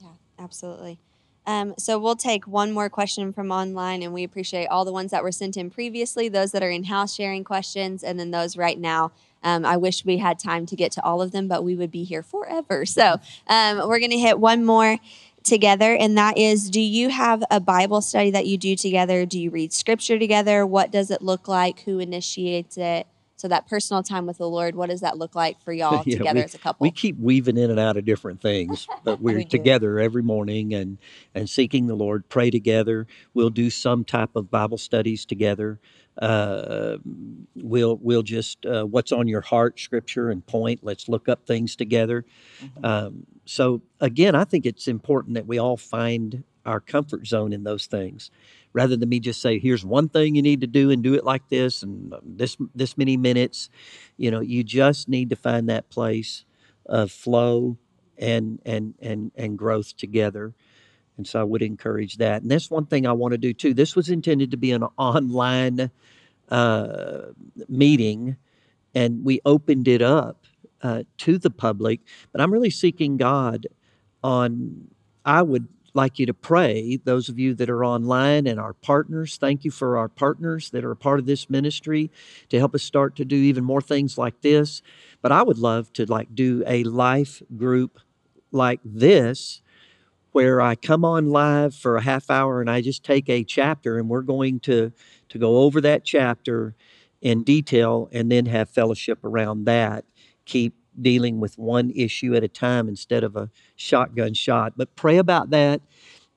Yeah, 0.00 0.08
absolutely. 0.38 1.00
Um, 1.46 1.74
so 1.78 1.98
we'll 1.98 2.16
take 2.16 2.46
one 2.46 2.72
more 2.72 2.88
question 2.88 3.32
from 3.32 3.50
online, 3.50 4.02
and 4.02 4.12
we 4.12 4.24
appreciate 4.24 4.66
all 4.66 4.84
the 4.84 4.92
ones 4.92 5.10
that 5.10 5.22
were 5.22 5.32
sent 5.32 5.56
in 5.56 5.70
previously, 5.70 6.28
those 6.28 6.52
that 6.52 6.62
are 6.62 6.70
in 6.70 6.84
house 6.84 7.14
sharing 7.14 7.44
questions, 7.44 8.02
and 8.02 8.18
then 8.18 8.30
those 8.30 8.56
right 8.56 8.78
now. 8.78 9.12
Um, 9.42 9.64
I 9.66 9.76
wish 9.76 10.04
we 10.04 10.18
had 10.18 10.38
time 10.38 10.64
to 10.66 10.76
get 10.76 10.92
to 10.92 11.04
all 11.04 11.20
of 11.20 11.32
them, 11.32 11.48
but 11.48 11.62
we 11.62 11.76
would 11.76 11.90
be 11.90 12.04
here 12.04 12.22
forever. 12.22 12.86
So 12.86 13.20
um, 13.46 13.88
we're 13.88 13.98
going 13.98 14.10
to 14.10 14.18
hit 14.18 14.40
one 14.40 14.64
more 14.64 14.98
together, 15.42 15.94
and 15.94 16.16
that 16.16 16.38
is 16.38 16.70
Do 16.70 16.80
you 16.80 17.10
have 17.10 17.44
a 17.50 17.60
Bible 17.60 18.00
study 18.00 18.30
that 18.30 18.46
you 18.46 18.56
do 18.56 18.74
together? 18.74 19.26
Do 19.26 19.38
you 19.38 19.50
read 19.50 19.72
scripture 19.72 20.18
together? 20.18 20.66
What 20.66 20.90
does 20.90 21.10
it 21.10 21.20
look 21.20 21.46
like? 21.46 21.80
Who 21.80 21.98
initiates 21.98 22.78
it? 22.78 23.06
So 23.44 23.48
that 23.48 23.66
personal 23.66 24.02
time 24.02 24.24
with 24.24 24.38
the 24.38 24.48
Lord, 24.48 24.74
what 24.74 24.88
does 24.88 25.02
that 25.02 25.18
look 25.18 25.34
like 25.34 25.60
for 25.60 25.70
y'all 25.70 26.02
Yeah, 26.06 26.16
together 26.16 26.38
we- 26.38 26.44
as 26.44 26.54
a 26.54 26.58
couple? 26.58 26.82
We 26.86 26.90
keep 26.90 27.18
weaving 27.18 27.58
in 27.58 27.70
and 27.70 27.78
out 27.78 27.98
of 27.98 28.06
different 28.06 28.40
things, 28.40 28.86
but 29.04 29.20
we're 29.20 29.36
We 29.36 29.44
together 29.44 29.98
every 29.98 30.22
morning 30.22 30.72
and 30.72 30.96
and 31.34 31.50
seeking 31.50 31.86
the 31.86 31.94
Lord. 31.94 32.26
Pray 32.30 32.48
together. 32.50 33.06
We'll 33.34 33.50
do 33.50 33.68
some 33.68 34.02
type 34.02 34.34
of 34.34 34.50
Bible 34.50 34.78
studies 34.78 35.26
together. 35.26 35.78
Uh, 36.16 36.96
we'll 37.54 37.98
we'll 38.00 38.22
just 38.22 38.64
uh, 38.64 38.84
what's 38.84 39.12
on 39.12 39.28
your 39.28 39.42
heart, 39.42 39.78
Scripture 39.78 40.30
and 40.30 40.46
point. 40.46 40.80
Let's 40.82 41.06
look 41.06 41.28
up 41.28 41.44
things 41.44 41.76
together. 41.76 42.24
Um, 42.82 43.26
so 43.44 43.82
again, 44.00 44.34
I 44.34 44.44
think 44.44 44.64
it's 44.64 44.88
important 44.88 45.34
that 45.34 45.46
we 45.46 45.58
all 45.58 45.76
find 45.76 46.44
our 46.64 46.80
comfort 46.80 47.26
zone 47.26 47.52
in 47.52 47.64
those 47.64 47.84
things, 47.84 48.30
rather 48.74 48.96
than 48.96 49.08
me 49.08 49.20
just 49.20 49.40
say, 49.40 49.58
"Here's 49.58 49.84
one 49.86 50.10
thing 50.10 50.34
you 50.36 50.42
need 50.42 50.60
to 50.62 50.66
do 50.66 50.90
and 50.90 51.02
do 51.02 51.14
it 51.14 51.24
like 51.24 51.48
this 51.48 51.82
and 51.82 52.14
this 52.22 52.58
this 52.74 52.98
many 52.98 53.16
minutes." 53.16 53.70
You 54.18 54.30
know, 54.30 54.40
you 54.40 54.64
just 54.64 55.08
need 55.08 55.30
to 55.30 55.36
find 55.36 55.68
that 55.70 55.90
place 55.90 56.44
of 56.86 57.10
flow 57.10 57.78
and 58.18 58.60
and 58.66 58.94
and 59.00 59.32
and 59.36 59.58
growth 59.58 59.96
together. 59.96 60.54
And 61.16 61.26
so 61.26 61.40
I 61.40 61.44
would 61.44 61.62
encourage 61.62 62.16
that. 62.18 62.42
And 62.42 62.50
that's 62.50 62.70
one 62.70 62.86
thing 62.86 63.06
I 63.06 63.12
want 63.12 63.32
to 63.32 63.38
do 63.38 63.52
too. 63.52 63.74
This 63.74 63.94
was 63.96 64.08
intended 64.10 64.50
to 64.50 64.56
be 64.56 64.72
an 64.72 64.82
online 64.98 65.90
uh, 66.50 67.18
meeting, 67.68 68.36
and 68.94 69.24
we 69.24 69.40
opened 69.44 69.88
it 69.88 70.02
up 70.02 70.46
uh, 70.82 71.04
to 71.18 71.38
the 71.38 71.50
public, 71.50 72.00
but 72.32 72.40
I'm 72.40 72.52
really 72.52 72.70
seeking 72.70 73.16
God 73.16 73.66
on. 74.22 74.88
I 75.24 75.42
would 75.42 75.68
like 75.94 76.18
you 76.18 76.26
to 76.26 76.34
pray. 76.34 76.98
Those 77.04 77.28
of 77.28 77.38
you 77.38 77.54
that 77.54 77.70
are 77.70 77.84
online 77.84 78.46
and 78.46 78.58
our 78.60 78.72
partners, 78.74 79.36
thank 79.36 79.64
you 79.64 79.70
for 79.70 79.96
our 79.96 80.08
partners 80.08 80.70
that 80.70 80.84
are 80.84 80.90
a 80.90 80.96
part 80.96 81.20
of 81.20 81.26
this 81.26 81.48
ministry 81.48 82.10
to 82.48 82.58
help 82.58 82.74
us 82.74 82.82
start 82.82 83.16
to 83.16 83.24
do 83.24 83.36
even 83.36 83.64
more 83.64 83.80
things 83.80 84.18
like 84.18 84.40
this. 84.42 84.82
But 85.22 85.32
I 85.32 85.42
would 85.42 85.58
love 85.58 85.92
to 85.94 86.06
like 86.06 86.34
do 86.34 86.64
a 86.66 86.84
life 86.84 87.42
group 87.56 88.00
like 88.52 88.80
this 88.84 89.62
where 90.32 90.60
I 90.60 90.74
come 90.74 91.04
on 91.04 91.30
live 91.30 91.74
for 91.74 91.96
a 91.96 92.02
half 92.02 92.30
hour 92.30 92.60
and 92.60 92.70
I 92.70 92.80
just 92.80 93.04
take 93.04 93.28
a 93.28 93.44
chapter 93.44 93.98
and 93.98 94.08
we're 94.08 94.22
going 94.22 94.60
to 94.60 94.92
to 95.28 95.38
go 95.38 95.58
over 95.58 95.80
that 95.80 96.04
chapter 96.04 96.74
in 97.22 97.44
detail 97.44 98.08
and 98.12 98.30
then 98.30 98.46
have 98.46 98.68
fellowship 98.68 99.24
around 99.24 99.64
that. 99.64 100.04
Keep 100.44 100.74
dealing 101.00 101.40
with 101.40 101.58
one 101.58 101.90
issue 101.90 102.34
at 102.34 102.44
a 102.44 102.48
time 102.48 102.88
instead 102.88 103.24
of 103.24 103.36
a 103.36 103.50
shotgun 103.76 104.34
shot. 104.34 104.74
But 104.76 104.94
pray 104.96 105.18
about 105.18 105.50
that. 105.50 105.80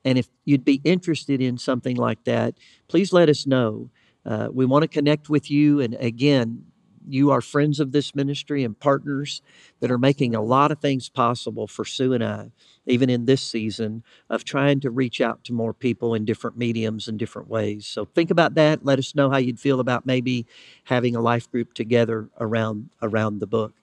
And 0.04 0.18
if 0.18 0.28
you'd 0.44 0.64
be 0.64 0.80
interested 0.84 1.40
in 1.40 1.58
something 1.58 1.96
like 1.96 2.24
that, 2.24 2.54
please 2.88 3.12
let 3.12 3.28
us 3.28 3.46
know. 3.46 3.90
Uh, 4.24 4.48
we 4.52 4.64
want 4.64 4.82
to 4.82 4.88
connect 4.88 5.28
with 5.28 5.50
you. 5.50 5.80
And 5.80 5.94
again, 5.94 6.64
you 7.08 7.30
are 7.30 7.40
friends 7.40 7.80
of 7.80 7.92
this 7.92 8.14
ministry 8.14 8.62
and 8.64 8.78
partners 8.78 9.40
that 9.80 9.90
are 9.90 9.98
making 9.98 10.34
a 10.34 10.42
lot 10.42 10.70
of 10.70 10.78
things 10.78 11.08
possible 11.08 11.66
for 11.66 11.84
Sue 11.84 12.12
and 12.12 12.22
I, 12.22 12.50
even 12.86 13.08
in 13.08 13.24
this 13.24 13.42
season 13.42 14.02
of 14.28 14.44
trying 14.44 14.80
to 14.80 14.90
reach 14.90 15.20
out 15.20 15.42
to 15.44 15.52
more 15.52 15.72
people 15.72 16.14
in 16.14 16.24
different 16.24 16.58
mediums 16.58 17.08
and 17.08 17.18
different 17.18 17.48
ways. 17.48 17.86
So 17.86 18.04
think 18.04 18.30
about 18.30 18.54
that. 18.54 18.84
Let 18.84 18.98
us 18.98 19.14
know 19.14 19.30
how 19.30 19.38
you'd 19.38 19.60
feel 19.60 19.80
about 19.80 20.06
maybe 20.06 20.46
having 20.84 21.16
a 21.16 21.20
life 21.20 21.50
group 21.50 21.72
together 21.74 22.28
around 22.38 22.90
around 23.00 23.38
the 23.38 23.46
book. 23.46 23.74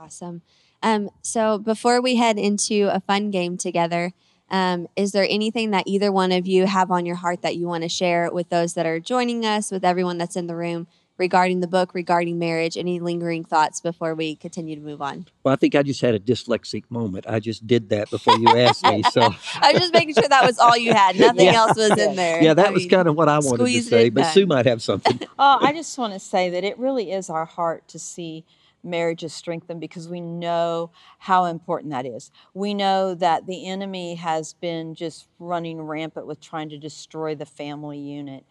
Awesome. 0.00 0.42
Um, 0.82 1.10
so 1.20 1.58
before 1.58 2.00
we 2.00 2.16
head 2.16 2.38
into 2.38 2.88
a 2.92 3.00
fun 3.00 3.30
game 3.30 3.58
together, 3.58 4.12
um, 4.50 4.88
is 4.96 5.12
there 5.12 5.26
anything 5.28 5.70
that 5.72 5.84
either 5.86 6.10
one 6.10 6.32
of 6.32 6.46
you 6.46 6.66
have 6.66 6.90
on 6.90 7.04
your 7.04 7.16
heart 7.16 7.42
that 7.42 7.56
you 7.56 7.66
want 7.66 7.82
to 7.82 7.88
share 7.88 8.30
with 8.32 8.48
those 8.48 8.74
that 8.74 8.86
are 8.86 8.98
joining 8.98 9.44
us, 9.44 9.70
with 9.70 9.84
everyone 9.84 10.16
that's 10.18 10.36
in 10.36 10.46
the 10.46 10.56
room 10.56 10.86
regarding 11.18 11.60
the 11.60 11.66
book, 11.68 11.92
regarding 11.94 12.38
marriage? 12.38 12.78
Any 12.78 12.98
lingering 12.98 13.44
thoughts 13.44 13.80
before 13.82 14.14
we 14.14 14.36
continue 14.36 14.74
to 14.74 14.80
move 14.80 15.02
on? 15.02 15.26
Well, 15.44 15.52
I 15.52 15.56
think 15.56 15.74
I 15.74 15.82
just 15.82 16.00
had 16.00 16.14
a 16.14 16.18
dyslexic 16.18 16.84
moment. 16.88 17.26
I 17.28 17.38
just 17.38 17.66
did 17.66 17.90
that 17.90 18.08
before 18.10 18.38
you 18.38 18.48
asked 18.48 18.84
me. 18.86 19.02
So 19.12 19.20
I 19.60 19.72
was 19.72 19.82
just 19.82 19.92
making 19.92 20.14
sure 20.14 20.26
that 20.28 20.46
was 20.46 20.58
all 20.58 20.78
you 20.78 20.94
had. 20.94 21.16
Nothing 21.20 21.44
Yeah. 21.44 21.52
else 21.56 21.76
was 21.76 21.90
in 21.98 22.16
there. 22.16 22.42
yeah, 22.42 22.54
that 22.54 22.68
I 22.68 22.70
was 22.70 22.84
mean, 22.84 22.90
kind 22.90 23.06
of 23.06 23.16
what 23.16 23.28
I 23.28 23.38
wanted 23.38 23.66
to 23.66 23.82
say. 23.82 24.08
But 24.08 24.22
done. 24.22 24.32
Sue 24.32 24.46
might 24.46 24.64
have 24.64 24.80
something. 24.82 25.20
Oh, 25.38 25.58
I 25.60 25.72
just 25.74 25.96
want 25.98 26.12
to 26.14 26.18
say 26.20 26.48
that 26.50 26.64
it 26.64 26.78
really 26.78 27.12
is 27.12 27.28
our 27.30 27.44
heart 27.44 27.86
to 27.88 27.98
see 27.98 28.44
marriages 28.82 29.32
strengthen 29.32 29.78
because 29.78 30.08
we 30.08 30.20
know 30.20 30.90
how 31.18 31.44
important 31.44 31.92
that 31.92 32.06
is. 32.06 32.30
We 32.54 32.74
know 32.74 33.14
that 33.14 33.46
the 33.46 33.66
enemy 33.66 34.14
has 34.16 34.54
been 34.54 34.94
just 34.94 35.28
running 35.38 35.80
rampant 35.82 36.26
with 36.26 36.40
trying 36.40 36.68
to 36.70 36.78
destroy 36.78 37.34
the 37.34 37.46
family 37.46 37.98
unit 37.98 38.44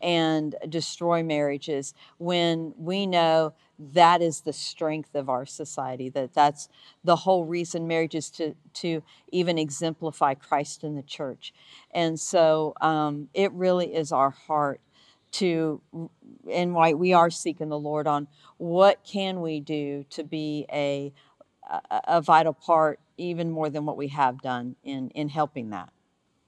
and 0.00 0.54
destroy 0.68 1.22
marriages 1.22 1.94
when 2.18 2.74
we 2.76 3.06
know 3.06 3.54
that 3.78 4.22
is 4.22 4.40
the 4.42 4.52
strength 4.52 5.14
of 5.14 5.28
our 5.28 5.44
society 5.46 6.08
that 6.08 6.32
that's 6.34 6.68
the 7.04 7.16
whole 7.16 7.44
reason 7.44 7.86
marriage 7.86 8.14
is 8.14 8.30
to 8.30 8.54
to 8.72 9.02
even 9.32 9.58
exemplify 9.58 10.34
Christ 10.34 10.84
in 10.84 10.94
the 10.94 11.02
church 11.02 11.52
and 11.92 12.18
so 12.18 12.74
um, 12.80 13.28
it 13.34 13.52
really 13.52 13.94
is 13.94 14.12
our 14.12 14.30
heart 14.30 14.80
to 15.32 15.80
and 16.50 16.74
why 16.74 16.94
we 16.94 17.12
are 17.12 17.30
seeking 17.30 17.68
the 17.68 17.78
Lord 17.78 18.06
on 18.06 18.28
what 18.58 19.04
can 19.04 19.40
we 19.40 19.60
do 19.60 20.04
to 20.10 20.24
be 20.24 20.66
a 20.72 21.12
a, 21.68 22.00
a 22.04 22.22
vital 22.22 22.52
part 22.52 23.00
even 23.16 23.50
more 23.50 23.70
than 23.70 23.84
what 23.84 23.96
we 23.96 24.08
have 24.08 24.40
done 24.40 24.76
in 24.84 25.10
in 25.10 25.28
helping 25.28 25.70
that. 25.70 25.90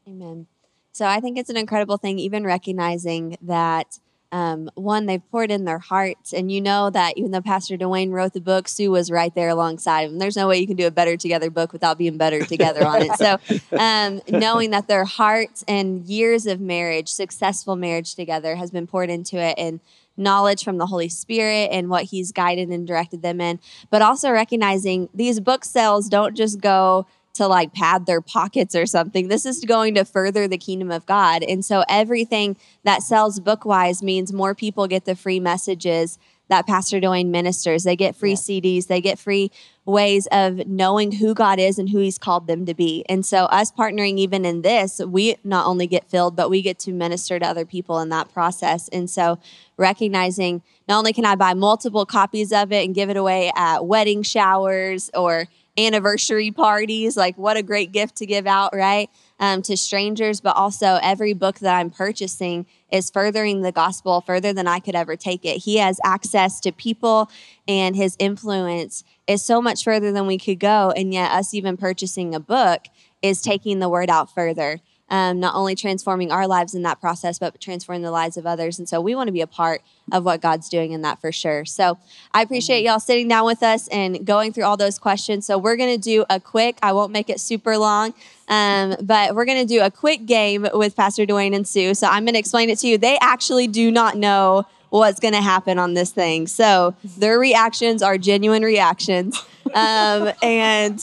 Amen. 0.06 0.46
So 0.92 1.06
I 1.06 1.20
think 1.20 1.38
it's 1.38 1.50
an 1.50 1.56
incredible 1.56 1.96
thing, 1.96 2.18
even 2.18 2.44
recognizing 2.44 3.36
that 3.42 3.98
um, 4.30 4.70
one, 4.74 5.06
they've 5.06 5.22
poured 5.30 5.50
in 5.50 5.64
their 5.64 5.78
hearts, 5.78 6.34
and 6.34 6.52
you 6.52 6.60
know 6.60 6.90
that 6.90 7.16
even 7.16 7.30
though 7.30 7.40
Pastor 7.40 7.78
Duane 7.78 8.10
wrote 8.10 8.34
the 8.34 8.40
book, 8.40 8.68
Sue 8.68 8.90
was 8.90 9.10
right 9.10 9.34
there 9.34 9.48
alongside 9.48 10.10
him. 10.10 10.18
There's 10.18 10.36
no 10.36 10.46
way 10.48 10.58
you 10.58 10.66
can 10.66 10.76
do 10.76 10.86
a 10.86 10.90
better 10.90 11.16
together 11.16 11.48
book 11.48 11.72
without 11.72 11.96
being 11.96 12.18
better 12.18 12.44
together 12.44 12.86
on 12.86 13.02
it. 13.02 13.12
So 13.14 13.38
um, 13.78 14.20
knowing 14.28 14.70
that 14.70 14.86
their 14.86 15.06
hearts 15.06 15.64
and 15.66 16.04
years 16.06 16.46
of 16.46 16.60
marriage, 16.60 17.08
successful 17.08 17.74
marriage 17.74 18.14
together, 18.14 18.56
has 18.56 18.70
been 18.70 18.86
poured 18.86 19.08
into 19.08 19.38
it, 19.38 19.54
and 19.56 19.80
knowledge 20.18 20.62
from 20.62 20.76
the 20.76 20.86
Holy 20.86 21.08
Spirit 21.08 21.70
and 21.72 21.88
what 21.88 22.04
He's 22.04 22.32
guided 22.32 22.68
and 22.68 22.86
directed 22.86 23.22
them 23.22 23.40
in, 23.40 23.60
but 23.88 24.02
also 24.02 24.30
recognizing 24.30 25.08
these 25.14 25.40
book 25.40 25.64
sales 25.64 26.08
don't 26.08 26.36
just 26.36 26.60
go 26.60 27.06
to 27.38 27.46
like 27.46 27.72
pad 27.72 28.06
their 28.06 28.20
pockets 28.20 28.74
or 28.74 28.86
something. 28.86 29.28
This 29.28 29.46
is 29.46 29.64
going 29.64 29.94
to 29.94 30.04
further 30.04 30.46
the 30.46 30.58
kingdom 30.58 30.90
of 30.90 31.06
God. 31.06 31.42
And 31.42 31.64
so 31.64 31.84
everything 31.88 32.56
that 32.84 33.02
sells 33.02 33.40
bookwise 33.40 34.02
means 34.02 34.32
more 34.32 34.54
people 34.54 34.86
get 34.86 35.04
the 35.04 35.16
free 35.16 35.40
messages 35.40 36.18
that 36.48 36.66
Pastor 36.66 36.98
Duane 36.98 37.30
ministers. 37.30 37.84
They 37.84 37.96
get 37.96 38.16
free 38.16 38.34
CDs, 38.34 38.86
they 38.86 39.00
get 39.00 39.18
free 39.18 39.50
ways 39.84 40.26
of 40.32 40.66
knowing 40.66 41.12
who 41.12 41.34
God 41.34 41.58
is 41.58 41.78
and 41.78 41.88
who 41.88 41.98
He's 41.98 42.18
called 42.18 42.46
them 42.46 42.66
to 42.66 42.74
be. 42.74 43.04
And 43.08 43.24
so, 43.24 43.44
us 43.44 43.70
partnering 43.70 44.18
even 44.18 44.44
in 44.44 44.62
this, 44.62 45.00
we 45.00 45.36
not 45.44 45.66
only 45.66 45.86
get 45.86 46.08
filled, 46.08 46.36
but 46.36 46.50
we 46.50 46.62
get 46.62 46.78
to 46.80 46.92
minister 46.92 47.38
to 47.38 47.46
other 47.46 47.64
people 47.64 48.00
in 48.00 48.08
that 48.08 48.32
process. 48.32 48.88
And 48.88 49.08
so, 49.08 49.38
recognizing 49.76 50.62
not 50.88 50.98
only 50.98 51.12
can 51.12 51.24
I 51.24 51.36
buy 51.36 51.54
multiple 51.54 52.06
copies 52.06 52.52
of 52.52 52.72
it 52.72 52.84
and 52.84 52.94
give 52.94 53.10
it 53.10 53.16
away 53.16 53.52
at 53.54 53.86
wedding 53.86 54.22
showers 54.22 55.10
or 55.14 55.48
anniversary 55.78 56.50
parties, 56.50 57.16
like 57.16 57.38
what 57.38 57.56
a 57.56 57.62
great 57.62 57.92
gift 57.92 58.16
to 58.16 58.26
give 58.26 58.46
out, 58.46 58.74
right? 58.74 59.08
Um, 59.38 59.62
to 59.62 59.76
strangers, 59.76 60.40
but 60.40 60.56
also 60.56 60.98
every 61.00 61.32
book 61.32 61.60
that 61.60 61.76
I'm 61.76 61.90
purchasing 61.90 62.66
is 62.90 63.10
furthering 63.10 63.62
the 63.62 63.70
gospel 63.70 64.20
further 64.20 64.52
than 64.52 64.66
I 64.66 64.80
could 64.80 64.96
ever 64.96 65.14
take 65.14 65.44
it. 65.44 65.58
He 65.58 65.76
has 65.76 66.00
access 66.04 66.58
to 66.60 66.72
people, 66.72 67.30
and 67.68 67.94
his 67.94 68.16
influence 68.18 69.04
is 69.28 69.44
so 69.44 69.62
much 69.62 69.84
further 69.84 70.10
than 70.10 70.26
we 70.26 70.38
could 70.38 70.58
go. 70.58 70.92
And 70.96 71.14
yet, 71.14 71.30
us 71.30 71.54
even 71.54 71.76
purchasing 71.76 72.34
a 72.34 72.40
book 72.40 72.86
is 73.22 73.40
taking 73.40 73.78
the 73.78 73.88
word 73.88 74.10
out 74.10 74.34
further. 74.34 74.80
Um, 75.10 75.40
not 75.40 75.54
only 75.54 75.74
transforming 75.74 76.30
our 76.30 76.46
lives 76.46 76.74
in 76.74 76.82
that 76.82 77.00
process, 77.00 77.38
but 77.38 77.58
transforming 77.60 78.02
the 78.02 78.10
lives 78.10 78.36
of 78.36 78.46
others. 78.46 78.78
And 78.78 78.86
so 78.86 79.00
we 79.00 79.14
want 79.14 79.28
to 79.28 79.32
be 79.32 79.40
a 79.40 79.46
part 79.46 79.80
of 80.12 80.24
what 80.24 80.40
God's 80.40 80.68
doing 80.68 80.92
in 80.92 81.02
that 81.02 81.20
for 81.20 81.32
sure. 81.32 81.64
So 81.64 81.98
I 82.32 82.42
appreciate 82.42 82.84
y'all 82.84 83.00
sitting 83.00 83.28
down 83.28 83.46
with 83.46 83.62
us 83.62 83.88
and 83.88 84.26
going 84.26 84.52
through 84.52 84.64
all 84.64 84.76
those 84.76 84.98
questions. 84.98 85.46
So 85.46 85.58
we're 85.58 85.76
going 85.76 85.94
to 85.94 86.02
do 86.02 86.24
a 86.28 86.38
quick, 86.40 86.78
I 86.82 86.92
won't 86.92 87.12
make 87.12 87.30
it 87.30 87.40
super 87.40 87.78
long, 87.78 88.14
um, 88.48 88.96
but 89.02 89.34
we're 89.34 89.44
going 89.44 89.66
to 89.66 89.74
do 89.74 89.82
a 89.82 89.90
quick 89.90 90.26
game 90.26 90.66
with 90.74 90.96
Pastor 90.96 91.26
Duane 91.26 91.54
and 91.54 91.66
Sue. 91.66 91.94
So 91.94 92.06
I'm 92.06 92.24
going 92.24 92.34
to 92.34 92.40
explain 92.40 92.70
it 92.70 92.78
to 92.80 92.86
you. 92.86 92.98
They 92.98 93.18
actually 93.20 93.66
do 93.66 93.90
not 93.90 94.16
know 94.16 94.66
what's 94.90 95.20
going 95.20 95.34
to 95.34 95.42
happen 95.42 95.78
on 95.78 95.94
this 95.94 96.10
thing. 96.10 96.46
So 96.46 96.94
their 97.04 97.38
reactions 97.38 98.02
are 98.02 98.18
genuine 98.18 98.62
reactions. 98.62 99.42
Um, 99.74 100.32
and 100.42 100.98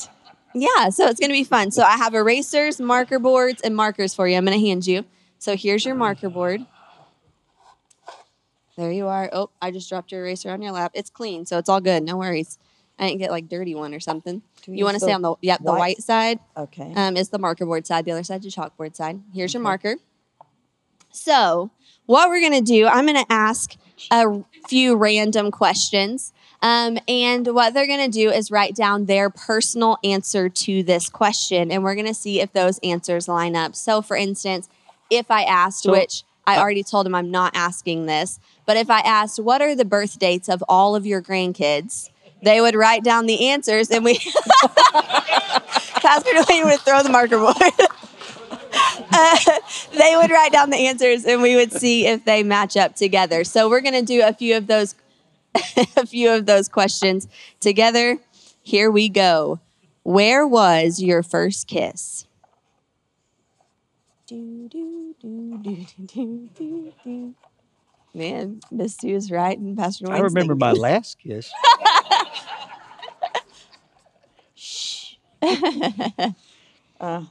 yeah, 0.56 0.89
so 0.89 1.08
it's 1.08 1.20
going 1.20 1.30
to 1.30 1.34
be 1.34 1.43
fun. 1.43 1.70
So 1.72 1.84
I 1.84 1.97
have 1.97 2.14
erasers, 2.16 2.80
marker 2.80 3.20
boards, 3.20 3.62
and 3.62 3.76
markers 3.76 4.14
for 4.16 4.28
you. 4.28 4.38
I'm 4.38 4.45
going 4.45 4.60
to 4.60 4.66
hand 4.66 4.88
you. 4.88 5.06
So 5.38 5.56
here's 5.56 5.86
your 5.86 5.95
marker 5.95 6.30
board. 6.30 6.66
There 8.78 8.91
you 8.91 9.08
are. 9.08 9.30
Oh, 9.32 9.49
I 9.62 9.72
just 9.72 9.88
dropped 9.89 10.12
your 10.12 10.22
eraser 10.22 10.49
on 10.51 10.62
your 10.62 10.72
lap. 10.72 10.91
It's 10.95 11.10
clean, 11.10 11.45
so 11.45 11.58
it's 11.58 11.70
all 11.70 11.80
good. 11.82 12.03
No 12.03 12.18
worries. 12.18 12.58
I 12.99 13.08
didn't 13.08 13.20
get 13.20 13.32
like 13.32 13.47
dirty 13.47 13.76
one 13.76 13.93
or 13.93 13.99
something. 13.99 14.41
You 14.66 14.84
want 14.86 14.95
to 14.95 14.99
stay 14.99 15.12
on 15.12 15.22
the 15.22 15.36
yep 15.41 15.60
the 15.60 15.66
white- 15.66 15.80
white 15.80 16.01
side. 16.01 16.39
Okay. 16.58 16.93
Um, 16.95 17.18
is 17.18 17.30
the 17.30 17.39
marker 17.39 17.66
board 17.66 17.86
side. 17.86 18.06
The 18.06 18.12
other 18.12 18.24
side's 18.24 18.45
your 18.45 18.51
chalkboard 18.51 18.95
side. 18.95 19.22
Here's 19.34 19.53
your 19.53 19.62
marker. 19.64 19.95
So 21.12 21.72
what 22.06 22.30
we're 22.30 22.41
gonna 22.41 22.62
do, 22.62 22.88
I'm 22.88 23.06
gonna 23.06 23.26
ask 23.30 23.76
a 24.12 24.43
few 24.68 24.95
random 24.95 25.51
questions. 25.51 26.34
Um, 26.66 26.97
and 27.07 27.45
what 27.53 27.76
they're 27.76 27.86
going 27.86 28.11
to 28.11 28.18
do 28.20 28.32
is 28.32 28.49
write 28.49 28.74
down 28.74 29.05
their 29.05 29.30
personal 29.30 29.99
answer 30.03 30.49
to 30.49 30.82
this 30.82 31.09
question, 31.09 31.72
and 31.72 31.84
we're 31.84 31.93
going 31.93 32.07
to 32.07 32.13
see 32.16 32.41
if 32.41 32.53
those 32.53 32.80
answers 32.80 33.28
line 33.28 33.55
up. 33.55 33.76
So, 33.76 34.01
for 34.01 34.18
instance, 34.18 34.68
if 35.11 35.30
I 35.30 35.43
asked, 35.43 35.84
So- 35.84 35.91
which 35.91 36.24
I 36.47 36.57
already 36.57 36.82
told 36.82 37.05
them 37.05 37.13
I'm 37.13 37.30
not 37.30 37.51
asking 37.55 38.07
this, 38.07 38.39
but 38.66 38.78
if 38.78 38.89
I 38.89 39.01
asked, 39.01 39.39
what 39.39 39.61
are 39.61 39.76
the 39.76 39.86
birth 39.86 40.18
dates 40.18 40.49
of 40.49 40.63
all 40.68 40.95
of 40.95 41.05
your 41.05 41.22
grandkids? 41.22 42.09
They 42.41 42.59
would 42.59 42.74
write 42.74 43.03
down 43.03 43.28
the 43.28 43.49
answers, 43.49 43.91
and 43.91 44.03
we. 44.03 44.18
Pastor 46.01 46.32
would 46.34 46.80
throw 46.82 47.03
the 47.03 47.09
marker 47.11 47.38
board. 47.38 47.55
Uh, 49.18 49.38
they 49.97 50.16
would 50.18 50.30
write 50.30 50.51
down 50.51 50.70
the 50.70 50.88
answers, 50.88 51.24
and 51.24 51.41
we 51.41 51.55
would 51.55 51.72
see 51.72 52.05
if 52.05 52.26
they 52.26 52.43
match 52.43 52.76
up 52.76 52.93
together. 52.95 53.45
So 53.45 53.70
we're 53.70 53.80
going 53.80 53.93
to 53.93 54.01
do 54.01 54.22
a 54.22 54.34
few 54.34 54.57
of 54.57 54.68
those, 54.68 54.93
a 55.97 56.06
few 56.06 56.32
of 56.32 56.45
those 56.45 56.70
questions 56.70 57.28
together. 57.60 58.20
Here 58.62 58.89
we 58.91 59.10
go. 59.10 59.60
Where 60.03 60.45
was 60.45 61.01
your 61.01 61.24
first 61.24 61.68
kiss? 61.68 62.28
Do, 64.28 64.68
do, 64.70 65.16
do, 65.22 65.58
do, 65.62 65.86
do, 66.06 66.49
do, 66.56 66.93
do. 67.03 67.36
Man, 68.14 68.60
Miss 68.72 68.95
Sue 68.95 69.16
is 69.16 69.30
right, 69.30 69.58
and 69.58 69.78
Pastor 69.78 70.06
Duane's 70.06 70.20
I 70.20 70.24
remember 70.24 70.56
my 70.56 70.72
last 70.72 71.20
kiss. 71.20 71.51
Uh, 76.97 77.26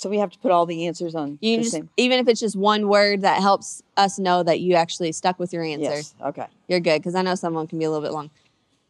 So 0.00 0.08
we 0.08 0.16
have 0.16 0.30
to 0.30 0.38
put 0.38 0.50
all 0.50 0.64
the 0.64 0.86
answers 0.86 1.14
on 1.14 1.36
You 1.42 1.58
the 1.58 1.62
just, 1.62 1.74
same. 1.74 1.90
even 1.98 2.18
if 2.20 2.26
it's 2.26 2.40
just 2.40 2.56
one 2.56 2.88
word 2.88 3.20
that 3.20 3.42
helps 3.42 3.82
us 3.98 4.18
know 4.18 4.42
that 4.42 4.58
you 4.60 4.74
actually 4.74 5.12
stuck 5.12 5.38
with 5.38 5.52
your 5.52 5.62
answer. 5.62 5.82
Yes. 5.82 6.14
Okay. 6.24 6.46
You're 6.68 6.80
good 6.80 7.00
because 7.00 7.14
I 7.14 7.20
know 7.20 7.34
someone 7.34 7.66
can 7.66 7.78
be 7.78 7.84
a 7.84 7.90
little 7.90 8.02
bit 8.02 8.14
long. 8.14 8.30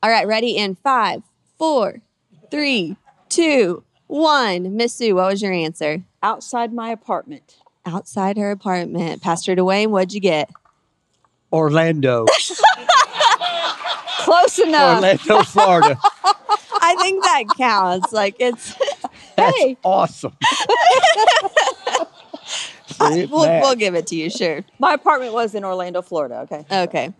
All 0.04 0.10
right, 0.10 0.24
ready 0.24 0.56
in 0.56 0.76
five, 0.76 1.24
four, 1.58 2.00
three, 2.52 2.96
two, 3.28 3.82
one. 4.06 4.76
Miss 4.76 4.94
Sue, 4.94 5.16
what 5.16 5.32
was 5.32 5.42
your 5.42 5.52
answer? 5.52 6.04
Outside 6.22 6.72
my 6.72 6.90
apartment. 6.90 7.56
Outside 7.84 8.36
her 8.36 8.52
apartment. 8.52 9.20
Pastor 9.20 9.56
Duane, 9.56 9.90
what'd 9.90 10.12
you 10.14 10.20
get? 10.20 10.48
Orlando, 11.52 12.24
Close 14.20 14.60
enough. 14.60 15.02
Orlando, 15.02 15.42
Florida. 15.42 15.98
I 16.82 16.94
think 17.00 17.24
that 17.24 17.44
counts. 17.56 18.12
Like 18.12 18.36
it's 18.38 18.76
That's 19.40 19.58
Hey. 19.58 19.76
awesome. 19.84 20.36
See, 22.86 23.26
we'll, 23.26 23.48
we'll 23.60 23.74
give 23.76 23.94
it 23.94 24.06
to 24.08 24.16
you, 24.16 24.28
sure. 24.30 24.64
My 24.78 24.94
apartment 24.94 25.32
was 25.32 25.54
in 25.54 25.64
Orlando, 25.64 26.02
Florida. 26.02 26.40
Okay. 26.40 26.64
Okay. 26.70 27.12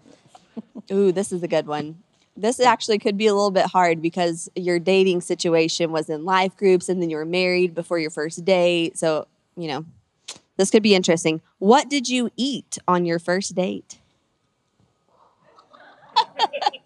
Ooh, 0.93 1.13
this 1.13 1.33
is 1.33 1.43
a 1.43 1.49
good 1.49 1.67
one. 1.67 2.03
This 2.37 2.59
actually 2.61 2.99
could 2.99 3.17
be 3.17 3.27
a 3.27 3.35
little 3.35 3.51
bit 3.51 3.67
hard 3.67 4.01
because 4.03 4.49
your 4.55 4.79
dating 4.79 5.21
situation 5.21 5.93
was 5.93 6.09
in 6.09 6.25
life 6.25 6.57
groups 6.57 6.89
and 6.89 7.03
then 7.03 7.11
you 7.11 7.17
were 7.17 7.25
married 7.25 7.75
before 7.75 7.99
your 7.99 8.11
first 8.11 8.45
date. 8.45 8.99
So, 8.99 9.27
you 9.57 9.69
know, 9.69 9.85
this 10.57 10.71
could 10.71 10.83
be 10.83 10.95
interesting. 10.95 11.41
What 11.59 11.89
did 11.89 12.09
you 12.09 12.31
eat 12.37 12.79
on 12.89 13.05
your 13.05 13.19
first 13.19 13.55
date? 13.55 13.99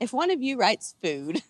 if 0.00 0.12
one 0.12 0.30
of 0.30 0.42
you 0.42 0.58
writes 0.58 0.94
food, 1.02 1.42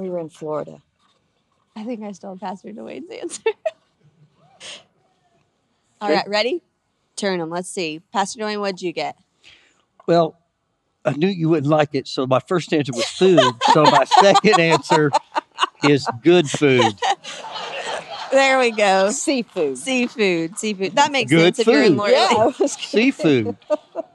We 0.00 0.08
were 0.08 0.18
in 0.18 0.30
Florida. 0.30 0.80
I 1.76 1.84
think 1.84 2.02
I 2.02 2.12
stole 2.12 2.38
Pastor 2.38 2.72
Duane's 2.72 3.10
answer. 3.10 3.42
All 6.00 6.10
right, 6.10 6.26
ready? 6.26 6.62
Turn 7.16 7.38
them. 7.38 7.50
Let's 7.50 7.68
see. 7.68 8.00
Pastor 8.10 8.38
Duane, 8.38 8.60
what'd 8.60 8.80
you 8.80 8.94
get? 8.94 9.18
Well, 10.06 10.38
I 11.04 11.12
knew 11.12 11.28
you 11.28 11.50
wouldn't 11.50 11.70
like 11.70 11.94
it, 11.94 12.08
so 12.08 12.26
my 12.26 12.40
first 12.40 12.72
answer 12.72 12.92
was 12.94 13.04
food. 13.04 13.52
so 13.74 13.82
my 13.82 14.04
second 14.04 14.58
answer 14.58 15.10
is 15.84 16.08
good 16.22 16.48
food. 16.48 16.98
There 18.30 18.58
we 18.58 18.70
go. 18.70 19.10
Seafood. 19.10 19.76
Seafood. 19.78 20.58
Seafood. 20.58 20.94
That 20.94 21.10
makes 21.10 21.30
Good 21.30 21.56
sense 21.56 21.60
if 21.60 21.66
you're 21.66 21.82
in 21.82 21.98
food. 21.98 22.10
Yeah. 22.10 22.50
Seafood. 22.66 23.56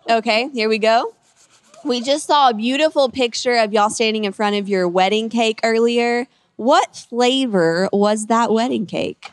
Okay, 0.10 0.50
here 0.54 0.70
we 0.70 0.78
go. 0.80 1.14
We 1.84 2.02
just 2.02 2.26
saw 2.26 2.50
a 2.50 2.54
beautiful 2.54 3.10
picture 3.10 3.56
of 3.58 3.74
y'all 3.74 3.90
standing 3.90 4.24
in 4.24 4.32
front 4.32 4.56
of 4.56 4.70
your 4.70 4.88
wedding 4.88 5.30
cake 5.30 5.60
earlier. 5.64 6.28
What 6.56 6.96
flavor 6.96 7.90
was 7.92 8.28
that 8.28 8.52
wedding 8.52 8.86
cake? 8.86 9.32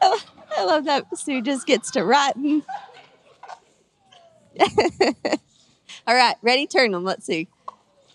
Oh, 0.00 0.20
I 0.56 0.64
love 0.64 0.84
that 0.84 1.06
Sue 1.18 1.40
just 1.42 1.66
gets 1.66 1.90
to 1.92 2.04
writing. 2.04 2.62
All 6.06 6.14
right, 6.14 6.36
ready? 6.42 6.66
Turn 6.66 6.92
them. 6.92 7.04
Let's 7.04 7.26
see. 7.26 7.48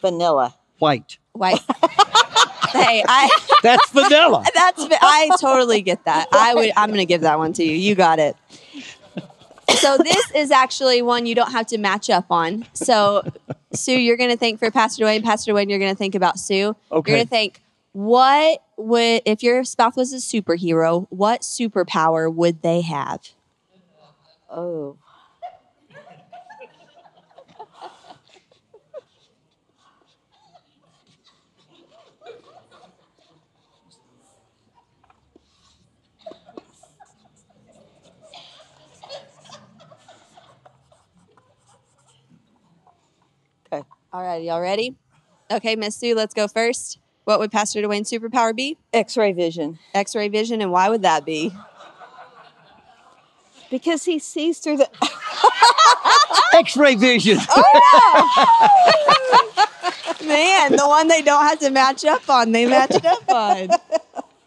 vanilla. 0.01 0.55
White. 0.79 1.17
White. 1.37 1.59
hey, 2.71 3.03
I 3.07 3.29
That's 3.63 3.89
vanilla. 3.91 4.43
that's 4.53 4.87
I 5.01 5.29
totally 5.39 5.81
get 5.81 6.03
that. 6.05 6.27
I 6.31 6.53
would 6.53 6.71
I'm 6.75 6.89
gonna 6.89 7.05
give 7.05 7.21
that 7.21 7.37
one 7.37 7.53
to 7.53 7.63
you. 7.63 7.71
You 7.71 7.95
got 7.95 8.19
it. 8.19 8.35
So 9.79 9.97
this 9.97 10.31
is 10.33 10.51
actually 10.51 11.01
one 11.01 11.25
you 11.25 11.35
don't 11.35 11.51
have 11.51 11.67
to 11.67 11.77
match 11.77 12.09
up 12.09 12.25
on. 12.29 12.65
So 12.73 13.29
Sue, 13.73 13.99
you're 13.99 14.17
gonna 14.17 14.37
think 14.37 14.59
for 14.59 14.71
Pastor 14.71 15.01
Duane, 15.01 15.21
Pastor 15.21 15.51
Duane, 15.51 15.69
you're 15.69 15.79
gonna 15.79 15.95
think 15.95 16.15
about 16.15 16.39
Sue. 16.39 16.75
Okay. 16.91 17.11
You're 17.11 17.17
gonna 17.19 17.29
think, 17.29 17.61
what 17.91 18.63
would 18.77 19.21
if 19.25 19.43
your 19.43 19.63
spouse 19.63 19.95
was 19.95 20.13
a 20.13 20.17
superhero, 20.17 21.07
what 21.09 21.41
superpower 21.41 22.33
would 22.33 22.61
they 22.61 22.81
have? 22.81 23.21
Oh. 24.49 24.97
All 44.17 44.23
right, 44.23 44.41
y'all 44.41 44.59
ready? 44.59 44.95
Okay, 45.51 45.75
Miss 45.75 45.95
Sue, 45.95 46.15
let's 46.15 46.33
go 46.33 46.47
first. 46.47 46.97
What 47.25 47.37
would 47.37 47.51
Pastor 47.51 47.83
Duane's 47.83 48.09
superpower 48.09 48.55
be? 48.55 48.75
X-ray 48.91 49.31
vision. 49.31 49.77
X-ray 49.93 50.27
vision, 50.29 50.59
and 50.59 50.71
why 50.71 50.89
would 50.89 51.03
that 51.03 51.23
be? 51.23 51.53
Because 53.69 54.05
he 54.05 54.17
sees 54.17 54.57
through 54.57 54.77
the. 54.77 54.89
X-ray 56.55 56.95
vision. 56.95 57.37
Oh, 57.47 58.33
no. 60.19 60.27
Man, 60.27 60.71
the 60.77 60.87
one 60.87 61.07
they 61.07 61.21
don't 61.21 61.45
have 61.45 61.59
to 61.59 61.69
match 61.69 62.03
up 62.03 62.27
on, 62.27 62.53
they 62.53 62.65
matched 62.65 63.05
up 63.05 63.29
on. 63.29 63.69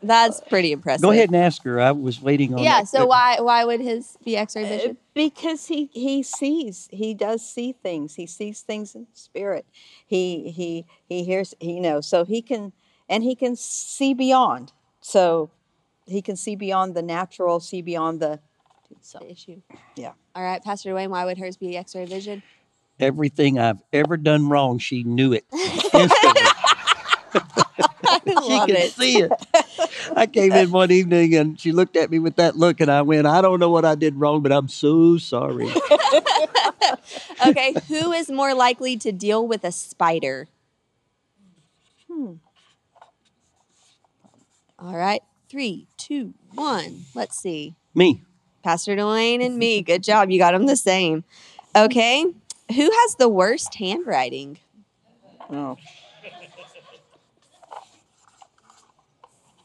That's 0.03 0.41
pretty 0.49 0.73
impressive. 0.73 1.03
Go 1.03 1.13
ahead 1.13 1.29
and 1.29 1.37
ask 1.37 1.63
her. 1.63 1.81
I 1.81 1.93
was 1.93 2.21
waiting 2.21 2.55
on 2.55 2.59
Yeah. 2.65 2.79
that. 2.81 2.89
So 2.89 3.07
why 3.07 3.37
why 3.39 3.65
would 3.65 3.81
his 3.81 4.19
be 4.25 4.37
X-ray 4.37 4.65
vision? 4.65 4.97
Because 5.21 5.67
he 5.67 5.91
he 5.93 6.23
sees 6.23 6.89
he 6.91 7.13
does 7.13 7.47
see 7.47 7.73
things 7.73 8.15
he 8.15 8.27
sees 8.27 8.63
things 8.63 8.95
in 8.95 9.07
spirit 9.13 9.67
he 10.07 10.51
he 10.51 10.87
he 11.11 11.25
hears 11.25 11.55
he 11.61 11.79
knows 11.79 12.09
so 12.09 12.25
he 12.25 12.41
can 12.41 12.73
and 13.07 13.23
he 13.23 13.35
can 13.35 13.55
see 13.55 14.15
beyond 14.15 14.73
so 15.03 15.51
he 16.07 16.23
can 16.23 16.37
see 16.37 16.57
beyond 16.57 16.95
the 16.95 17.03
natural 17.03 17.61
see 17.61 17.83
beyond 17.83 18.21
the 18.21 18.41
so 19.03 19.19
issue. 19.29 19.61
yeah 19.95 20.13
All 20.35 20.43
right, 20.43 20.63
Pastor 20.65 20.91
Duane, 20.91 21.11
why 21.11 21.27
would 21.27 21.37
hers 21.37 21.59
be 21.59 21.77
X-ray 21.77 22.07
vision? 22.07 22.43
Everything 22.99 23.59
I've 23.59 23.83
ever 23.93 24.17
done 24.17 24.49
wrong, 24.49 24.79
she 24.79 25.03
knew 25.05 25.35
it 25.35 25.45
instantly. 25.53 26.11
I 27.35 27.41
she 28.27 28.35
love 28.35 28.67
could 28.69 28.77
it. 28.77 28.93
see 28.93 29.19
it. 29.23 29.33
I 30.17 30.27
came 30.33 30.53
in 30.53 30.71
one 30.71 30.91
evening 30.91 31.35
and 31.35 31.59
she 31.61 31.73
looked 31.73 31.97
at 31.97 32.11
me 32.11 32.19
with 32.19 32.37
that 32.37 32.57
look, 32.57 32.81
and 32.81 32.91
I 32.91 33.03
went, 33.03 33.27
I 33.27 33.41
don't 33.41 33.61
know 33.61 33.71
what 33.71 33.85
I 33.85 33.95
did 33.95 34.17
wrong, 34.17 34.43
but 34.43 34.53
I'm 34.53 34.69
so 34.69 35.19
sorry. 35.19 35.71
Okay, 37.47 37.75
who 37.89 38.13
is 38.13 38.31
more 38.31 38.53
likely 38.55 38.97
to 38.99 39.13
deal 39.13 39.47
with 39.47 39.65
a 39.65 39.73
spider? 39.73 40.49
Hmm. 42.11 42.35
All 44.79 44.97
right, 44.97 45.23
three, 45.49 45.87
two, 45.97 46.35
one. 46.55 47.05
Let's 47.15 47.39
see. 47.39 47.77
Me. 47.95 48.23
Pastor 48.63 48.95
Duane 48.97 49.41
and 49.41 49.57
me. 49.59 49.81
Good 49.83 50.03
job. 50.03 50.31
You 50.31 50.39
got 50.39 50.53
them 50.53 50.67
the 50.67 50.77
same. 50.77 51.25
Okay. 51.75 52.25
Who 52.75 52.91
has 52.91 53.15
the 53.17 53.29
worst 53.29 53.75
handwriting? 53.77 54.59
oh 55.51 55.77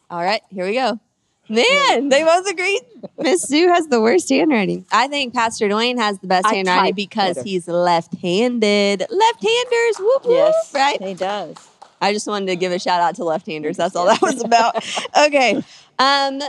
All 0.09 0.23
right, 0.23 0.41
here 0.49 0.65
we 0.65 0.73
go. 0.73 0.99
Man, 1.47 2.09
they 2.09 2.23
both 2.23 2.47
agreed. 2.49 2.81
Miss 3.19 3.43
Sue 3.43 3.67
has 3.67 3.87
the 3.87 4.01
worst 4.01 4.29
handwriting. 4.29 4.85
I 4.91 5.07
think 5.07 5.33
Pastor 5.33 5.67
Duane 5.67 5.97
has 5.99 6.17
the 6.19 6.25
best 6.27 6.47
I 6.47 6.55
handwriting 6.55 6.85
type 6.85 6.95
because 6.95 7.35
better. 7.35 7.47
he's 7.47 7.67
left-handed. 7.67 9.05
Left-handers, 9.09 9.97
whoop 9.99 10.25
whoop, 10.25 10.31
yes 10.31 10.71
right? 10.73 11.01
he 11.01 11.13
does 11.13 11.55
I 12.01 12.13
just 12.13 12.27
wanted 12.27 12.47
to 12.47 12.55
give 12.55 12.71
a 12.71 12.79
shout 12.79 12.99
out 12.99 13.15
to 13.15 13.23
left-handers. 13.23 13.77
That's 13.77 13.95
all 13.95 14.05
that 14.07 14.21
was 14.21 14.43
about. 14.43 14.83
Okay. 15.27 15.61
Um, 15.99 16.41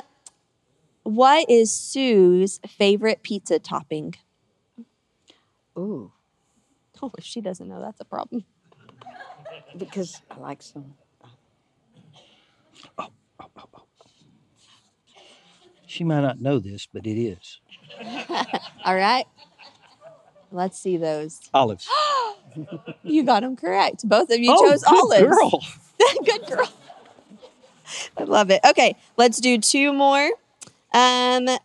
what 1.03 1.49
is 1.49 1.71
Sue's 1.73 2.59
favorite 2.67 3.23
pizza 3.23 3.59
topping? 3.59 4.15
ooh 5.79 6.11
Oh, 7.03 7.13
if 7.19 7.25
she 7.25 7.43
doesn't 7.43 7.69
know, 7.69 7.81
that's 7.83 8.01
a 8.01 8.05
problem. 8.07 8.45
because 9.77 10.21
i 10.31 10.39
like 10.39 10.63
some 10.63 10.95
She 15.87 16.05
might 16.05 16.21
not 16.21 16.41
know 16.41 16.59
this, 16.59 16.87
but 16.93 17.07
it 17.07 17.19
is. 17.19 17.61
All 18.85 18.95
right. 18.95 19.25
Let's 20.53 20.79
see 20.79 20.97
those. 20.97 21.41
Olives. 21.55 21.89
You 23.03 23.23
got 23.23 23.41
them 23.43 23.55
correct. 23.55 24.09
Both 24.09 24.31
of 24.31 24.39
you 24.39 24.51
oh, 24.51 24.71
chose 24.71 24.83
good 24.83 24.97
olives. 24.97 25.23
girl. 25.23 25.63
good 26.25 26.47
girl. 26.47 26.73
I 28.17 28.23
love 28.23 28.51
it. 28.51 28.61
Okay, 28.67 28.97
let's 29.19 29.41
do 29.41 29.59
two 29.59 29.93
more. 29.93 30.31
Um, 30.95 31.45
let 31.45 31.61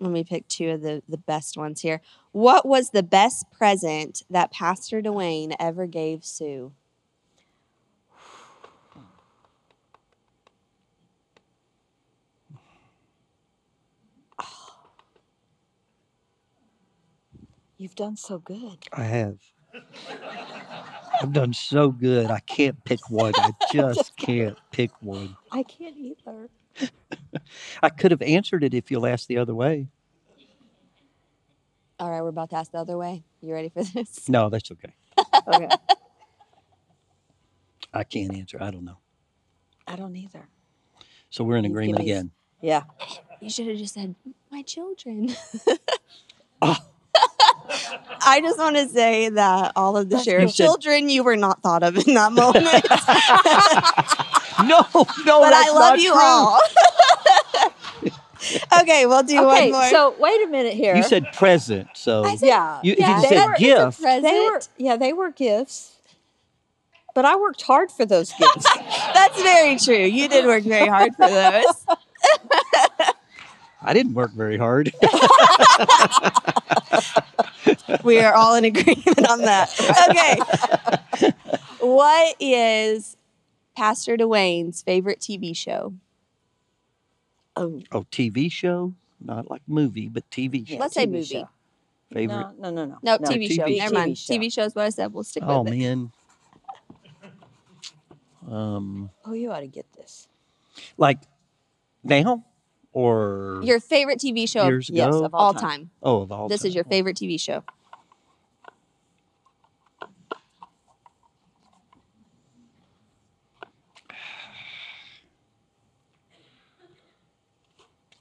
me 0.00 0.22
pick 0.22 0.46
two 0.48 0.70
of 0.70 0.82
the, 0.82 1.02
the 1.08 1.16
best 1.16 1.56
ones 1.56 1.80
here. 1.80 2.02
What 2.32 2.66
was 2.66 2.90
the 2.90 3.02
best 3.02 3.50
present 3.50 4.22
that 4.28 4.52
Pastor 4.52 5.00
Duane 5.00 5.54
ever 5.58 5.86
gave 5.86 6.22
Sue? 6.22 6.72
You've 17.78 17.94
done 17.94 18.16
so 18.16 18.38
good. 18.38 18.78
I 18.92 19.02
have. 19.02 19.38
I've 21.20 21.32
done 21.32 21.52
so 21.52 21.90
good. 21.90 22.30
I 22.30 22.40
can't 22.40 22.82
pick 22.84 23.10
one. 23.10 23.32
I 23.36 23.52
just 23.72 24.16
can't 24.16 24.56
pick 24.72 24.90
one. 25.02 25.36
I 25.52 25.62
can't 25.62 25.96
either. 25.96 26.48
I 27.82 27.88
could 27.90 28.10
have 28.10 28.22
answered 28.22 28.64
it 28.64 28.74
if 28.74 28.90
you'll 28.90 29.06
ask 29.06 29.26
the 29.26 29.38
other 29.38 29.54
way. 29.54 29.88
All 31.98 32.10
right, 32.10 32.20
we're 32.22 32.28
about 32.28 32.50
to 32.50 32.56
ask 32.56 32.72
the 32.72 32.78
other 32.78 32.98
way. 32.98 33.24
You 33.40 33.54
ready 33.54 33.70
for 33.70 33.82
this? 33.82 34.28
No, 34.28 34.48
that's 34.48 34.70
okay. 34.70 34.94
Okay. 35.48 35.68
I 37.94 38.02
can't 38.04 38.34
answer. 38.34 38.58
I 38.60 38.70
don't 38.70 38.84
know. 38.84 38.98
I 39.86 39.94
don't 39.96 40.16
either. 40.16 40.48
So 41.30 41.44
we're 41.44 41.56
in 41.56 41.64
You've 41.64 41.72
agreement 41.72 42.00
me 42.00 42.10
again. 42.10 42.32
Yeah. 42.60 42.82
You 43.40 43.48
should 43.48 43.68
have 43.68 43.76
just 43.76 43.94
said, 43.94 44.16
my 44.50 44.62
children. 44.62 45.34
Oh. 46.60 46.76
I 48.26 48.40
just 48.40 48.58
want 48.58 48.76
to 48.76 48.88
say 48.88 49.28
that 49.30 49.72
all 49.76 49.96
of 49.96 50.08
the 50.08 50.18
sheriff's 50.18 50.54
children, 50.54 51.08
you 51.08 51.22
were 51.24 51.36
not 51.36 51.62
thought 51.62 51.82
of 51.82 51.96
in 51.96 52.14
that 52.14 52.32
moment. 52.32 52.66
No, 54.58 54.80
no, 55.26 55.40
but 55.40 55.52
I 55.52 55.70
love 55.70 55.98
not 55.98 56.00
you 56.00 56.12
true. 56.12 56.20
all. 56.22 56.58
okay, 58.80 59.04
we'll 59.04 59.22
do 59.22 59.38
Okay, 59.38 59.70
one 59.70 59.72
more. 59.72 59.90
so 59.90 60.14
wait 60.18 60.42
a 60.44 60.46
minute 60.46 60.72
here. 60.72 60.96
You 60.96 61.02
said 61.02 61.30
present, 61.34 61.88
so 61.92 62.24
said 62.24 62.46
yeah. 62.46 62.80
you, 62.82 62.94
yeah, 62.98 63.20
you 63.20 63.28
said 63.28 63.46
were, 63.46 63.54
gift. 63.56 64.00
They 64.00 64.20
were 64.22 64.60
yeah, 64.78 64.96
they 64.96 65.12
were 65.12 65.30
gifts. 65.30 65.96
But 67.14 67.26
I 67.26 67.36
worked 67.36 67.62
hard 67.62 67.90
for 67.90 68.06
those 68.06 68.32
gifts. 68.32 68.66
That's 69.14 69.42
very 69.42 69.78
true. 69.78 70.04
You 70.06 70.26
did 70.28 70.46
work 70.46 70.62
very 70.64 70.88
hard 70.88 71.14
for 71.14 71.28
those. 71.28 71.86
I 73.86 73.94
didn't 73.94 74.14
work 74.14 74.32
very 74.32 74.56
hard. 74.58 74.92
we 78.04 78.18
are 78.18 78.34
all 78.34 78.54
in 78.56 78.64
agreement 78.64 79.30
on 79.30 79.42
that. 79.42 79.70
Okay. 80.08 81.32
what 81.80 82.34
is 82.40 83.16
Pastor 83.76 84.16
Duane's 84.16 84.82
favorite 84.82 85.20
TV 85.20 85.56
show? 85.56 85.94
oh, 87.56 87.80
oh, 87.92 88.02
TV 88.12 88.50
show, 88.50 88.92
not 89.20 89.50
like 89.50 89.62
movie, 89.66 90.08
but 90.08 90.28
TV 90.30 90.66
show. 90.68 90.76
Let's 90.76 90.94
say 90.94 91.06
movie. 91.06 91.24
show. 91.24 91.48
Favorite. 92.12 92.36
No, 92.58 92.70
no, 92.70 92.70
no, 92.70 92.84
no. 92.84 92.98
No, 93.02 93.18
TV, 93.18 93.50
show. 93.50 93.64
TV. 93.64 93.78
Never 93.78 93.94
mind. 93.94 94.16
TV 94.16 94.26
show. 94.26 94.34
TV 94.34 94.52
show 94.52 94.62
is 94.62 94.74
what 94.74 94.84
I 94.84 94.90
said. 94.90 95.12
We'll 95.12 95.24
stick 95.24 95.42
Oh 95.46 95.62
with 95.62 95.72
it. 95.72 95.76
Oh, 95.76 95.78
man. 95.78 96.12
Um, 98.48 99.10
Oh, 99.24 99.32
you 99.32 99.50
ought 99.50 99.58
to 99.60 99.66
get 99.66 99.92
this. 99.94 100.28
like 100.96 101.18
now 102.04 102.44
or 102.96 103.60
Your 103.62 103.78
favorite 103.78 104.18
TV 104.18 104.48
show 104.48 104.64
years 104.64 104.88
Yes, 104.88 105.08
ago? 105.14 105.26
of 105.26 105.34
all 105.34 105.40
all 105.48 105.52
time. 105.52 105.62
time. 105.62 105.90
oh, 106.02 106.22
of 106.22 106.32
all 106.32 106.38
time. 106.38 106.48
This 106.48 106.62
time. 106.62 106.68
is 106.68 106.74
your 106.74 106.84
favorite 106.84 107.16
TV 107.18 107.38
show. 107.38 107.62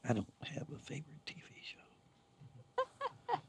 I 0.08 0.14
don't 0.14 0.28
have 0.54 0.68
a 0.76 0.80
favorite 0.80 1.18
TV 1.26 1.42
show. 1.64 2.84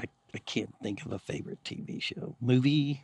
I, 0.00 0.04
I 0.34 0.38
can't 0.38 0.72
think 0.82 1.04
of 1.04 1.12
a 1.12 1.18
favorite 1.18 1.62
TV 1.64 2.00
show. 2.00 2.36
Movie, 2.40 3.02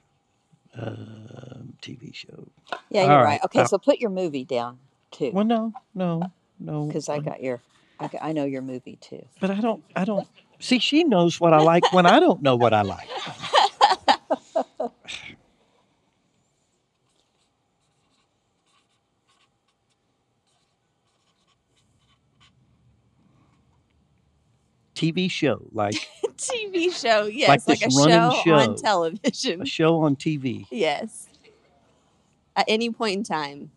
um, 0.77 1.75
TV 1.83 2.15
show. 2.15 2.49
Yeah, 2.91 3.03
you're 3.03 3.11
right, 3.17 3.25
right. 3.25 3.41
Okay, 3.47 3.61
uh, 3.61 3.67
so 3.67 3.79
put 3.79 3.99
your 3.99 4.11
movie 4.11 4.45
down 4.45 4.79
too. 5.11 5.31
Well, 5.33 5.45
no, 5.45 5.73
no, 5.95 6.23
no. 6.59 6.87
Because 6.87 7.09
I 7.09 7.19
got 7.19 7.43
your 7.43 7.61
I, 8.01 8.11
I 8.23 8.33
know 8.33 8.45
your 8.45 8.63
movie 8.63 8.97
too. 9.01 9.25
But 9.41 9.51
I 9.51 9.61
don't. 9.61 9.85
I 9.95 10.05
don't. 10.05 10.27
See, 10.59 10.79
she 10.79 11.05
knows 11.05 11.41
what 11.41 11.53
I 11.53 11.59
like 11.59 11.93
when 11.93 12.07
I 12.07 12.21
don't 12.21 12.43
know 12.43 12.57
what 12.57 12.73
I 12.73 12.83
like. 12.83 13.09
TV 24.95 25.31
show, 25.31 25.67
like 25.73 25.95
TV 26.37 26.93
show, 26.93 27.27
yes, 27.27 27.49
Like 27.49 27.69
like, 27.69 27.83
a 27.83 27.91
show, 27.91 28.43
show. 28.45 28.55
on 28.55 28.77
television. 28.77 29.63
a 29.63 29.67
show 29.67 30.03
on 30.03 30.17
TV. 30.17 30.67
Yes. 30.71 31.29
At 32.57 32.65
any 32.69 32.91
point 32.91 33.17
in 33.19 33.25
time. 33.25 33.71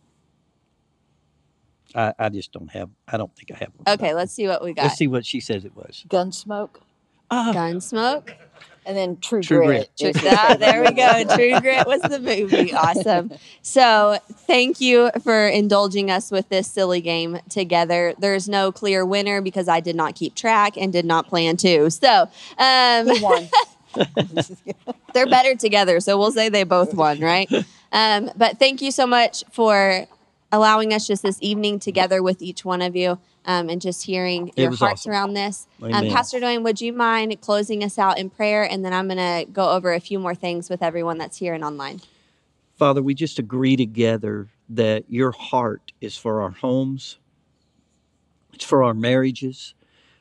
I, 1.97 2.13
I 2.19 2.29
just 2.29 2.51
don't 2.51 2.69
have. 2.71 2.89
I 3.07 3.17
don't 3.17 3.35
think 3.35 3.51
I 3.51 3.55
have 3.55 3.71
one. 3.75 3.93
Okay, 3.95 4.13
let's 4.13 4.31
see 4.31 4.47
what 4.47 4.63
we 4.63 4.73
got. 4.73 4.83
Let's 4.83 4.97
see 4.97 5.07
what 5.07 5.25
she 5.25 5.39
says 5.39 5.65
it 5.65 5.75
was. 5.75 6.05
Gunsmoke 6.07 6.77
Ah, 7.31 7.51
Gunsmoke. 7.53 8.33
and 8.85 8.95
then 8.95 9.17
True, 9.17 9.41
True 9.41 9.65
Grit. 9.65 9.89
True, 9.99 10.09
is- 10.09 10.15
ah, 10.23 10.55
there 10.57 10.81
we 10.83 10.91
go. 10.91 11.23
True 11.35 11.59
Grit 11.59 11.87
was 11.87 12.01
the 12.03 12.19
movie. 12.19 12.71
Awesome. 12.77 13.31
So, 13.63 14.19
thank 14.45 14.79
you 14.79 15.09
for 15.23 15.47
indulging 15.47 16.11
us 16.11 16.29
with 16.31 16.47
this 16.49 16.67
silly 16.67 17.01
game 17.01 17.39
together. 17.49 18.13
There's 18.19 18.47
no 18.47 18.71
clear 18.71 19.03
winner 19.03 19.41
because 19.41 19.67
I 19.67 19.79
did 19.79 19.95
not 19.95 20.15
keep 20.15 20.35
track 20.35 20.77
and 20.77 20.93
did 20.93 21.05
not 21.05 21.27
plan 21.27 21.57
to. 21.57 21.89
So, 21.89 22.29
um, 22.59 23.07
Who 23.07 23.21
won? 23.23 23.49
they're 25.13 25.25
better 25.25 25.55
together. 25.55 25.99
So, 25.99 26.17
we'll 26.17 26.31
say 26.31 26.49
they 26.49 26.63
both 26.63 26.93
won, 26.93 27.19
right? 27.19 27.51
Um, 27.91 28.29
but 28.37 28.59
thank 28.59 28.81
you 28.81 28.91
so 28.91 29.07
much 29.07 29.43
for 29.51 30.05
allowing 30.51 30.93
us 30.93 31.07
just 31.07 31.23
this 31.23 31.37
evening 31.41 31.79
together 31.79 32.23
with 32.23 32.41
each 32.41 32.63
one 32.63 32.81
of 32.81 32.95
you 32.95 33.19
um, 33.45 33.69
and 33.69 33.81
just 33.81 34.05
hearing 34.05 34.49
It 34.49 34.61
your 34.61 34.75
hearts 34.75 35.01
awesome. 35.01 35.11
around 35.11 35.33
this. 35.33 35.67
Um, 35.81 36.07
Pastor 36.07 36.39
Duane, 36.39 36.63
would 36.63 36.79
you 36.79 36.93
mind 36.93 37.39
closing 37.41 37.83
us 37.83 37.97
out 37.97 38.17
in 38.17 38.29
prayer? 38.29 38.63
And 38.63 38.83
then 38.83 38.93
I'm 38.93 39.07
going 39.07 39.17
to 39.17 39.51
go 39.51 39.71
over 39.71 39.93
a 39.93 39.99
few 39.99 40.19
more 40.19 40.35
things 40.35 40.69
with 40.69 40.81
everyone 40.81 41.17
that's 41.17 41.37
here 41.37 41.53
and 41.53 41.63
online. 41.63 42.01
Father, 42.75 43.01
we 43.01 43.13
just 43.13 43.39
agree 43.39 43.75
together 43.75 44.47
that 44.69 45.05
your 45.09 45.31
heart 45.31 45.91
is 45.99 46.17
for 46.17 46.41
our 46.41 46.51
homes, 46.51 47.17
it's 48.53 48.63
for 48.65 48.83
our 48.83 48.93
marriages, 48.93 49.73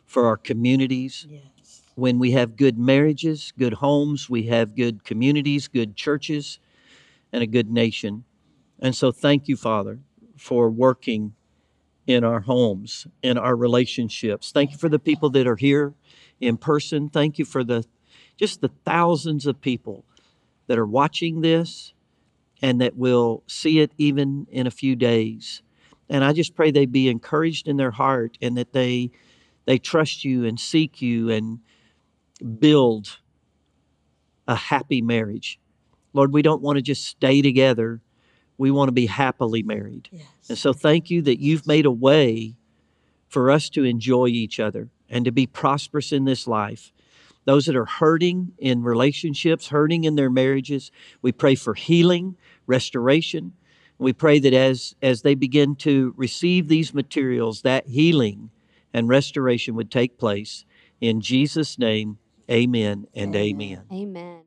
for 0.06 0.26
our 0.26 0.36
communities. 0.36 1.26
yes. 1.28 1.82
When 1.94 2.18
we 2.18 2.32
have 2.32 2.56
good 2.56 2.78
marriages, 2.78 3.52
good 3.58 3.74
homes, 3.74 4.28
we 4.28 4.44
have 4.44 4.76
good 4.76 5.04
communities, 5.04 5.68
good 5.68 5.96
churches, 5.96 6.58
and 7.32 7.42
a 7.42 7.46
good 7.46 7.70
nation. 7.70 8.24
And 8.78 8.94
so, 8.94 9.10
thank 9.10 9.48
you, 9.48 9.56
Father, 9.56 9.98
for 10.36 10.70
working 10.70 11.34
in 12.06 12.24
our 12.24 12.40
homes, 12.40 13.06
in 13.22 13.36
our 13.36 13.56
relationships. 13.56 14.52
Thank 14.52 14.72
you 14.72 14.78
for 14.78 14.88
the 14.88 14.98
people 14.98 15.30
that 15.30 15.46
are 15.46 15.56
here 15.56 15.94
in 16.40 16.56
person. 16.56 17.08
Thank 17.08 17.38
you 17.38 17.44
for 17.44 17.64
the 17.64 17.84
just 18.36 18.60
the 18.60 18.70
thousands 18.84 19.46
of 19.46 19.60
people 19.60 20.04
that 20.66 20.78
are 20.78 20.86
watching 20.86 21.40
this 21.40 21.94
and 22.60 22.80
that 22.80 22.96
will 22.96 23.42
see 23.46 23.80
it 23.80 23.92
even 23.98 24.46
in 24.50 24.66
a 24.66 24.70
few 24.70 24.94
days. 24.94 25.62
And 26.08 26.22
I 26.22 26.32
just 26.32 26.54
pray 26.54 26.70
they 26.70 26.86
be 26.86 27.08
encouraged 27.08 27.66
in 27.66 27.76
their 27.76 27.90
heart 27.90 28.38
and 28.40 28.56
that 28.56 28.72
they 28.72 29.10
they 29.64 29.78
trust 29.78 30.24
you 30.24 30.44
and 30.44 30.60
seek 30.60 31.02
you 31.02 31.30
and 31.30 31.58
build 32.58 33.18
a 34.46 34.54
happy 34.54 35.02
marriage. 35.02 35.58
Lord, 36.12 36.32
we 36.32 36.42
don't 36.42 36.62
want 36.62 36.76
to 36.76 36.82
just 36.82 37.04
stay 37.04 37.42
together. 37.42 38.00
We 38.58 38.70
want 38.70 38.88
to 38.88 38.92
be 38.92 39.06
happily 39.06 39.62
married. 39.62 40.08
Yes. 40.10 40.26
And 40.48 40.58
so 40.58 40.72
thank 40.72 41.10
you 41.10 41.22
that 41.22 41.40
you've 41.40 41.66
made 41.66 41.86
a 41.86 41.90
way 41.90 42.56
for 43.28 43.50
us 43.50 43.68
to 43.70 43.84
enjoy 43.84 44.28
each 44.28 44.58
other 44.60 44.88
and 45.08 45.24
to 45.24 45.32
be 45.32 45.46
prosperous 45.46 46.12
in 46.12 46.24
this 46.24 46.46
life. 46.46 46.92
Those 47.44 47.66
that 47.66 47.76
are 47.76 47.86
hurting 47.86 48.52
in 48.58 48.82
relationships, 48.82 49.68
hurting 49.68 50.04
in 50.04 50.16
their 50.16 50.30
marriages, 50.30 50.90
we 51.22 51.32
pray 51.32 51.54
for 51.54 51.74
healing, 51.74 52.36
restoration. 52.66 53.52
We 53.98 54.12
pray 54.12 54.40
that 54.40 54.52
as 54.52 54.94
as 55.00 55.22
they 55.22 55.34
begin 55.34 55.76
to 55.76 56.12
receive 56.16 56.68
these 56.68 56.92
materials, 56.92 57.62
that 57.62 57.86
healing 57.86 58.50
and 58.92 59.08
restoration 59.08 59.74
would 59.76 59.90
take 59.90 60.18
place. 60.18 60.64
In 61.00 61.20
Jesus' 61.20 61.78
name, 61.78 62.18
amen 62.50 63.06
and 63.14 63.34
amen. 63.36 63.82
Amen. 63.92 64.42